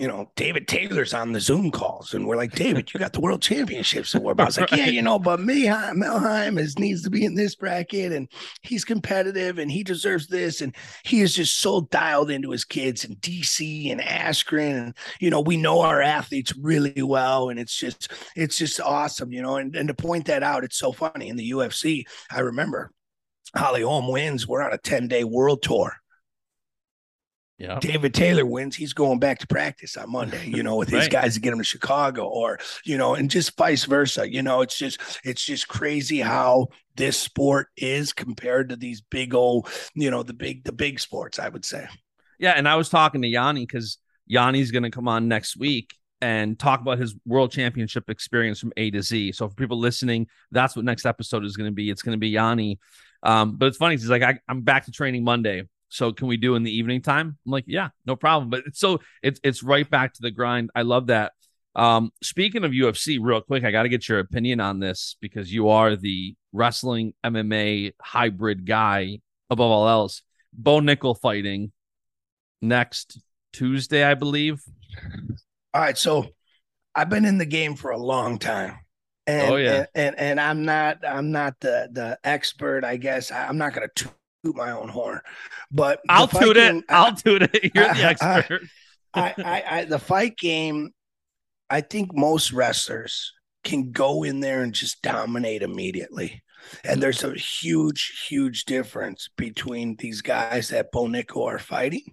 you 0.00 0.08
know, 0.08 0.30
David 0.34 0.66
Taylor's 0.66 1.12
on 1.12 1.32
the 1.32 1.40
Zoom 1.40 1.70
calls, 1.70 2.14
and 2.14 2.26
we're 2.26 2.36
like, 2.36 2.52
David, 2.52 2.92
you 2.92 2.98
got 2.98 3.12
the 3.12 3.20
world 3.20 3.42
championships. 3.42 4.14
And 4.14 4.24
we're 4.24 4.32
about 4.32 4.56
like, 4.56 4.70
yeah, 4.70 4.86
you 4.86 5.02
know, 5.02 5.18
but 5.18 5.40
me, 5.40 5.66
Melheim 5.66 6.58
is 6.58 6.78
needs 6.78 7.02
to 7.02 7.10
be 7.10 7.24
in 7.24 7.34
this 7.34 7.54
bracket, 7.54 8.10
and 8.10 8.26
he's 8.62 8.82
competitive 8.82 9.58
and 9.58 9.70
he 9.70 9.84
deserves 9.84 10.26
this. 10.26 10.62
And 10.62 10.74
he 11.04 11.20
is 11.20 11.34
just 11.34 11.60
so 11.60 11.82
dialed 11.82 12.30
into 12.30 12.50
his 12.50 12.64
kids 12.64 13.04
and 13.04 13.14
DC 13.18 13.92
and 13.92 14.00
Askren. 14.00 14.84
And 14.84 14.96
you 15.20 15.28
know, 15.28 15.42
we 15.42 15.58
know 15.58 15.82
our 15.82 16.00
athletes 16.00 16.56
really 16.56 17.02
well, 17.02 17.50
and 17.50 17.60
it's 17.60 17.76
just 17.76 18.10
it's 18.34 18.56
just 18.56 18.80
awesome, 18.80 19.32
you 19.32 19.42
know. 19.42 19.56
And, 19.56 19.76
and 19.76 19.88
to 19.88 19.94
point 19.94 20.24
that 20.26 20.42
out, 20.42 20.64
it's 20.64 20.78
so 20.78 20.92
funny. 20.92 21.28
In 21.28 21.36
the 21.36 21.50
UFC, 21.50 22.04
I 22.30 22.40
remember 22.40 22.90
Holly 23.54 23.82
Holm 23.82 24.08
wins. 24.08 24.48
We're 24.48 24.62
on 24.62 24.72
a 24.72 24.78
10 24.78 25.08
day 25.08 25.24
world 25.24 25.62
tour. 25.62 25.94
Yeah. 27.60 27.78
David 27.78 28.14
Taylor 28.14 28.46
wins. 28.46 28.74
He's 28.74 28.94
going 28.94 29.18
back 29.18 29.38
to 29.40 29.46
practice 29.46 29.94
on 29.98 30.10
Monday, 30.10 30.46
you 30.46 30.62
know, 30.62 30.76
with 30.76 30.88
his 30.88 31.00
Right. 31.02 31.10
guys 31.10 31.34
to 31.34 31.40
get 31.40 31.52
him 31.52 31.58
to 31.58 31.64
Chicago 31.64 32.24
or, 32.24 32.58
you 32.86 32.96
know, 32.96 33.14
and 33.14 33.30
just 33.30 33.54
vice 33.54 33.84
versa. 33.84 34.26
You 34.32 34.42
know, 34.42 34.62
it's 34.62 34.78
just, 34.78 34.98
it's 35.24 35.44
just 35.44 35.68
crazy 35.68 36.20
how 36.20 36.68
this 36.96 37.18
sport 37.18 37.68
is 37.76 38.14
compared 38.14 38.70
to 38.70 38.76
these 38.76 39.02
big 39.02 39.34
old, 39.34 39.68
you 39.94 40.10
know, 40.10 40.22
the 40.22 40.32
big, 40.32 40.64
the 40.64 40.72
big 40.72 40.98
sports, 41.00 41.38
I 41.38 41.50
would 41.50 41.66
say. 41.66 41.86
Yeah, 42.38 42.52
and 42.52 42.66
I 42.66 42.76
was 42.76 42.88
talking 42.88 43.20
to 43.20 43.28
Yianni 43.28 43.66
because 43.66 43.98
Yianni's 44.32 44.70
going 44.70 44.84
to 44.84 44.90
come 44.90 45.06
on 45.06 45.28
next 45.28 45.58
week 45.58 45.94
and 46.22 46.58
talk 46.58 46.80
about 46.80 46.98
his 46.98 47.14
world 47.26 47.52
championship 47.52 48.08
experience 48.08 48.58
from 48.58 48.72
A 48.78 48.90
to 48.90 49.02
Z. 49.02 49.32
So 49.32 49.48
for 49.50 49.54
people 49.54 49.78
listening, 49.78 50.28
that's 50.50 50.76
what 50.76 50.86
next 50.86 51.04
episode 51.04 51.44
is 51.44 51.58
going 51.58 51.68
to 51.68 51.74
be. 51.74 51.90
It's 51.90 52.00
going 52.00 52.14
to 52.14 52.18
be 52.18 52.32
Yianni. 52.32 52.78
Um, 53.22 53.56
but 53.56 53.66
it's 53.66 53.76
funny. 53.76 53.96
Because 53.96 54.04
he's 54.04 54.10
like, 54.10 54.22
I, 54.22 54.38
I'm 54.48 54.62
back 54.62 54.86
to 54.86 54.90
training 54.92 55.24
Monday. 55.24 55.68
So 55.90 56.12
can 56.12 56.26
we 56.28 56.36
do 56.36 56.54
in 56.54 56.62
the 56.62 56.74
evening 56.74 57.02
time? 57.02 57.36
I'm 57.44 57.52
like, 57.52 57.64
yeah, 57.66 57.90
no 58.06 58.16
problem. 58.16 58.48
But 58.48 58.62
it's 58.66 58.78
so 58.80 59.00
it's 59.22 59.40
it's 59.44 59.62
right 59.62 59.88
back 59.88 60.14
to 60.14 60.22
the 60.22 60.30
grind. 60.30 60.70
I 60.74 60.82
love 60.82 61.08
that. 61.08 61.32
Um, 61.74 62.10
speaking 62.22 62.64
of 62.64 62.72
UFC, 62.72 63.18
real 63.20 63.40
quick, 63.40 63.64
I 63.64 63.70
got 63.70 63.84
to 63.84 63.88
get 63.88 64.08
your 64.08 64.18
opinion 64.18 64.60
on 64.60 64.80
this 64.80 65.16
because 65.20 65.52
you 65.52 65.68
are 65.68 65.94
the 65.96 66.34
wrestling 66.52 67.12
MMA 67.24 67.92
hybrid 68.00 68.66
guy 68.66 69.18
above 69.50 69.70
all 69.70 69.88
else. 69.88 70.22
Bo 70.52 70.80
Nickal 70.80 71.18
fighting 71.20 71.70
next 72.62 73.20
Tuesday, 73.52 74.02
I 74.04 74.14
believe. 74.14 74.62
All 75.74 75.80
right. 75.80 75.96
So 75.98 76.26
I've 76.94 77.08
been 77.08 77.24
in 77.24 77.38
the 77.38 77.46
game 77.46 77.76
for 77.76 77.90
a 77.90 77.98
long 77.98 78.38
time. 78.38 78.78
And, 79.26 79.52
Oh, 79.52 79.56
yeah. 79.56 79.72
and, 79.72 79.86
and 79.94 80.18
and 80.18 80.40
I'm 80.40 80.64
not 80.64 80.98
I'm 81.06 81.30
not 81.30 81.54
the 81.60 81.88
the 81.92 82.18
expert, 82.24 82.84
I 82.84 82.96
guess. 82.96 83.30
I'm 83.30 83.58
not 83.58 83.74
gonna 83.74 83.88
toot 84.44 84.56
my 84.56 84.70
own 84.72 84.88
horn, 84.88 85.20
but 85.70 86.00
I'll 86.08 86.28
toot 86.28 86.56
game- 86.56 86.78
it. 86.78 86.84
I'll 86.88 87.14
toot 87.14 87.42
it. 87.42 87.70
You're 87.74 87.84
the 87.84 87.90
I- 88.04 88.06
I- 88.08 88.38
expert. 88.38 88.62
I, 89.12 89.34
I, 89.38 89.64
I 89.80 89.84
the 89.86 89.98
fight 89.98 90.36
game, 90.36 90.92
I 91.68 91.80
think 91.80 92.10
most 92.14 92.52
wrestlers 92.52 93.32
can 93.64 93.90
go 93.90 94.22
in 94.22 94.38
there 94.40 94.62
and 94.62 94.72
just 94.72 95.02
dominate 95.02 95.62
immediately. 95.62 96.42
And 96.84 97.02
there's 97.02 97.24
a 97.24 97.34
huge, 97.34 98.26
huge 98.28 98.64
difference 98.66 99.28
between 99.36 99.96
these 99.96 100.20
guys 100.22 100.68
that 100.68 100.92
Bo 100.92 101.06
Nickal 101.06 101.44
are 101.46 101.58
fighting 101.58 102.04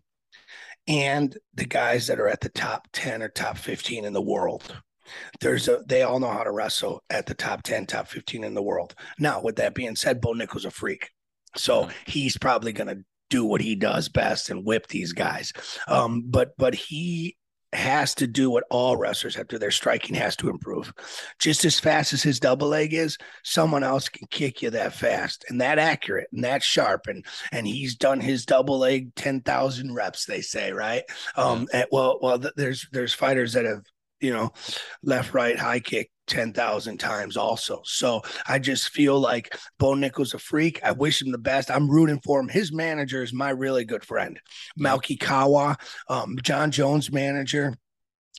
and 0.87 1.37
the 1.53 1.65
guys 1.65 2.07
that 2.07 2.19
are 2.19 2.27
at 2.29 2.41
the 2.41 2.49
top 2.49 2.87
10 2.93 3.21
or 3.21 3.29
top 3.29 3.57
15 3.57 4.05
in 4.05 4.13
the 4.13 4.21
world. 4.21 4.75
There's 5.39 5.67
a 5.67 5.83
they 5.85 6.01
all 6.03 6.19
know 6.19 6.31
how 6.31 6.43
to 6.43 6.51
wrestle 6.51 7.03
at 7.09 7.25
the 7.27 7.33
top 7.35 7.61
10, 7.63 7.85
top 7.85 8.07
15 8.07 8.43
in 8.43 8.53
the 8.55 8.63
world. 8.63 8.95
Now, 9.19 9.41
with 9.41 9.57
that 9.57 9.75
being 9.75 9.95
said, 9.95 10.19
Bo 10.19 10.33
Nickal's 10.33 10.65
a 10.65 10.71
freak. 10.71 11.09
So 11.57 11.89
he's 12.05 12.37
probably 12.37 12.71
gonna 12.73 12.97
do 13.29 13.45
what 13.45 13.61
he 13.61 13.75
does 13.75 14.09
best 14.09 14.49
and 14.49 14.65
whip 14.65 14.87
these 14.87 15.13
guys. 15.13 15.53
Um, 15.87 16.23
but 16.27 16.55
but 16.57 16.73
he 16.73 17.35
has 17.73 18.15
to 18.15 18.25
do 18.25 18.49
what 18.49 18.63
all 18.69 18.95
wrestlers 18.95 19.35
have 19.35 19.47
to. 19.49 19.59
Their 19.59 19.71
striking 19.71 20.15
has 20.15 20.37
to 20.37 20.49
improve. 20.49 20.93
Just 21.37 21.65
as 21.65 21.79
fast 21.79 22.13
as 22.13 22.23
his 22.23 22.39
double 22.39 22.69
leg 22.69 22.93
is, 22.93 23.17
someone 23.43 23.83
else 23.83 24.07
can 24.07 24.25
kick 24.31 24.61
you 24.61 24.69
that 24.69 24.93
fast 24.93 25.43
and 25.49 25.59
that 25.59 25.77
accurate 25.77 26.29
and 26.31 26.43
that 26.45 26.63
sharp. 26.63 27.07
And 27.07 27.25
and 27.51 27.67
he's 27.67 27.95
done 27.95 28.21
his 28.21 28.45
double 28.45 28.79
leg 28.79 29.13
ten 29.15 29.41
thousand 29.41 29.93
reps. 29.93 30.25
They 30.25 30.41
say 30.41 30.71
right. 30.71 31.03
Um. 31.35 31.67
And, 31.73 31.85
well, 31.91 32.19
well, 32.21 32.41
there's 32.55 32.87
there's 32.91 33.13
fighters 33.13 33.53
that 33.53 33.65
have 33.65 33.83
you 34.19 34.33
know 34.33 34.51
left 35.03 35.33
right 35.33 35.57
high 35.57 35.79
kick 35.79 36.11
10,000 36.27 36.97
times 36.97 37.37
also. 37.37 37.81
So 37.85 38.21
I 38.47 38.59
just 38.59 38.89
feel 38.89 39.19
like 39.19 39.57
Bo 39.79 39.93
Nickal's 39.93 40.33
a 40.33 40.39
freak. 40.39 40.79
I 40.83 40.91
wish 40.91 41.21
him 41.21 41.31
the 41.31 41.37
best. 41.37 41.71
I'm 41.71 41.89
rooting 41.89 42.19
for 42.23 42.39
him. 42.39 42.49
His 42.49 42.73
manager 42.73 43.23
is 43.23 43.33
my 43.33 43.49
really 43.49 43.85
good 43.85 44.03
friend, 44.03 44.39
Malki 44.79 45.19
Kawa, 45.19 45.77
um, 46.09 46.37
Jon 46.43 46.71
Jones' 46.71 47.11
manager. 47.11 47.75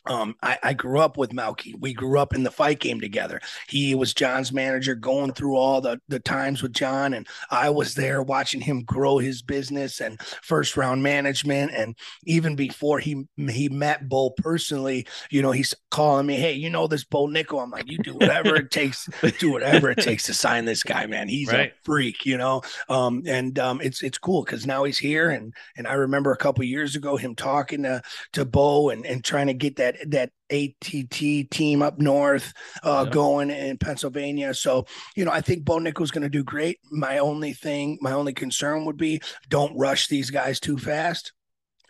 Um, 0.07 0.37
I, 0.43 0.59
I, 0.63 0.73
grew 0.73 1.01
up 1.01 1.17
with 1.17 1.31
Malki. 1.31 1.75
We 1.79 1.93
grew 1.93 2.19
up 2.19 2.35
in 2.35 2.43
the 2.43 2.51
fight 2.51 2.81
game 2.81 3.01
together. 3.01 3.41
He 3.69 3.95
was 3.95 4.15
Jon's 4.15 4.53
manager, 4.53 4.95
going 4.95 5.33
through 5.33 5.57
all 5.57 5.81
the 5.81 6.01
the 6.09 6.21
times 6.21 6.63
with 6.63 6.73
Jon, 6.73 7.13
and 7.13 7.27
I 7.51 7.71
was 7.71 7.95
there 7.95 8.23
watching 8.23 8.61
him 8.61 8.85
grow 8.85 9.19
his 9.19 9.43
business 9.43 10.01
and 10.01 10.21
first 10.43 10.77
round 10.77 11.03
management. 11.03 11.73
And 11.75 11.97
even 12.25 12.57
before 12.57 13.01
he 13.01 13.25
he 13.51 13.69
met 13.69 14.09
Bo 14.09 14.31
personally, 14.31 15.07
you 15.31 15.43
know, 15.43 15.51
he's 15.51 15.75
calling 15.91 16.27
me, 16.27 16.37
"Hey, 16.37 16.53
you 16.53 16.71
know 16.71 16.87
this 16.87 17.05
Bo 17.05 17.27
Nickal?" 17.27 17.63
I'm 17.63 17.71
like, 17.71 17.91
"You 17.91 17.99
do 17.99 18.15
whatever 18.15 18.57
it 18.57 18.71
takes, 18.71 19.09
do 19.39 19.51
whatever 19.51 19.91
it 19.91 19.99
takes 19.99 20.25
to 20.25 20.35
sign 20.35 20.65
this 20.65 20.83
guy, 20.83 21.07
man. 21.07 21.29
He's 21.29 21.53
right. 21.53 21.73
a 21.73 21.85
freak, 21.85 22.25
you 22.25 22.39
know." 22.39 22.63
Um, 22.89 23.25
and 23.27 23.59
um, 23.59 23.81
it's 23.83 24.03
it's 24.03 24.19
cool 24.19 24.45
because 24.45 24.67
now 24.67 24.85
he's 24.85 24.99
here, 24.99 25.29
and 25.29 25.53
and 25.77 25.87
I 25.87 25.95
remember 25.95 26.33
a 26.33 26.39
couple 26.39 26.65
years 26.65 26.97
ago 26.97 27.17
him 27.17 27.35
talking 27.35 27.83
to 27.83 28.01
to 28.33 28.45
Bo 28.45 28.91
and 28.91 29.05
and 29.05 29.23
trying 29.23 29.49
to 29.49 29.55
get 29.55 29.77
that 29.77 29.88
that 30.09 30.31
ATT 30.51 31.51
team 31.51 31.83
up 31.83 31.99
north 31.99 32.53
uh, 32.83 33.05
yeah. 33.07 33.13
going 33.13 33.51
in 33.51 33.79
Pennsylvania. 33.79 34.55
So, 34.55 34.87
you 35.15 35.25
know, 35.25 35.31
I 35.31 35.41
think 35.41 35.65
Bo 35.65 35.79
Nickal's 35.79 36.11
going 36.11 36.23
to 36.23 36.29
do 36.29 36.45
great. 36.45 36.79
My 36.91 37.19
only 37.19 37.53
thing, 37.53 37.99
my 38.01 38.13
only 38.13 38.33
concern 38.33 38.85
would 38.85 38.97
be 38.97 39.21
don't 39.49 39.77
rush 39.77 40.09
these 40.09 40.31
guys 40.31 40.61
too 40.61 40.79
fast, 40.79 41.33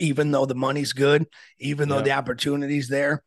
even 0.00 0.30
though 0.30 0.46
the 0.46 0.54
money's 0.54 0.92
good, 0.92 1.26
even 1.58 1.88
though 1.88 2.02
the 2.02 2.12
opportunity's 2.12 2.88
there. 2.88 3.22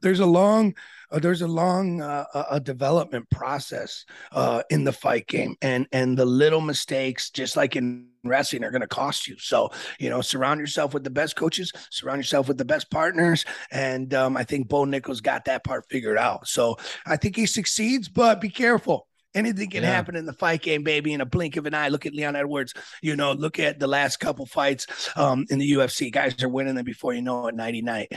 There's 0.00 0.20
a 0.20 0.26
long 0.26 0.74
uh, 1.10 1.18
there's 1.18 1.42
a 1.42 1.48
long 1.48 2.02
uh, 2.02 2.24
a 2.50 2.60
development 2.60 3.28
process 3.30 4.04
uh, 4.32 4.62
in 4.70 4.84
the 4.84 4.92
fight 4.92 5.26
game, 5.26 5.56
and 5.62 5.86
and 5.92 6.18
the 6.18 6.24
little 6.24 6.60
mistakes, 6.60 7.30
just 7.30 7.56
like 7.56 7.76
in 7.76 8.08
wrestling, 8.24 8.64
are 8.64 8.70
going 8.70 8.82
to 8.82 8.86
cost 8.86 9.26
you. 9.26 9.36
So 9.38 9.70
you 9.98 10.10
know, 10.10 10.20
surround 10.20 10.60
yourself 10.60 10.92
with 10.92 11.04
the 11.04 11.10
best 11.10 11.36
coaches, 11.36 11.72
surround 11.90 12.18
yourself 12.18 12.48
with 12.48 12.58
the 12.58 12.64
best 12.64 12.90
partners, 12.90 13.44
and 13.70 14.12
um, 14.12 14.36
I 14.36 14.44
think 14.44 14.68
Bo 14.68 14.84
Nickal's 14.84 15.20
got 15.20 15.46
that 15.46 15.64
part 15.64 15.86
figured 15.88 16.18
out. 16.18 16.46
So 16.46 16.76
I 17.06 17.16
think 17.16 17.36
he 17.36 17.46
succeeds, 17.46 18.08
but 18.08 18.40
be 18.40 18.50
careful. 18.50 19.06
Anything 19.34 19.70
can 19.70 19.82
yeah. 19.82 19.90
happen 19.90 20.16
in 20.16 20.26
the 20.26 20.32
fight 20.32 20.62
game, 20.62 20.82
baby, 20.82 21.12
in 21.12 21.20
a 21.20 21.26
blink 21.26 21.56
of 21.56 21.66
an 21.66 21.74
eye. 21.74 21.88
Look 21.88 22.06
at 22.06 22.14
Leon 22.14 22.34
Edwards. 22.34 22.74
You 23.02 23.14
know, 23.14 23.32
look 23.32 23.58
at 23.58 23.78
the 23.78 23.86
last 23.86 24.18
couple 24.18 24.46
fights 24.46 24.86
um, 25.16 25.44
in 25.50 25.58
the 25.58 25.70
UFC. 25.72 26.10
Guys 26.10 26.42
are 26.42 26.48
winning 26.48 26.74
them 26.74 26.84
before 26.84 27.12
you 27.12 27.22
know 27.22 27.46
it, 27.46 27.54
nighty 27.54 27.82
night. 27.82 28.10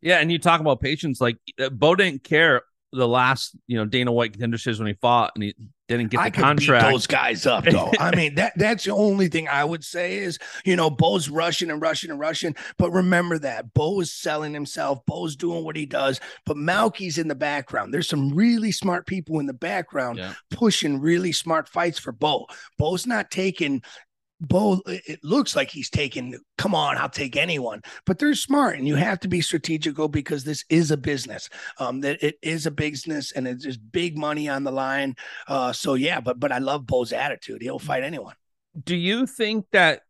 Yeah, 0.00 0.18
and 0.18 0.30
you 0.30 0.38
talk 0.38 0.60
about 0.60 0.80
patience. 0.80 1.20
Like 1.20 1.38
uh, 1.58 1.70
Bo 1.70 1.94
didn't 1.94 2.24
care 2.24 2.62
the 2.92 3.08
last, 3.08 3.56
you 3.66 3.76
know, 3.76 3.84
Dana 3.84 4.12
White 4.12 4.32
contender 4.32 4.58
series 4.58 4.78
when 4.78 4.88
he 4.88 4.94
fought 4.94 5.32
and 5.34 5.44
he 5.44 5.54
didn't 5.88 6.10
get 6.10 6.18
the 6.18 6.22
I 6.22 6.30
contract. 6.30 6.90
those 6.90 7.06
guys 7.06 7.46
up 7.46 7.64
though. 7.64 7.92
I 7.98 8.14
mean, 8.16 8.34
that 8.36 8.52
that's 8.56 8.84
the 8.84 8.92
only 8.92 9.28
thing 9.28 9.48
I 9.48 9.64
would 9.64 9.84
say 9.84 10.18
is, 10.18 10.38
you 10.64 10.76
know, 10.76 10.88
Bo's 10.88 11.28
rushing 11.28 11.70
and 11.70 11.82
rushing 11.82 12.10
and 12.10 12.20
rushing. 12.20 12.56
But 12.78 12.90
remember 12.90 13.38
that 13.40 13.74
Bo 13.74 14.00
is 14.00 14.12
selling 14.12 14.54
himself. 14.54 15.00
Bo's 15.06 15.36
doing 15.36 15.64
what 15.64 15.76
he 15.76 15.86
does. 15.86 16.20
But 16.46 16.56
Malki's 16.56 17.18
in 17.18 17.28
the 17.28 17.34
background. 17.34 17.92
There's 17.92 18.08
some 18.08 18.34
really 18.34 18.72
smart 18.72 19.06
people 19.06 19.38
in 19.38 19.46
the 19.46 19.54
background 19.54 20.18
yeah. 20.18 20.34
pushing 20.50 21.00
really 21.00 21.32
smart 21.32 21.68
fights 21.68 21.98
for 21.98 22.12
Bo. 22.12 22.46
Bo's 22.78 23.06
not 23.06 23.30
taking 23.30 23.82
Bo, 24.40 24.80
it 24.86 25.22
looks 25.24 25.56
like 25.56 25.70
he's 25.70 25.90
taking, 25.90 26.38
come 26.56 26.74
on, 26.74 26.96
I'll 26.96 27.08
take 27.08 27.36
anyone. 27.36 27.82
But 28.06 28.18
they're 28.18 28.34
smart 28.34 28.78
and 28.78 28.86
you 28.86 28.94
have 28.94 29.18
to 29.20 29.28
be 29.28 29.40
strategical 29.40 30.08
because 30.08 30.44
this 30.44 30.64
is 30.68 30.90
a 30.90 30.96
business. 30.96 31.48
Um, 31.78 32.00
that 32.02 32.22
it 32.22 32.38
is 32.42 32.66
a 32.66 32.70
business 32.70 33.32
and 33.32 33.48
it's 33.48 33.64
just 33.64 33.80
big 33.90 34.16
money 34.16 34.48
on 34.48 34.62
the 34.62 34.70
line. 34.70 35.16
Uh, 35.48 35.72
so 35.72 35.94
yeah, 35.94 36.20
but 36.20 36.38
but 36.38 36.52
I 36.52 36.58
love 36.58 36.86
Bo's 36.86 37.12
attitude. 37.12 37.62
He'll 37.62 37.78
fight 37.78 38.04
anyone. 38.04 38.34
Do 38.84 38.94
you 38.94 39.26
think 39.26 39.66
that 39.72 40.02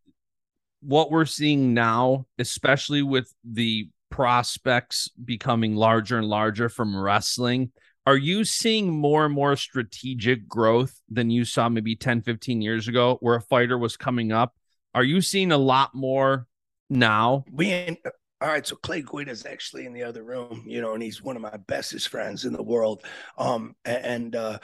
what 0.81 1.11
we're 1.11 1.25
seeing 1.25 1.73
now, 1.75 2.27
especially 2.39 3.03
with 3.03 3.33
the 3.45 3.89
prospects 4.11 5.09
becoming 5.25 5.75
larger 5.75 6.19
and 6.19 6.27
larger 6.27 6.69
from 6.69 6.97
wrestling, 6.97 7.73
are 8.09 8.17
you 8.17 8.43
seeing 8.43 8.91
more 8.91 9.27
and 9.27 9.35
more 9.35 9.55
strategic 9.55 10.49
growth 10.49 10.99
than 11.11 11.29
you 11.29 11.45
saw 11.45 11.69
maybe 11.69 11.95
10 11.95 12.23
15 12.23 12.63
years 12.63 12.89
ago 12.89 13.19
where 13.21 13.35
a 13.35 13.43
fighter 13.43 13.77
was 13.77 13.99
coming 13.99 14.33
up? 14.33 14.55
Are 14.95 15.05
you 15.05 15.21
seeing 15.21 15.53
a 15.53 15.59
lot 15.59 15.95
more 15.95 16.47
now? 16.89 17.45
We 17.53 17.67
ain't 17.67 17.99
all 18.41 18.49
right 18.49 18.67
so 18.67 18.77
clay 18.77 19.03
guida 19.03 19.31
is 19.31 19.45
actually 19.45 19.85
in 19.85 19.93
the 19.93 20.05
other 20.05 20.23
room 20.23 20.63
you 20.65 20.81
know 20.81 20.95
and 20.95 21.03
he's 21.03 21.21
one 21.21 21.37
of 21.37 21.43
my 21.43 21.57
bestest 21.67 22.09
friends 22.09 22.47
in 22.47 22.55
the 22.55 22.63
world. 22.63 23.05
Um 23.37 23.75
and 23.85 24.35
uh 24.35 24.59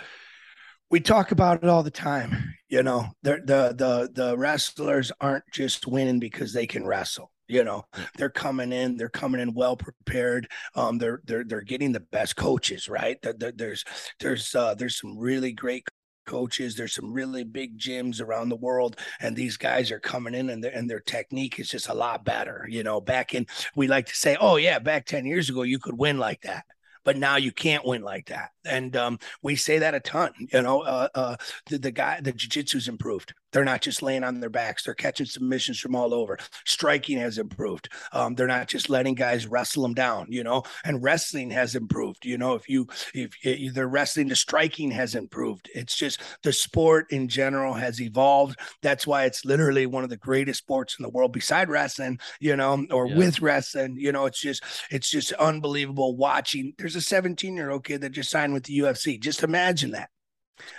we 0.91 1.01
talk 1.01 1.31
about 1.31 1.63
it 1.63 1.69
all 1.69 1.83
the 1.83 1.91
time 1.91 2.55
you 2.71 2.83
know. 2.83 3.09
The 3.25 3.43
the 3.45 3.75
the 3.77 4.11
the 4.15 4.39
wrestlers 4.39 5.13
aren't 5.21 5.45
just 5.53 5.87
winning 5.87 6.19
because 6.19 6.55
they 6.55 6.67
can 6.67 6.87
wrestle 6.87 7.31
you 7.49 7.65
know, 7.65 7.85
they're 8.17 8.31
coming 8.31 8.73
in, 8.73 8.97
they're 8.97 9.09
coming 9.09 9.41
in 9.41 9.55
well 9.55 9.77
prepared. 9.77 10.49
Um, 10.75 10.99
they're 10.99 11.21
they're 11.25 11.45
they're 11.45 11.63
getting 11.63 11.93
the 11.93 12.01
best 12.01 12.37
coaches, 12.37 12.89
right? 12.89 13.19
there's 13.23 13.85
there's 14.21 14.55
uh, 14.55 14.75
there's 14.75 14.99
some 14.99 15.19
really 15.19 15.53
great 15.53 15.87
coaches. 16.27 16.75
There's 16.75 16.95
some 16.95 17.13
really 17.13 17.45
big 17.45 17.79
gyms 17.79 18.21
around 18.21 18.49
the 18.49 18.57
world, 18.57 18.99
and 19.21 19.37
these 19.37 19.57
guys 19.57 19.91
are 19.91 20.01
coming 20.01 20.35
in, 20.35 20.51
and 20.51 20.63
their 20.63 20.73
and 20.73 20.89
their 20.89 21.01
technique 21.01 21.59
is 21.59 21.69
just 21.69 21.89
a 21.89 21.95
lot 21.95 22.25
better. 22.25 22.67
You 22.69 22.83
know, 22.83 23.01
back 23.01 23.35
in 23.35 23.47
we 23.77 23.89
like 23.89 24.07
to 24.07 24.17
say, 24.17 24.37
oh 24.41 24.57
yeah, 24.57 24.79
back 24.79 25.07
ten 25.07 25.27
years 25.27 25.49
ago 25.51 25.63
you 25.63 25.79
could 25.79 25.99
win 25.99 26.19
like 26.19 26.43
that 26.43 26.65
but 27.05 27.19
now 27.19 27.37
you 27.37 27.53
can't 27.53 27.85
win 27.85 28.03
like 28.03 28.27
that. 28.27 28.51
And 28.65 28.97
um, 28.97 29.19
we 29.43 29.57
say 29.57 29.79
that 29.79 29.95
a 29.95 30.01
ton. 30.01 30.33
You 30.39 30.63
know, 30.63 30.81
uh, 30.81 31.09
uh, 31.15 31.37
the, 31.69 31.79
the 31.79 31.91
guy, 31.91 32.21
the 32.21 32.33
jiu-jitsu's 32.33 32.89
improved. 32.89 33.35
They're 33.55 33.65
not 33.65 33.83
just 33.83 34.03
laying 34.03 34.25
on 34.25 34.41
their 34.41 34.51
backs. 34.51 34.83
They're 34.83 34.95
catching 34.95 35.27
submissions 35.27 35.79
from 35.79 35.95
all 35.95 36.13
over. 36.13 36.37
Striking 36.67 37.19
has 37.19 37.39
improved. 37.39 37.89
Um, 38.13 38.35
they're 38.35 38.49
not 38.49 38.67
just 38.67 38.91
letting 38.91 39.15
guys 39.15 39.47
wrestle 39.47 39.85
them 39.85 39.95
down, 39.95 40.27
you 40.29 40.43
know, 40.43 40.65
and 40.85 41.01
wrestling 41.01 41.51
has 41.51 41.77
improved. 41.77 42.27
You 42.27 42.37
know, 42.37 42.55
if 42.55 42.69
you, 42.69 42.89
if, 43.15 43.31
if 43.43 43.73
they're 43.73 43.87
wrestling, 43.87 44.27
the 44.27 44.35
striking 44.35 44.91
has 44.91 45.15
improved. 45.15 45.71
It's 45.73 45.95
just 45.95 46.21
the 46.43 46.53
sport 46.53 47.13
in 47.13 47.29
general 47.29 47.75
has 47.75 48.01
evolved. 48.01 48.59
That's 48.83 49.07
why 49.07 49.27
it's 49.27 49.45
literally 49.45 49.87
one 49.87 50.03
of 50.03 50.11
the 50.11 50.17
greatest 50.17 50.59
sports 50.59 50.97
in 50.99 51.05
the 51.05 51.11
world 51.11 51.33
beside 51.33 51.69
wrestling, 51.69 52.19
you 52.41 52.57
know, 52.57 52.85
or 52.91 53.07
yeah. 53.07 53.17
with 53.17 53.41
wrestling, 53.41 53.95
you 53.97 54.11
know, 54.11 54.27
it's 54.27 54.41
just, 54.41 54.65
it's 54.91 55.09
just 55.09 55.33
unbelievable 55.35 56.17
watching. 56.17 56.75
There's 56.77 56.97
a 56.97 57.01
17 57.01 57.55
year 57.55 57.71
old 57.71 57.85
kid 57.85 58.01
that 58.01 58.11
just 58.11 58.31
signed 58.31 58.53
with 58.53 58.65
the 58.65 58.81
UFC. 58.81 59.21
Just 59.21 59.45
imagine 59.45 59.93
that. 59.93 60.11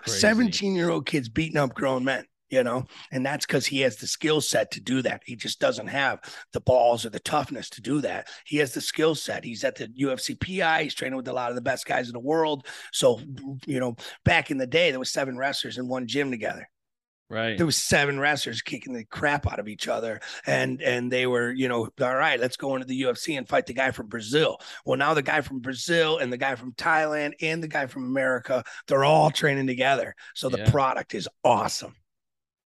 a 0.06 0.10
17 0.10 0.76
year 0.76 0.90
old 0.90 1.06
kid's 1.06 1.30
beating 1.30 1.58
up 1.58 1.74
grown 1.74 2.04
men 2.04 2.26
you 2.50 2.64
know, 2.64 2.86
and 3.12 3.26
that's 3.26 3.46
because 3.46 3.66
he 3.66 3.82
has 3.82 3.98
the 3.98 4.08
skill 4.08 4.42
set 4.42 4.72
to 4.72 4.82
do 4.82 5.02
that. 5.02 5.24
He 5.26 5.36
just 5.36 5.60
doesn't 5.60 5.88
have 5.88 6.20
the 6.54 6.62
balls 6.62 7.06
or 7.06 7.10
the 7.10 7.20
toughness 7.20 7.70
to 7.72 7.82
do 7.82 8.02
that. 8.02 8.28
He 8.46 8.58
has 8.58 8.74
the 8.74 8.82
skill 8.82 9.16
set. 9.16 9.44
He's 9.44 9.64
at 9.64 9.76
the 9.76 9.88
UFC 9.88 10.40
PI. 10.40 10.84
He's 10.84 10.94
training 10.94 11.18
with 11.18 11.28
a 11.28 11.34
lot 11.34 11.50
of 11.50 11.56
the 11.56 11.62
best 11.62 11.86
guys 11.86 12.08
in 12.08 12.14
the 12.14 12.20
world. 12.20 12.68
So, 12.92 13.20
you 13.66 13.80
know, 13.80 13.96
back 14.24 14.52
in 14.52 14.58
the 14.58 14.68
day, 14.68 14.92
there 14.92 15.00
was 15.00 15.12
seven 15.12 15.38
wrestlers 15.38 15.78
in 15.78 15.88
one 15.88 16.08
gym 16.08 16.32
together. 16.32 16.70
Right. 17.28 17.58
There 17.58 17.66
was 17.66 17.76
seven 17.76 18.20
wrestlers 18.20 18.62
kicking 18.62 18.94
the 18.94 19.04
crap 19.04 19.52
out 19.52 19.60
of 19.60 19.68
each 19.68 19.88
other. 19.88 20.20
And 20.46 20.80
and 20.82 21.12
they 21.12 21.26
were, 21.26 21.52
you 21.52 21.68
know, 21.68 21.90
all 22.00 22.16
right, 22.16 22.40
let's 22.40 22.58
go 22.58 22.76
into 22.76 22.86
the 22.86 23.02
UFC 23.02 23.36
and 23.36 23.50
fight 23.50 23.66
the 23.66 23.74
guy 23.74 23.90
from 23.90 24.08
Brazil. 24.08 24.60
Well, 24.86 24.98
now 24.98 25.16
the 25.16 25.24
guy 25.24 25.42
from 25.42 25.60
Brazil 25.60 26.20
and 26.20 26.32
the 26.32 26.38
guy 26.38 26.54
from 26.54 26.74
Thailand 26.74 27.34
and 27.42 27.64
the 27.64 27.68
guy 27.68 27.88
from 27.88 28.06
America, 28.06 28.64
they're 28.88 29.04
all 29.04 29.32
training 29.32 29.66
together. 29.66 30.16
So 30.36 30.50
the 30.50 30.60
yeah. 30.60 30.70
product 30.70 31.16
is 31.16 31.28
awesome. 31.44 31.96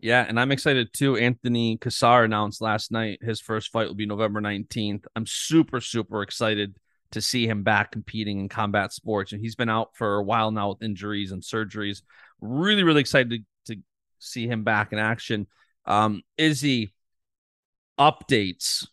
Yeah, 0.04 0.26
and 0.28 0.38
I'm 0.38 0.52
excited 0.52 0.92
too. 0.92 1.16
Anthony 1.16 1.78
Cassar 1.78 2.24
announced 2.24 2.60
last 2.60 2.92
night 2.92 3.20
his 3.22 3.40
first 3.40 3.72
fight 3.72 3.88
will 3.88 3.94
be 3.94 4.04
November 4.04 4.38
19th. 4.42 5.06
I'm 5.16 5.24
super, 5.24 5.80
super 5.80 6.20
excited 6.20 6.76
to 7.12 7.22
see 7.22 7.46
him 7.46 7.62
back 7.62 7.92
competing 7.92 8.38
in 8.38 8.50
combat 8.50 8.92
sports. 8.92 9.32
And 9.32 9.40
he's 9.40 9.54
been 9.54 9.70
out 9.70 9.96
for 9.96 10.16
a 10.16 10.22
while 10.22 10.50
now 10.50 10.68
with 10.68 10.82
injuries 10.82 11.32
and 11.32 11.42
surgeries. 11.42 12.02
Really, 12.42 12.82
really 12.82 13.00
excited 13.00 13.46
to, 13.64 13.76
to 13.76 13.80
see 14.18 14.46
him 14.46 14.62
back 14.62 14.92
in 14.92 14.98
action. 14.98 15.46
Um, 15.86 16.20
Izzy, 16.36 16.92
updates. 17.98 18.86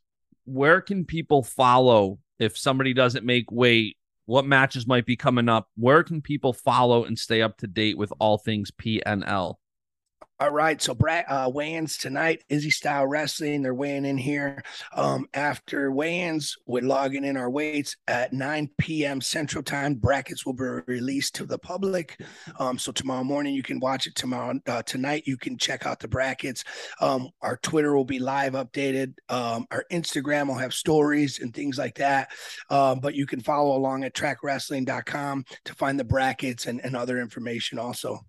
Where 0.45 0.79
can 0.79 1.03
people 1.03 1.43
follow 1.43 2.19
if 2.39 2.57
somebody 2.57 2.93
doesn't 2.93 3.25
make 3.25 3.51
weight? 3.51 3.97
What 4.27 4.45
matches 4.45 4.87
might 4.87 5.05
be 5.05 5.17
coming 5.17 5.49
up? 5.49 5.67
Where 5.75 6.03
can 6.03 6.21
people 6.21 6.53
follow 6.53 7.03
and 7.03 7.19
stay 7.19 7.41
up 7.41 7.57
to 7.57 7.67
date 7.67 7.97
with 7.97 8.13
all 8.17 8.37
things 8.37 8.71
PNL? 8.71 9.55
All 10.41 10.49
right, 10.49 10.81
so 10.81 10.95
Brad 10.95 11.25
uh, 11.27 11.51
weigh-ins 11.53 11.97
tonight. 11.97 12.43
Izzy 12.49 12.71
Style 12.71 13.05
Wrestling. 13.05 13.61
They're 13.61 13.75
weighing 13.75 14.05
in 14.05 14.17
here. 14.17 14.63
Um, 14.95 15.27
after 15.35 15.91
weigh-ins, 15.91 16.57
we're 16.65 16.81
logging 16.81 17.25
in 17.25 17.37
our 17.37 17.51
weights 17.51 17.95
at 18.07 18.33
9 18.33 18.67
p.m. 18.79 19.21
Central 19.21 19.63
Time. 19.63 19.93
Brackets 19.93 20.43
will 20.43 20.53
be 20.53 20.63
released 20.87 21.35
to 21.35 21.45
the 21.45 21.59
public. 21.59 22.19
Um, 22.57 22.79
so 22.79 22.91
tomorrow 22.91 23.23
morning 23.23 23.53
you 23.53 23.61
can 23.61 23.79
watch 23.79 24.07
it. 24.07 24.15
Tomorrow 24.15 24.59
uh, 24.65 24.81
tonight 24.81 25.27
you 25.27 25.37
can 25.37 25.59
check 25.59 25.85
out 25.85 25.99
the 25.99 26.07
brackets. 26.07 26.63
Um, 26.99 27.29
our 27.43 27.57
Twitter 27.57 27.95
will 27.95 28.03
be 28.03 28.17
live 28.17 28.53
updated. 28.53 29.13
Um, 29.29 29.67
our 29.69 29.85
Instagram 29.91 30.47
will 30.47 30.55
have 30.55 30.73
stories 30.73 31.39
and 31.39 31.53
things 31.53 31.77
like 31.77 31.93
that. 31.97 32.31
Um, 32.71 32.99
but 32.99 33.13
you 33.13 33.27
can 33.27 33.41
follow 33.41 33.77
along 33.77 34.05
at 34.05 34.15
trackwrestling.com 34.15 35.45
to 35.65 35.73
find 35.75 35.99
the 35.99 36.03
brackets 36.03 36.65
and, 36.65 36.83
and 36.83 36.95
other 36.95 37.19
information 37.19 37.77
also. 37.77 38.25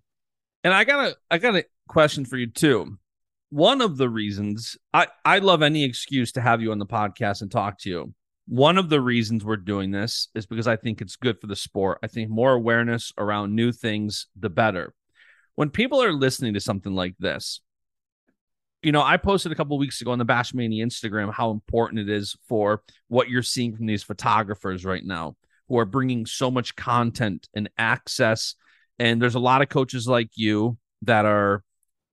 And 0.63 0.73
I 0.73 0.83
got 0.83 1.07
a 1.07 1.15
I 1.29 1.37
got 1.37 1.55
a 1.55 1.65
question 1.87 2.25
for 2.25 2.37
you 2.37 2.47
too. 2.47 2.97
One 3.49 3.81
of 3.81 3.97
the 3.97 4.09
reasons 4.09 4.77
I 4.93 5.07
I 5.25 5.39
love 5.39 5.61
any 5.61 5.83
excuse 5.83 6.31
to 6.33 6.41
have 6.41 6.61
you 6.61 6.71
on 6.71 6.79
the 6.79 6.85
podcast 6.85 7.41
and 7.41 7.51
talk 7.51 7.79
to 7.79 7.89
you. 7.89 8.13
One 8.47 8.77
of 8.77 8.89
the 8.89 9.01
reasons 9.01 9.45
we're 9.45 9.57
doing 9.57 9.91
this 9.91 10.27
is 10.35 10.45
because 10.45 10.67
I 10.67 10.75
think 10.75 11.01
it's 11.01 11.15
good 11.15 11.39
for 11.39 11.47
the 11.47 11.55
sport. 11.55 11.99
I 12.03 12.07
think 12.07 12.29
more 12.29 12.53
awareness 12.53 13.13
around 13.17 13.55
new 13.55 13.71
things, 13.71 14.27
the 14.37 14.49
better. 14.49 14.93
When 15.55 15.69
people 15.69 16.01
are 16.03 16.11
listening 16.11 16.55
to 16.55 16.59
something 16.59 16.93
like 16.93 17.15
this, 17.19 17.61
you 18.81 18.91
know, 18.91 19.01
I 19.01 19.15
posted 19.15 19.51
a 19.53 19.55
couple 19.55 19.77
weeks 19.77 20.01
ago 20.01 20.11
on 20.11 20.19
the 20.19 20.25
Bashamania 20.25 20.83
Instagram 20.83 21.33
how 21.33 21.51
important 21.51 22.01
it 22.01 22.09
is 22.09 22.35
for 22.49 22.83
what 23.07 23.29
you're 23.29 23.43
seeing 23.43 23.75
from 23.75 23.85
these 23.85 24.03
photographers 24.03 24.83
right 24.83 25.05
now 25.05 25.37
who 25.69 25.77
are 25.77 25.85
bringing 25.85 26.25
so 26.25 26.51
much 26.51 26.75
content 26.75 27.47
and 27.53 27.69
access 27.77 28.55
and 28.99 29.21
there's 29.21 29.35
a 29.35 29.39
lot 29.39 29.61
of 29.61 29.69
coaches 29.69 30.07
like 30.07 30.29
you 30.35 30.77
that 31.01 31.25
are 31.25 31.63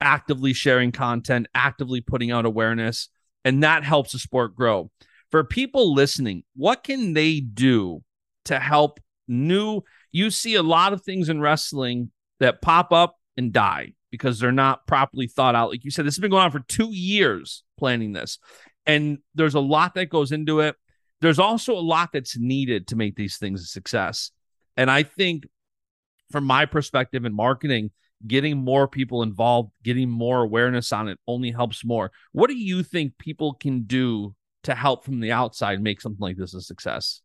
actively 0.00 0.52
sharing 0.52 0.92
content, 0.92 1.46
actively 1.54 2.00
putting 2.00 2.30
out 2.30 2.46
awareness, 2.46 3.08
and 3.44 3.62
that 3.62 3.84
helps 3.84 4.12
the 4.12 4.18
sport 4.18 4.54
grow. 4.54 4.90
For 5.30 5.44
people 5.44 5.94
listening, 5.94 6.42
what 6.56 6.82
can 6.82 7.12
they 7.12 7.40
do 7.40 8.02
to 8.46 8.58
help 8.58 8.98
new? 9.28 9.82
You 10.10 10.30
see 10.30 10.54
a 10.54 10.62
lot 10.62 10.92
of 10.92 11.02
things 11.02 11.28
in 11.28 11.40
wrestling 11.40 12.10
that 12.40 12.62
pop 12.62 12.92
up 12.92 13.16
and 13.36 13.52
die 13.52 13.92
because 14.10 14.40
they're 14.40 14.50
not 14.50 14.86
properly 14.86 15.28
thought 15.28 15.54
out. 15.54 15.70
Like 15.70 15.84
you 15.84 15.90
said, 15.90 16.04
this 16.04 16.16
has 16.16 16.20
been 16.20 16.32
going 16.32 16.42
on 16.42 16.50
for 16.50 16.60
two 16.60 16.92
years 16.92 17.62
planning 17.78 18.12
this, 18.12 18.38
and 18.86 19.18
there's 19.34 19.54
a 19.54 19.60
lot 19.60 19.94
that 19.94 20.06
goes 20.06 20.32
into 20.32 20.60
it. 20.60 20.76
There's 21.20 21.38
also 21.38 21.74
a 21.74 21.80
lot 21.80 22.10
that's 22.12 22.38
needed 22.38 22.88
to 22.88 22.96
make 22.96 23.14
these 23.14 23.36
things 23.36 23.62
a 23.62 23.66
success. 23.66 24.30
And 24.76 24.90
I 24.90 25.02
think 25.02 25.44
from 26.30 26.44
my 26.44 26.66
perspective 26.66 27.24
in 27.24 27.34
marketing, 27.34 27.90
getting 28.26 28.58
more 28.58 28.88
people 28.88 29.22
involved, 29.22 29.70
getting 29.82 30.10
more 30.10 30.42
awareness 30.42 30.92
on 30.92 31.08
it 31.08 31.18
only 31.26 31.50
helps 31.50 31.84
more. 31.84 32.10
What 32.32 32.48
do 32.48 32.56
you 32.56 32.82
think 32.82 33.18
people 33.18 33.54
can 33.54 33.82
do 33.82 34.34
to 34.64 34.74
help 34.74 35.04
from 35.04 35.20
the 35.20 35.32
outside 35.32 35.82
make 35.82 36.00
something 36.00 36.20
like 36.20 36.36
this 36.36 36.54
a 36.54 36.60
success? 36.60 37.22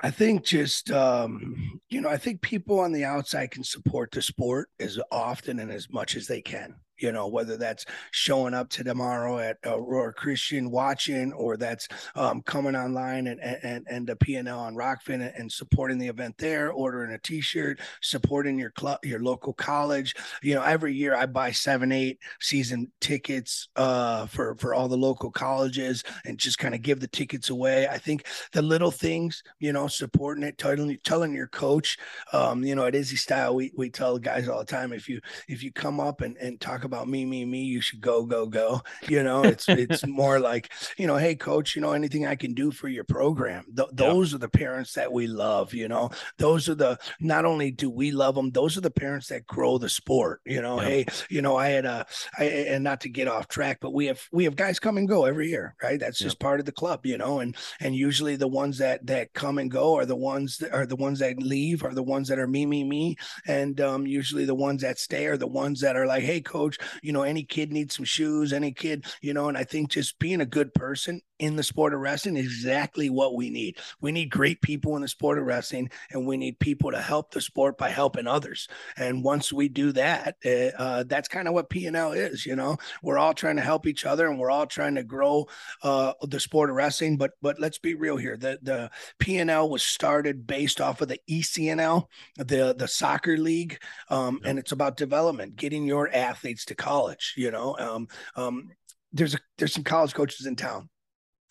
I 0.00 0.10
think 0.10 0.44
just 0.44 0.90
um, 0.90 1.80
you 1.88 2.00
know, 2.00 2.08
I 2.08 2.18
think 2.18 2.42
people 2.42 2.80
on 2.80 2.92
the 2.92 3.04
outside 3.04 3.50
can 3.50 3.64
support 3.64 4.10
the 4.10 4.22
sport 4.22 4.68
as 4.78 4.98
often 5.10 5.58
and 5.58 5.70
as 5.70 5.90
much 5.90 6.14
as 6.14 6.26
they 6.26 6.40
can 6.40 6.74
you 6.98 7.12
know, 7.12 7.28
whether 7.28 7.56
that's 7.56 7.84
showing 8.10 8.54
up 8.54 8.68
to 8.70 8.84
tomorrow 8.84 9.38
at 9.38 9.58
Aurora 9.64 10.12
Christian 10.12 10.70
watching, 10.70 11.32
or 11.32 11.56
that's 11.56 11.88
um, 12.14 12.42
coming 12.42 12.76
online 12.76 13.26
and 13.26 13.40
and 13.40 13.86
and 13.88 14.06
the 14.06 14.16
PNL 14.16 14.58
on 14.58 14.74
Rokfin 14.74 15.32
and 15.38 15.50
supporting 15.50 15.98
the 15.98 16.08
event 16.08 16.36
there, 16.38 16.70
ordering 16.70 17.12
a 17.12 17.18
T-shirt, 17.18 17.80
supporting 18.02 18.58
your 18.58 18.70
club, 18.70 18.98
your 19.04 19.20
local 19.20 19.52
college. 19.52 20.14
You 20.42 20.54
know, 20.54 20.62
every 20.62 20.94
year 20.94 21.14
I 21.14 21.26
buy 21.26 21.52
seven, 21.52 21.92
eight 21.92 22.18
season 22.40 22.90
tickets 23.00 23.68
uh, 23.76 24.26
for 24.26 24.56
for 24.56 24.74
all 24.74 24.88
the 24.88 24.96
local 24.96 25.30
colleges 25.30 26.04
and 26.24 26.38
just 26.38 26.58
kind 26.58 26.74
of 26.74 26.82
give 26.82 27.00
the 27.00 27.08
tickets 27.08 27.50
away. 27.50 27.88
I 27.88 27.98
think 27.98 28.26
the 28.52 28.62
little 28.62 28.90
things, 28.90 29.42
you 29.58 29.72
know, 29.72 29.86
supporting 29.88 30.44
it, 30.44 30.58
telling 30.58 30.98
telling 31.04 31.34
your 31.34 31.48
coach, 31.48 31.98
um, 32.32 32.64
you 32.64 32.74
know, 32.74 32.84
at 32.84 32.94
Izzy 32.94 33.16
Style, 33.16 33.54
we 33.54 33.72
we 33.76 33.90
tell 33.90 34.18
guys 34.18 34.48
all 34.48 34.60
the 34.60 34.64
time 34.64 34.92
if 34.92 35.08
you 35.08 35.20
if 35.48 35.62
you 35.62 35.72
come 35.72 36.00
up 36.00 36.20
and 36.20 36.36
and 36.36 36.60
talk 36.60 36.84
about 36.88 37.08
me, 37.08 37.24
me, 37.24 37.44
me. 37.44 37.62
You 37.62 37.80
should 37.80 38.00
go, 38.00 38.24
go, 38.24 38.46
go. 38.46 38.80
You 39.08 39.22
know, 39.22 39.44
it's 39.44 39.68
it's 39.68 40.06
more 40.06 40.40
like, 40.40 40.72
you 40.96 41.06
know, 41.06 41.16
hey, 41.16 41.34
coach, 41.34 41.76
you 41.76 41.82
know, 41.82 41.92
anything 41.92 42.26
I 42.26 42.34
can 42.34 42.54
do 42.54 42.70
for 42.70 42.88
your 42.88 43.04
program. 43.04 43.64
Th- 43.76 43.88
those 43.92 44.32
yeah. 44.32 44.36
are 44.36 44.38
the 44.38 44.48
parents 44.48 44.94
that 44.94 45.12
we 45.12 45.26
love. 45.26 45.74
You 45.74 45.88
know, 45.88 46.10
those 46.38 46.68
are 46.68 46.74
the 46.74 46.98
not 47.20 47.44
only 47.44 47.70
do 47.70 47.90
we 47.90 48.10
love 48.10 48.34
them, 48.34 48.50
those 48.50 48.76
are 48.76 48.80
the 48.80 48.90
parents 48.90 49.28
that 49.28 49.46
grow 49.46 49.78
the 49.78 49.88
sport. 49.88 50.40
You 50.44 50.62
know, 50.62 50.80
yeah. 50.80 50.88
hey, 50.88 51.06
you 51.28 51.42
know, 51.42 51.56
I 51.56 51.68
had 51.68 51.84
a, 51.84 52.06
I, 52.38 52.44
and 52.44 52.84
not 52.84 53.02
to 53.02 53.08
get 53.08 53.28
off 53.28 53.48
track, 53.48 53.78
but 53.80 53.92
we 53.92 54.06
have 54.06 54.20
we 54.32 54.44
have 54.44 54.56
guys 54.56 54.80
come 54.80 54.98
and 54.98 55.08
go 55.08 55.24
every 55.24 55.48
year, 55.48 55.74
right? 55.82 56.00
That's 56.00 56.18
just 56.18 56.40
part 56.40 56.60
of 56.60 56.66
the 56.66 56.72
club, 56.72 57.04
you 57.04 57.18
know, 57.18 57.40
and 57.40 57.56
and 57.80 57.94
usually 57.94 58.36
the 58.36 58.48
ones 58.48 58.78
that 58.78 59.06
that 59.06 59.34
come 59.34 59.58
and 59.58 59.70
go 59.70 59.96
are 59.96 60.06
the 60.06 60.16
ones 60.16 60.58
that 60.58 60.72
are 60.72 60.86
the 60.86 60.96
ones 60.96 61.18
that 61.18 61.38
leave 61.38 61.84
are 61.84 61.94
the 61.94 62.02
ones 62.02 62.28
that 62.28 62.38
are 62.38 62.46
me, 62.46 62.66
me, 62.66 62.84
me, 62.84 63.16
and 63.46 63.80
um, 63.80 64.06
usually 64.06 64.44
the 64.44 64.54
ones 64.54 64.82
that 64.82 64.98
stay 64.98 65.26
are 65.26 65.36
the 65.36 65.46
ones 65.46 65.80
that 65.80 65.96
are 65.96 66.06
like, 66.06 66.22
hey, 66.22 66.40
coach, 66.40 66.77
you 67.02 67.12
know, 67.12 67.22
any 67.22 67.42
kid 67.42 67.72
needs 67.72 67.96
some 67.96 68.04
shoes, 68.04 68.52
any 68.52 68.72
kid, 68.72 69.06
you 69.20 69.34
know, 69.34 69.48
and 69.48 69.56
I 69.56 69.64
think 69.64 69.90
just 69.90 70.18
being 70.18 70.40
a 70.40 70.46
good 70.46 70.72
person 70.74 71.20
in 71.38 71.56
the 71.56 71.62
sport 71.62 71.94
of 71.94 72.00
wrestling 72.00 72.36
is 72.36 72.46
exactly 72.46 73.10
what 73.10 73.34
we 73.34 73.50
need. 73.50 73.78
We 74.00 74.12
need 74.12 74.30
great 74.30 74.60
people 74.60 74.96
in 74.96 75.02
the 75.02 75.08
sport 75.08 75.38
of 75.38 75.44
wrestling, 75.44 75.90
and 76.10 76.26
we 76.26 76.36
need 76.36 76.58
people 76.58 76.90
to 76.90 77.00
help 77.00 77.30
the 77.30 77.40
sport 77.40 77.78
by 77.78 77.90
helping 77.90 78.26
others. 78.26 78.68
And 78.96 79.22
once 79.22 79.52
we 79.52 79.68
do 79.68 79.92
that, 79.92 80.36
uh, 80.44 80.82
uh 80.82 81.04
that's 81.06 81.28
kind 81.28 81.48
of 81.48 81.54
what 81.54 81.70
P&L 81.70 82.12
is. 82.12 82.44
You 82.44 82.56
know, 82.56 82.76
we're 83.02 83.18
all 83.18 83.34
trying 83.34 83.56
to 83.56 83.62
help 83.62 83.86
each 83.86 84.04
other, 84.04 84.26
and 84.26 84.38
we're 84.38 84.50
all 84.50 84.66
trying 84.66 84.96
to 84.96 85.04
grow 85.04 85.46
uh, 85.82 86.12
the 86.22 86.40
sport 86.40 86.70
of 86.70 86.76
wrestling. 86.76 87.16
But 87.16 87.32
but 87.40 87.60
let's 87.60 87.78
be 87.78 87.94
real 87.94 88.16
here. 88.16 88.36
The 88.36 88.58
the 88.62 88.90
P&L 89.18 89.68
was 89.68 89.82
started 89.82 90.46
based 90.46 90.80
off 90.80 91.00
of 91.00 91.08
the 91.08 91.20
ECNL, 91.30 92.06
the 92.36 92.74
the 92.76 92.88
soccer 92.88 93.36
league, 93.36 93.78
um, 94.08 94.40
and 94.44 94.58
it's 94.58 94.72
about 94.72 94.96
development, 94.96 95.56
getting 95.56 95.84
your 95.84 96.12
athletes 96.12 96.64
to 96.68 96.74
college. 96.74 97.34
You 97.36 97.50
know, 97.50 97.76
um, 97.78 98.08
um, 98.36 98.70
there's 99.12 99.34
a, 99.34 99.38
there's 99.56 99.72
some 99.72 99.84
college 99.84 100.14
coaches 100.14 100.46
in 100.46 100.56
town 100.56 100.88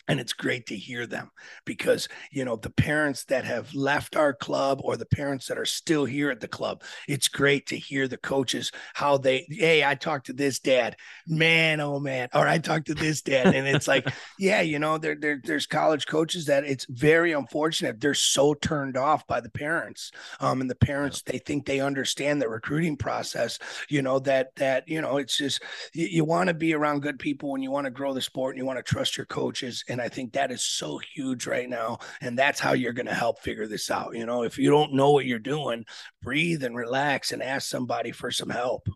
and 0.07 0.19
it's 0.19 0.33
great 0.33 0.65
to 0.67 0.75
hear 0.75 1.05
them 1.05 1.31
because 1.65 2.07
you 2.31 2.45
know 2.45 2.55
the 2.55 2.69
parents 2.69 3.25
that 3.25 3.45
have 3.45 3.73
left 3.73 4.15
our 4.15 4.33
club 4.33 4.79
or 4.83 4.97
the 4.97 5.05
parents 5.05 5.47
that 5.47 5.57
are 5.57 5.65
still 5.65 6.05
here 6.05 6.29
at 6.29 6.39
the 6.39 6.47
club 6.47 6.83
it's 7.07 7.27
great 7.27 7.67
to 7.67 7.77
hear 7.77 8.07
the 8.07 8.17
coaches 8.17 8.71
how 8.93 9.17
they 9.17 9.45
hey 9.49 9.83
i 9.83 9.95
talked 9.95 10.27
to 10.27 10.33
this 10.33 10.59
dad. 10.59 10.95
Man 11.27 11.79
oh 11.81 11.99
man 11.99 12.29
or 12.33 12.47
i 12.47 12.57
talked 12.57 12.87
to 12.87 12.93
this 12.93 13.21
dad. 13.21 13.53
And 13.53 13.67
it's 13.67 13.87
like 13.87 14.07
yeah 14.39 14.61
you 14.61 14.79
know 14.79 14.97
there, 14.97 15.15
there 15.15 15.41
there's 15.43 15.67
college 15.67 16.07
coaches 16.07 16.45
that 16.45 16.63
it's 16.63 16.85
very 16.89 17.33
unfortunate 17.33 17.99
they're 17.99 18.13
so 18.13 18.53
turned 18.53 18.97
off 18.97 19.25
by 19.27 19.39
the 19.39 19.49
parents 19.49 20.11
um 20.39 20.61
and 20.61 20.69
the 20.69 20.75
parents 20.75 21.21
they 21.21 21.37
think 21.37 21.65
they 21.65 21.79
understand 21.79 22.41
the 22.41 22.49
recruiting 22.49 22.95
process 22.95 23.59
you 23.89 24.01
know 24.01 24.19
that 24.19 24.55
that 24.55 24.87
you 24.87 25.01
know 25.01 25.17
it's 25.17 25.37
just 25.37 25.61
you, 25.93 26.07
you 26.07 26.25
want 26.25 26.47
to 26.47 26.53
be 26.53 26.73
around 26.73 27.01
good 27.01 27.19
people 27.19 27.53
and 27.53 27.63
you 27.63 27.71
want 27.71 27.85
to 27.85 27.91
grow 27.91 28.13
the 28.13 28.21
sport 28.21 28.55
and 28.55 28.61
you 28.61 28.65
want 28.65 28.77
to 28.77 28.93
trust 28.93 29.17
your 29.17 29.25
coaches 29.25 29.83
and 29.87 29.96
and 29.97 30.05
I 30.05 30.09
think 30.09 30.33
that 30.33 30.51
is 30.51 30.63
so 30.63 30.99
huge 31.15 31.47
right 31.47 31.67
now. 31.67 31.97
And 32.21 32.37
that's 32.37 32.59
how 32.59 32.73
you're 32.73 32.93
going 32.93 33.07
to 33.07 33.13
help 33.15 33.39
figure 33.39 33.67
this 33.67 33.89
out. 33.89 34.15
You 34.15 34.27
know, 34.27 34.43
if 34.43 34.59
you 34.59 34.69
don't 34.69 34.93
know 34.93 35.11
what 35.11 35.25
you're 35.25 35.39
doing, 35.39 35.85
breathe 36.21 36.63
and 36.63 36.75
relax 36.75 37.31
and 37.31 37.41
ask 37.41 37.67
somebody 37.67 38.11
for 38.11 38.29
some 38.29 38.49
help. 38.49 38.87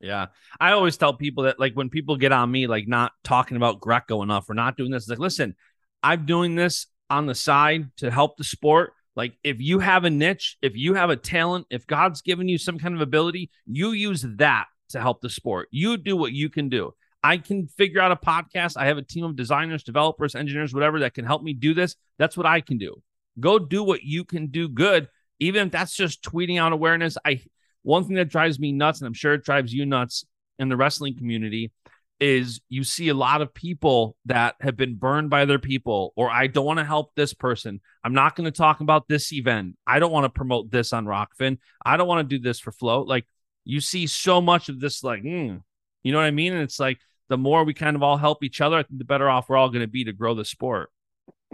Yeah. 0.00 0.26
I 0.60 0.72
always 0.72 0.98
tell 0.98 1.14
people 1.14 1.44
that, 1.44 1.58
like, 1.58 1.72
when 1.72 1.88
people 1.88 2.16
get 2.16 2.32
on 2.32 2.50
me, 2.50 2.66
like, 2.66 2.86
not 2.86 3.12
talking 3.24 3.56
about 3.56 3.80
Greco 3.80 4.22
enough 4.22 4.50
or 4.50 4.54
not 4.54 4.76
doing 4.76 4.90
this, 4.90 5.08
like, 5.08 5.18
listen, 5.18 5.56
I'm 6.02 6.26
doing 6.26 6.56
this 6.56 6.86
on 7.08 7.24
the 7.24 7.34
side 7.34 7.90
to 7.96 8.10
help 8.10 8.36
the 8.36 8.44
sport. 8.44 8.92
Like, 9.16 9.38
if 9.42 9.60
you 9.60 9.78
have 9.78 10.04
a 10.04 10.10
niche, 10.10 10.58
if 10.60 10.76
you 10.76 10.92
have 10.94 11.08
a 11.08 11.16
talent, 11.16 11.66
if 11.70 11.86
God's 11.86 12.20
given 12.20 12.48
you 12.48 12.58
some 12.58 12.78
kind 12.78 12.94
of 12.94 13.00
ability, 13.00 13.50
you 13.66 13.92
use 13.92 14.26
that 14.36 14.66
to 14.90 15.00
help 15.00 15.22
the 15.22 15.30
sport. 15.30 15.68
You 15.70 15.96
do 15.96 16.16
what 16.16 16.32
you 16.32 16.50
can 16.50 16.68
do. 16.68 16.92
I 17.22 17.36
can 17.36 17.66
figure 17.66 18.00
out 18.00 18.12
a 18.12 18.16
podcast. 18.16 18.76
I 18.76 18.86
have 18.86 18.98
a 18.98 19.02
team 19.02 19.24
of 19.24 19.36
designers, 19.36 19.82
developers, 19.82 20.34
engineers, 20.34 20.72
whatever 20.72 21.00
that 21.00 21.14
can 21.14 21.24
help 21.24 21.42
me 21.42 21.52
do 21.52 21.74
this. 21.74 21.96
That's 22.18 22.36
what 22.36 22.46
I 22.46 22.60
can 22.60 22.78
do. 22.78 23.02
Go 23.38 23.58
do 23.58 23.82
what 23.82 24.02
you 24.02 24.24
can 24.24 24.46
do 24.46 24.68
good, 24.68 25.08
even 25.38 25.66
if 25.66 25.72
that's 25.72 25.94
just 25.94 26.22
tweeting 26.22 26.58
out 26.58 26.72
awareness. 26.72 27.16
I 27.24 27.42
one 27.82 28.04
thing 28.04 28.16
that 28.16 28.28
drives 28.28 28.58
me 28.58 28.72
nuts, 28.72 29.00
and 29.00 29.06
I'm 29.06 29.14
sure 29.14 29.34
it 29.34 29.44
drives 29.44 29.72
you 29.72 29.86
nuts 29.86 30.24
in 30.58 30.68
the 30.68 30.76
wrestling 30.76 31.16
community, 31.16 31.72
is 32.20 32.60
you 32.68 32.84
see 32.84 33.08
a 33.08 33.14
lot 33.14 33.40
of 33.40 33.54
people 33.54 34.16
that 34.26 34.54
have 34.60 34.76
been 34.76 34.96
burned 34.96 35.30
by 35.30 35.46
their 35.46 35.58
people, 35.58 36.12
or 36.16 36.30
I 36.30 36.46
don't 36.46 36.66
want 36.66 36.78
to 36.78 36.84
help 36.84 37.14
this 37.14 37.32
person. 37.32 37.80
I'm 38.04 38.12
not 38.12 38.36
going 38.36 38.44
to 38.44 38.50
talk 38.50 38.80
about 38.80 39.08
this 39.08 39.32
event. 39.32 39.76
I 39.86 39.98
don't 39.98 40.12
want 40.12 40.24
to 40.24 40.30
promote 40.30 40.70
this 40.70 40.92
on 40.92 41.06
Rokfin. 41.06 41.58
I 41.84 41.96
don't 41.96 42.08
want 42.08 42.28
to 42.28 42.36
do 42.36 42.42
this 42.42 42.60
for 42.60 42.72
Flow. 42.72 43.02
Like 43.02 43.26
you 43.64 43.80
see 43.80 44.06
so 44.06 44.42
much 44.42 44.68
of 44.68 44.80
this, 44.80 45.02
like, 45.02 45.22
mm, 45.22 45.62
you 46.02 46.12
know 46.12 46.18
what 46.18 46.24
I 46.24 46.30
mean? 46.30 46.52
And 46.52 46.62
it's 46.62 46.80
like 46.80 46.98
the 47.30 47.38
more 47.38 47.64
we 47.64 47.72
kind 47.72 47.96
of 47.96 48.02
all 48.02 48.18
help 48.18 48.44
each 48.44 48.60
other, 48.60 48.76
I 48.76 48.82
think 48.82 48.98
the 48.98 49.04
better 49.04 49.30
off 49.30 49.48
we're 49.48 49.56
all 49.56 49.70
going 49.70 49.80
to 49.80 49.88
be 49.88 50.04
to 50.04 50.12
grow 50.12 50.34
the 50.34 50.44
sport. 50.44 50.90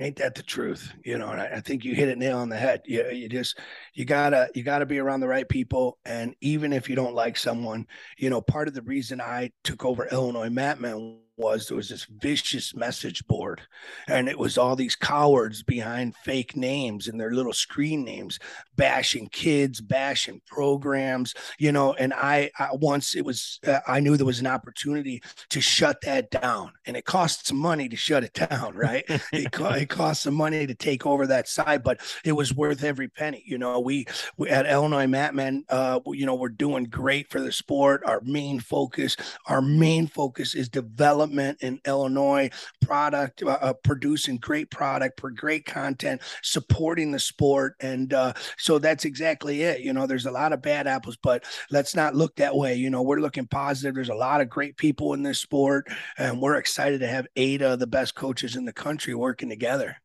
Ain't 0.01 0.17
that 0.17 0.35
the 0.35 0.43
truth? 0.43 0.93
You 1.05 1.19
know, 1.19 1.29
and 1.29 1.41
I, 1.41 1.47
I, 1.57 1.61
think 1.61 1.85
you 1.85 1.95
hit 1.95 2.09
it 2.09 2.19
nail 2.19 2.39
on 2.39 2.49
the 2.49 2.57
head. 2.57 2.83
You, 2.85 3.09
you 3.11 3.29
just 3.31 3.59
you 3.95 4.05
gotta 4.05 4.51
you 4.55 4.63
gotta 4.63 4.85
be 4.85 4.99
around 4.99 5.21
the 5.21 5.29
right 5.29 5.49
people. 5.49 5.99
And 6.05 6.35
even 6.43 6.75
if 6.75 6.91
you 6.91 6.97
don't 6.97 7.15
like 7.15 7.39
someone, 7.39 7.87
you 8.19 8.29
know, 8.29 8.43
part 8.43 8.69
of 8.69 8.75
the 8.75 8.83
reason 8.83 9.23
I 9.23 9.53
took 9.65 9.87
over 9.87 10.07
Illinois 10.07 10.51
Matman 10.51 11.21
was 11.37 11.69
there 11.69 11.77
was 11.77 11.89
this 11.89 12.07
vicious 12.19 12.75
message 12.75 13.27
board 13.27 13.61
and 14.09 14.29
it 14.29 14.39
was 14.39 14.57
all 14.57 14.75
these 14.75 14.97
cowards 14.97 15.63
behind 15.63 16.17
fake 16.17 16.57
names 16.57 17.09
and 17.09 17.21
their 17.21 17.33
little 17.33 17.53
screen 17.53 18.05
names 18.05 18.39
bashing 18.77 19.29
kids 19.29 19.81
bashing 19.81 20.41
programs 20.47 21.35
you 21.59 21.71
know 21.71 21.93
and 21.95 22.15
i, 22.15 22.51
I 22.59 22.69
once 22.73 23.15
it 23.15 23.25
was 23.25 23.61
uh, 23.67 23.81
i 23.87 24.01
knew 24.01 24.17
there 24.17 24.25
was 24.25 24.41
an 24.41 24.47
opportunity 24.47 25.23
to 25.51 25.61
shut 25.61 26.01
that 26.03 26.31
down 26.31 26.73
and 26.87 26.97
it 26.97 27.05
costs 27.05 27.53
money 27.53 27.89
to 27.89 27.97
shut 27.97 28.25
it 28.25 28.33
down 28.33 28.75
right? 28.77 29.05
It, 29.33 29.53
co- 29.53 29.71
it 29.71 29.89
cost 29.89 30.23
some 30.23 30.35
money 30.35 30.67
to 30.67 30.75
take 30.75 31.05
over 31.05 31.27
that 31.27 31.49
side 31.49 31.83
but 31.83 32.01
it 32.25 32.33
was 32.33 32.55
worth 32.55 32.83
every 32.83 33.09
penny 33.09 33.43
you 33.47 33.59
know? 33.59 33.81
We, 33.81 34.07
we 34.37 34.49
at 34.49 34.67
illinois 34.67 35.07
matman 35.07 35.65
uh 35.69 36.01
you 36.07 36.25
know 36.25 36.35
we're 36.35 36.49
doing 36.49 36.85
great 36.85 37.31
for 37.31 37.41
the 37.41 37.53
sport. 37.53 38.03
Our 38.07 38.21
main 38.23 38.61
focus 38.61 39.17
our 39.47 39.61
main 39.61 40.07
focus 40.07 40.55
is 40.55 40.69
development 40.69 41.26
development 41.27 41.63
in 41.63 41.81
Illinois, 41.87 42.51
product, 42.81 43.43
uh, 43.43 43.59
uh, 43.61 43.73
producing 43.85 44.39
great 44.39 44.71
product, 44.71 45.21
for 45.21 45.31
great 45.31 45.65
content, 45.65 46.21
supporting 46.43 47.13
the 47.13 47.19
sport. 47.19 47.75
And 47.81 48.13
uh, 48.13 48.33
so 48.59 48.79
that's 48.79 49.05
exactly 49.05 49.63
it. 49.63 49.81
You 49.81 49.93
know, 49.93 50.07
there's 50.07 50.27
a 50.27 50.31
lot 50.31 50.53
of 50.53 50.63
bad 50.63 50.87
apples, 50.87 51.17
but 51.23 51.45
let's 51.71 51.95
not 51.95 52.15
look 52.15 52.37
that 52.37 52.57
way. 52.57 52.75
You 52.75 52.91
know, 52.91 53.03
we're 53.03 53.21
looking 53.21 53.47
positive. 53.47 53.95
There's 53.95 54.09
a 54.09 54.15
lot 54.15 54.41
of 54.41 54.49
great 54.49 54.77
people 54.77 55.15
in 55.15 55.23
this 55.23 55.41
sport, 55.41 55.89
and 56.19 56.41
we're 56.41 56.57
excited 56.57 57.01
to 57.01 57.09
have 57.09 57.27
eight 57.37 57.63
of 57.63 57.79
the 57.79 57.87
best 57.87 58.15
coaches 58.15 58.57
in 58.57 58.65
the 58.65 58.73
country 58.73 59.15
working 59.15 59.49
together. 59.49 59.97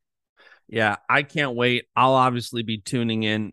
Yeah, 0.68 0.98
I 1.10 1.24
can't 1.24 1.56
wait. 1.56 1.88
I'll 1.96 2.14
obviously 2.14 2.64
be 2.64 2.78
tuning 2.78 3.24
in 3.24 3.52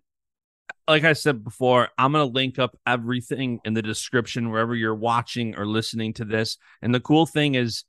like 0.89 1.05
I 1.05 1.13
said 1.13 1.45
before, 1.45 1.89
I'm 1.99 2.13
going 2.13 2.27
to 2.27 2.33
link 2.33 2.59
up 2.59 2.77
everything 2.87 3.61
in 3.65 3.75
the 3.75 3.83
description 3.83 4.51
wherever 4.51 4.75
you're 4.75 4.95
watching 4.95 5.57
or 5.57 5.67
listening 5.67 6.15
to 6.15 6.25
this. 6.25 6.57
And 6.81 6.95
the 6.95 7.01
cool 7.01 7.27
thing 7.27 7.55
is, 7.55 7.85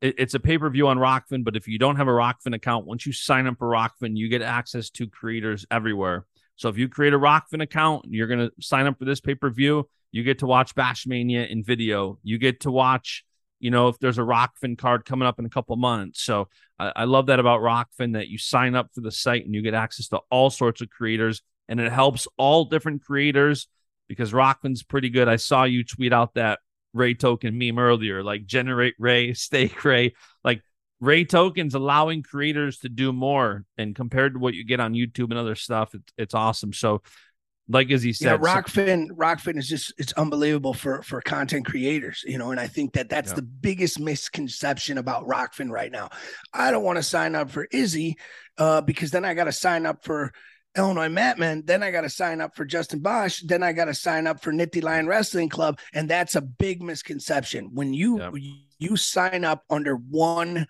it, 0.00 0.14
it's 0.18 0.34
a 0.34 0.40
pay 0.40 0.58
per 0.58 0.70
view 0.70 0.86
on 0.86 0.98
Rokfin, 0.98 1.44
but 1.44 1.56
if 1.56 1.66
you 1.66 1.78
don't 1.78 1.96
have 1.96 2.08
a 2.08 2.12
Rokfin 2.12 2.54
account, 2.54 2.86
once 2.86 3.06
you 3.06 3.12
sign 3.12 3.46
up 3.46 3.58
for 3.58 3.68
Rokfin, 3.68 4.16
you 4.16 4.28
get 4.28 4.42
access 4.42 4.90
to 4.90 5.08
creators 5.08 5.66
everywhere. 5.70 6.26
So 6.56 6.68
if 6.68 6.78
you 6.78 6.88
create 6.88 7.14
a 7.14 7.18
Rokfin 7.18 7.62
account, 7.62 8.06
you're 8.08 8.28
going 8.28 8.38
to 8.38 8.52
sign 8.60 8.86
up 8.86 8.98
for 8.98 9.04
this 9.04 9.20
pay 9.20 9.34
per 9.34 9.50
view. 9.50 9.88
You 10.12 10.22
get 10.22 10.38
to 10.40 10.46
watch 10.46 10.74
Bashamania 10.74 11.48
in 11.48 11.64
video. 11.64 12.18
You 12.22 12.38
get 12.38 12.60
to 12.60 12.70
watch, 12.70 13.24
you 13.58 13.72
know, 13.72 13.88
if 13.88 13.98
there's 13.98 14.18
a 14.18 14.22
Rokfin 14.22 14.78
card 14.78 15.04
coming 15.04 15.26
up 15.26 15.40
in 15.40 15.46
a 15.46 15.50
couple 15.50 15.74
months. 15.74 16.22
So 16.22 16.48
I, 16.78 16.92
I 16.94 17.04
love 17.04 17.26
that 17.26 17.40
about 17.40 17.62
Rokfin 17.62 18.12
that 18.12 18.28
you 18.28 18.38
sign 18.38 18.76
up 18.76 18.90
for 18.94 19.00
the 19.00 19.10
site 19.10 19.44
and 19.44 19.54
you 19.54 19.62
get 19.62 19.74
access 19.74 20.06
to 20.08 20.20
all 20.30 20.50
sorts 20.50 20.80
of 20.80 20.90
creators 20.90 21.42
and 21.68 21.80
it 21.80 21.92
helps 21.92 22.28
all 22.36 22.66
different 22.66 23.02
creators 23.04 23.68
because 24.08 24.32
Rokfin's 24.32 24.82
pretty 24.82 25.10
good. 25.10 25.28
I 25.28 25.36
saw 25.36 25.64
you 25.64 25.84
tweet 25.84 26.12
out 26.12 26.34
that 26.34 26.58
RAE 26.92 27.14
token 27.14 27.58
meme 27.58 27.78
earlier, 27.78 28.22
like 28.22 28.46
generate 28.46 28.94
RAE, 28.98 29.32
stake 29.34 29.84
RAE, 29.84 30.14
like 30.42 30.62
RAE 31.00 31.24
tokens 31.24 31.74
allowing 31.74 32.22
creators 32.22 32.78
to 32.80 32.88
do 32.88 33.12
more. 33.12 33.64
And 33.76 33.94
compared 33.94 34.34
to 34.34 34.38
what 34.38 34.54
you 34.54 34.64
get 34.64 34.80
on 34.80 34.94
YouTube 34.94 35.30
and 35.30 35.38
other 35.38 35.56
stuff, 35.56 35.94
it's, 35.94 36.12
it's 36.16 36.34
awesome. 36.34 36.72
So, 36.72 37.02
like 37.66 37.90
as 37.90 38.02
he 38.02 38.12
said, 38.12 38.42
yeah, 38.42 38.46
Rokfin, 38.46 39.08
Rokfin 39.12 39.56
is 39.56 39.66
just 39.66 39.94
it's 39.96 40.12
unbelievable 40.12 40.74
for 40.74 41.00
for 41.00 41.22
content 41.22 41.64
creators, 41.64 42.22
you 42.26 42.36
know. 42.36 42.50
And 42.50 42.60
I 42.60 42.66
think 42.66 42.92
that 42.92 43.08
that's 43.08 43.30
yeah. 43.30 43.36
the 43.36 43.42
biggest 43.42 43.98
misconception 43.98 44.98
about 44.98 45.26
Rokfin 45.26 45.70
right 45.70 45.90
now. 45.90 46.10
I 46.52 46.70
don't 46.70 46.84
want 46.84 46.98
to 46.98 47.02
sign 47.02 47.34
up 47.34 47.50
for 47.50 47.66
Izzy 47.72 48.18
uh, 48.58 48.82
because 48.82 49.12
then 49.12 49.24
I 49.24 49.32
got 49.32 49.44
to 49.44 49.52
sign 49.52 49.86
up 49.86 50.04
for 50.04 50.34
Illinois 50.76 51.08
Matman, 51.08 51.66
then 51.66 51.82
I 51.82 51.90
got 51.90 52.02
to 52.02 52.10
sign 52.10 52.40
up 52.40 52.56
for 52.56 52.64
Justin 52.64 53.00
Basch, 53.00 53.40
then 53.40 53.62
I 53.62 53.72
got 53.72 53.86
to 53.86 53.94
sign 53.94 54.26
up 54.26 54.42
for 54.42 54.52
Nittany 54.52 54.82
Lion 54.82 55.06
Wrestling 55.06 55.48
Club, 55.48 55.78
and 55.92 56.08
that's 56.08 56.34
a 56.34 56.40
big 56.40 56.82
misconception. 56.82 57.70
When 57.72 57.94
you 57.94 58.18
yep. 58.18 58.32
you 58.78 58.96
sign 58.96 59.44
up 59.44 59.62
under 59.70 59.96
one 59.96 60.66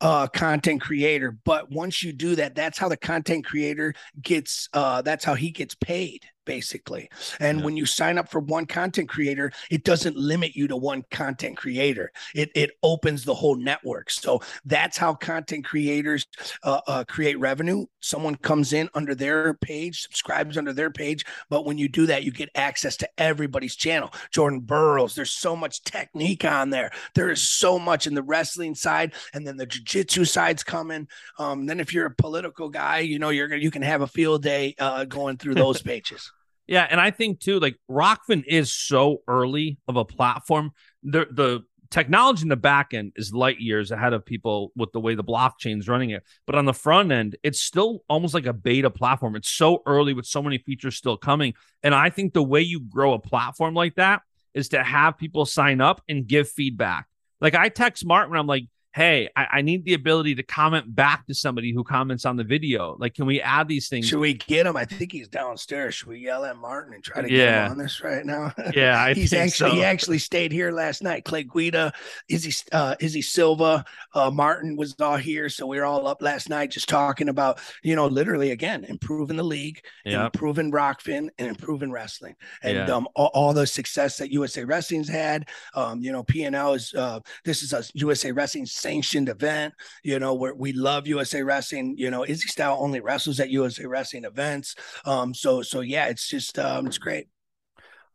uh, 0.00 0.28
content 0.28 0.80
creator, 0.80 1.36
but 1.44 1.70
once 1.70 2.02
you 2.02 2.12
do 2.12 2.36
that, 2.36 2.54
that's 2.54 2.78
how 2.78 2.88
the 2.88 2.96
content 2.96 3.44
creator 3.44 3.94
gets. 4.20 4.68
Uh, 4.72 5.02
that's 5.02 5.24
how 5.24 5.34
he 5.34 5.50
gets 5.50 5.74
paid 5.74 6.24
basically. 6.48 7.10
And 7.40 7.58
yeah. 7.58 7.64
when 7.66 7.76
you 7.76 7.84
sign 7.84 8.16
up 8.16 8.30
for 8.30 8.40
one 8.40 8.64
content 8.64 9.10
creator, 9.10 9.52
it 9.70 9.84
doesn't 9.84 10.16
limit 10.16 10.56
you 10.56 10.66
to 10.68 10.76
one 10.76 11.04
content 11.10 11.58
creator. 11.58 12.10
It 12.34 12.50
it 12.54 12.70
opens 12.82 13.22
the 13.22 13.34
whole 13.34 13.54
network. 13.54 14.10
So 14.10 14.40
that's 14.64 14.96
how 14.96 15.12
content 15.12 15.66
creators 15.66 16.26
uh, 16.62 16.80
uh, 16.86 17.04
create 17.04 17.38
revenue. 17.38 17.84
Someone 18.00 18.34
comes 18.34 18.72
in 18.72 18.88
under 18.94 19.14
their 19.14 19.54
page, 19.54 20.00
subscribes 20.00 20.56
under 20.56 20.72
their 20.72 20.90
page, 20.90 21.26
but 21.50 21.66
when 21.66 21.76
you 21.76 21.86
do 21.86 22.06
that, 22.06 22.24
you 22.24 22.32
get 22.32 22.48
access 22.54 22.96
to 22.96 23.08
everybody's 23.18 23.76
channel. 23.76 24.10
Jordan 24.32 24.60
Burroughs, 24.60 25.14
there's 25.14 25.32
so 25.32 25.54
much 25.54 25.84
technique 25.84 26.46
on 26.46 26.70
there. 26.70 26.90
There 27.14 27.30
is 27.30 27.42
so 27.42 27.78
much 27.78 28.06
in 28.06 28.14
the 28.14 28.22
wrestling 28.22 28.74
side, 28.74 29.12
and 29.34 29.46
then 29.46 29.58
the 29.58 29.66
jiu-jitsu 29.66 30.24
side's 30.24 30.64
coming. 30.64 31.08
Um, 31.38 31.66
then 31.66 31.78
if 31.78 31.92
you're 31.92 32.06
a 32.06 32.14
political 32.14 32.70
guy, 32.70 33.00
you 33.00 33.18
know 33.18 33.28
you're 33.28 33.54
you 33.54 33.70
can 33.70 33.82
have 33.82 34.00
a 34.00 34.06
field 34.06 34.42
day 34.42 34.74
uh, 34.78 35.04
going 35.04 35.36
through 35.36 35.54
those 35.66 35.82
pages. 35.82 36.32
Yeah, 36.68 36.86
and 36.88 37.00
I 37.00 37.10
think 37.10 37.40
too, 37.40 37.58
like 37.58 37.76
Rokfin 37.90 38.44
is 38.46 38.72
so 38.72 39.22
early 39.26 39.78
of 39.88 39.96
a 39.96 40.04
platform. 40.04 40.72
The 41.02 41.26
the 41.30 41.64
technology 41.90 42.42
in 42.42 42.48
the 42.48 42.56
back 42.56 42.92
end 42.92 43.12
is 43.16 43.32
light 43.32 43.58
years 43.58 43.90
ahead 43.90 44.12
of 44.12 44.24
people 44.24 44.72
with 44.76 44.92
the 44.92 45.00
way 45.00 45.14
the 45.14 45.24
blockchain's 45.24 45.88
running 45.88 46.10
it. 46.10 46.22
But 46.46 46.56
on 46.56 46.66
the 46.66 46.74
front 46.74 47.10
end, 47.10 47.36
it's 47.42 47.60
still 47.60 48.04
almost 48.08 48.34
like 48.34 48.44
a 48.44 48.52
beta 48.52 48.90
platform. 48.90 49.36
It's 49.36 49.48
so 49.48 49.82
early 49.86 50.12
with 50.12 50.26
so 50.26 50.42
many 50.42 50.58
features 50.58 50.96
still 50.96 51.16
coming. 51.16 51.54
And 51.82 51.94
I 51.94 52.10
think 52.10 52.34
the 52.34 52.42
way 52.42 52.60
you 52.60 52.80
grow 52.80 53.14
a 53.14 53.18
platform 53.18 53.74
like 53.74 53.94
that 53.94 54.20
is 54.52 54.68
to 54.70 54.84
have 54.84 55.16
people 55.16 55.46
sign 55.46 55.80
up 55.80 56.02
and 56.08 56.26
give 56.26 56.50
feedback. 56.50 57.06
Like 57.40 57.54
I 57.54 57.70
text 57.70 58.04
Martin, 58.04 58.36
I'm 58.36 58.46
like, 58.46 58.64
hey, 58.98 59.28
I, 59.36 59.46
I, 59.52 59.62
need 59.62 59.84
the 59.84 59.94
ability 59.94 60.34
to 60.34 60.42
comment 60.42 60.92
back 60.92 61.24
to 61.28 61.34
somebody 61.34 61.72
who 61.72 61.84
comments 61.84 62.26
on 62.26 62.36
the 62.36 62.42
video. 62.42 62.96
Like, 62.98 63.14
can 63.14 63.26
we 63.26 63.40
add 63.40 63.68
these 63.68 63.88
things? 63.88 64.08
Should 64.08 64.18
we 64.18 64.34
get 64.34 64.66
him? 64.66 64.76
I 64.76 64.86
think 64.86 65.12
he's 65.12 65.28
downstairs. 65.28 65.94
Should 65.94 66.08
we 66.08 66.18
yell 66.18 66.44
at 66.44 66.56
Martin 66.56 66.94
and 66.94 67.04
try 67.04 67.22
to 67.22 67.30
yeah. 67.30 67.44
get 67.44 67.64
him 67.66 67.70
on 67.72 67.78
this 67.78 68.02
right 68.02 68.26
now? 68.26 68.52
Yeah, 68.74 69.00
I 69.00 69.14
he's 69.14 69.32
actually 69.32 69.70
so. 69.70 69.76
he 69.76 69.84
actually 69.84 70.18
stayed 70.18 70.52
here 70.52 70.70
last 70.70 71.02
night. 71.02 71.24
Clay 71.24 71.42
Guida, 71.42 71.92
Izzy 72.28 72.52
uh, 72.72 72.96
Izzy 73.00 73.22
Silva, 73.22 73.84
uh, 74.14 74.30
Martin 74.30 74.76
was 74.76 74.94
all 75.00 75.16
here, 75.16 75.48
so 75.48 75.66
we 75.66 75.78
were 75.78 75.84
all 75.84 76.06
up 76.06 76.20
last 76.20 76.50
night 76.50 76.70
just 76.70 76.88
talking 76.88 77.28
about 77.28 77.58
you 77.82 77.96
know 77.96 78.06
literally 78.06 78.50
again 78.50 78.84
improving 78.84 79.36
the 79.36 79.42
league, 79.42 79.80
yep. 80.04 80.34
improving 80.34 80.70
Rokfin, 80.70 81.28
and 81.38 81.48
improving 81.48 81.90
wrestling, 81.90 82.34
and 82.62 82.76
yeah. 82.76 82.94
um, 82.94 83.08
all, 83.14 83.30
all, 83.32 83.52
the 83.54 83.66
success 83.66 84.18
that 84.18 84.30
USA 84.32 84.64
Wrestling's 84.64 85.08
had. 85.08 85.48
Um, 85.74 86.00
you 86.00 86.12
know, 86.12 86.22
PNL 86.22 86.76
is 86.76 86.92
uh, 86.94 87.20
this 87.44 87.62
is 87.62 87.72
a 87.72 87.82
USA 87.94 88.32
Wrestling 88.32 88.66
sanctioned 88.88 89.28
event, 89.28 89.74
you 90.02 90.18
know, 90.18 90.34
where 90.34 90.54
we 90.54 90.72
love 90.72 91.06
USA 91.06 91.42
Wrestling. 91.42 91.94
You 91.98 92.10
know, 92.10 92.24
Izzy 92.24 92.48
Style 92.48 92.78
only 92.80 93.00
wrestles 93.00 93.40
at 93.40 93.50
USA 93.50 93.86
Wrestling 93.86 94.24
events. 94.24 94.74
Um, 95.04 95.34
so 95.34 95.62
so 95.62 95.80
yeah, 95.80 96.06
it's 96.06 96.28
just 96.28 96.58
um, 96.58 96.86
it's 96.86 96.98
great. 96.98 97.28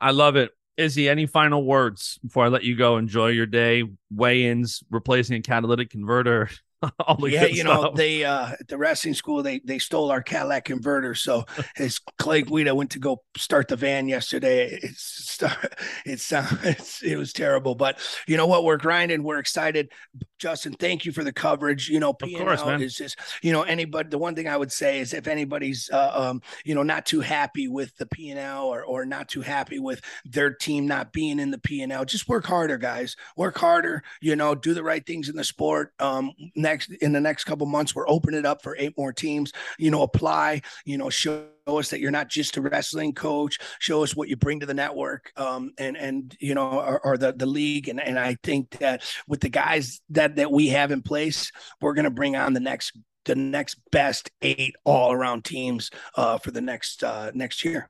I 0.01 0.11
love 0.11 0.35
it. 0.35 0.51
Izzy, 0.75 1.07
any 1.07 1.27
final 1.27 1.63
words 1.63 2.19
before 2.23 2.45
I 2.45 2.47
let 2.47 2.63
you 2.63 2.75
go? 2.75 2.97
Enjoy 2.97 3.27
your 3.27 3.45
day. 3.45 3.83
Weigh-ins, 4.11 4.83
replacing 4.89 5.37
a 5.37 5.41
catalytic 5.41 5.89
converter. 5.89 6.49
all 6.99 7.29
yeah, 7.29 7.45
you 7.45 7.63
know, 7.63 7.93
they 7.95 8.23
uh 8.23 8.51
at 8.59 8.67
the 8.67 8.77
wrestling 8.77 9.13
school 9.13 9.43
they 9.43 9.59
they 9.63 9.79
stole 9.79 10.11
our 10.11 10.21
Cadillac 10.21 10.65
converter. 10.65 11.15
So 11.15 11.45
his 11.75 11.99
Clay 12.17 12.41
Guida 12.41 12.73
went 12.73 12.91
to 12.91 12.99
go 12.99 13.23
start 13.37 13.67
the 13.67 13.75
van 13.75 14.07
yesterday. 14.07 14.79
It's 14.81 15.39
it's, 16.05 16.31
uh, 16.33 16.45
it's 16.63 17.01
it 17.03 17.17
was 17.17 17.33
terrible. 17.33 17.75
But 17.75 17.99
you 18.27 18.37
know 18.37 18.47
what? 18.47 18.63
We're 18.63 18.77
grinding. 18.77 19.23
We're 19.23 19.39
excited. 19.39 19.91
Justin, 20.39 20.73
thank 20.73 21.05
you 21.05 21.11
for 21.11 21.23
the 21.23 21.31
coverage. 21.31 21.87
You 21.87 21.99
know, 21.99 22.13
P 22.13 22.35
and 22.35 22.49
L 22.49 22.69
is 22.81 22.95
just 22.95 23.17
you 23.41 23.51
know 23.51 23.63
anybody. 23.63 24.09
The 24.09 24.17
one 24.17 24.35
thing 24.35 24.47
I 24.47 24.57
would 24.57 24.71
say 24.71 24.99
is 24.99 25.13
if 25.13 25.27
anybody's 25.27 25.89
uh, 25.91 26.11
um 26.13 26.41
you 26.65 26.75
know 26.75 26.83
not 26.83 27.05
too 27.05 27.21
happy 27.21 27.67
with 27.67 27.95
the 27.97 28.05
P 28.07 28.29
and 28.29 28.39
L 28.39 28.67
or 28.67 28.83
or 28.83 29.05
not 29.05 29.29
too 29.29 29.41
happy 29.41 29.79
with 29.79 30.01
their 30.25 30.53
team 30.53 30.87
not 30.87 31.13
being 31.13 31.39
in 31.39 31.51
the 31.51 31.59
P 31.59 31.81
and 31.81 31.91
L, 31.91 32.05
just 32.05 32.27
work 32.27 32.45
harder, 32.45 32.77
guys. 32.77 33.15
Work 33.37 33.57
harder. 33.57 34.03
You 34.21 34.35
know, 34.35 34.55
do 34.55 34.73
the 34.73 34.83
right 34.83 35.05
things 35.05 35.29
in 35.29 35.35
the 35.35 35.43
sport. 35.43 35.93
Um, 35.99 36.31
next 36.55 36.72
next 36.73 36.91
in 37.01 37.11
the 37.11 37.21
next 37.21 37.43
couple 37.43 37.65
months 37.67 37.95
we're 37.95 38.09
opening 38.09 38.39
it 38.39 38.45
up 38.45 38.61
for 38.61 38.75
eight 38.77 38.97
more 38.97 39.13
teams. 39.13 39.51
You 39.77 39.91
know 39.91 40.03
apply 40.03 40.61
you 40.85 40.97
know 40.97 41.09
show 41.09 41.47
us 41.67 41.89
that 41.89 41.99
you're 41.99 42.11
not 42.11 42.29
just 42.29 42.57
a 42.57 42.61
wrestling 42.61 43.13
coach. 43.13 43.59
Show 43.79 44.03
us 44.03 44.15
what 44.15 44.27
you 44.27 44.35
bring 44.35 44.59
to 44.59 44.65
the 44.65 44.73
network 44.73 45.31
um, 45.37 45.71
and 45.77 45.95
and 45.95 46.35
you 46.39 46.55
know 46.55 46.79
or, 46.79 46.99
or, 47.05 47.17
the 47.17 47.31
the 47.33 47.45
league. 47.45 47.87
And 47.87 48.01
and 48.01 48.19
i 48.19 48.37
think 48.43 48.71
that 48.79 49.03
with 49.27 49.41
the 49.41 49.49
guys 49.49 50.01
that 50.09 50.35
that 50.37 50.51
we 50.51 50.67
have 50.69 50.91
in 50.91 51.01
place 51.01 51.51
we're 51.79 51.93
going 51.93 52.05
to 52.05 52.11
bring 52.11 52.35
on 52.35 52.53
the 52.53 52.59
next 52.59 52.97
the 53.25 53.35
next 53.35 53.77
best 53.91 54.31
eight 54.41 54.75
all 54.83 55.11
around 55.11 55.45
teams 55.45 55.89
uh, 56.17 56.37
for 56.37 56.51
the 56.51 56.61
next 56.61 57.03
uh, 57.03 57.31
next 57.33 57.63
year. 57.63 57.89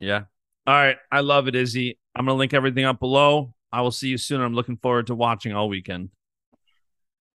Yeah. 0.00 0.24
All 0.66 0.74
right. 0.74 0.96
I 1.12 1.20
love 1.20 1.46
it 1.46 1.54
izzy. 1.54 1.98
I'm 2.16 2.24
going 2.24 2.34
to 2.34 2.38
link 2.38 2.54
everything 2.54 2.84
up 2.84 2.98
below. 2.98 3.54
I 3.70 3.82
will 3.82 3.90
see 3.90 4.08
you 4.08 4.18
soon. 4.18 4.40
I'm 4.40 4.54
looking 4.54 4.76
forward 4.76 5.08
to 5.08 5.14
watching 5.14 5.52
all 5.52 5.68
weekend 5.68 6.10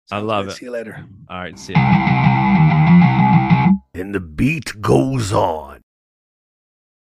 so 0.10 0.18
I 0.18 0.20
love 0.22 0.48
it. 0.48 0.54
See 0.54 0.66
you 0.66 0.72
later. 0.72 1.06
All 1.30 1.38
right. 1.38 1.58
See 1.60 1.74
you. 1.74 1.80
And 3.94 4.16
the 4.16 4.20
beat 4.20 4.82
goes 4.82 5.32
on. 5.32 5.79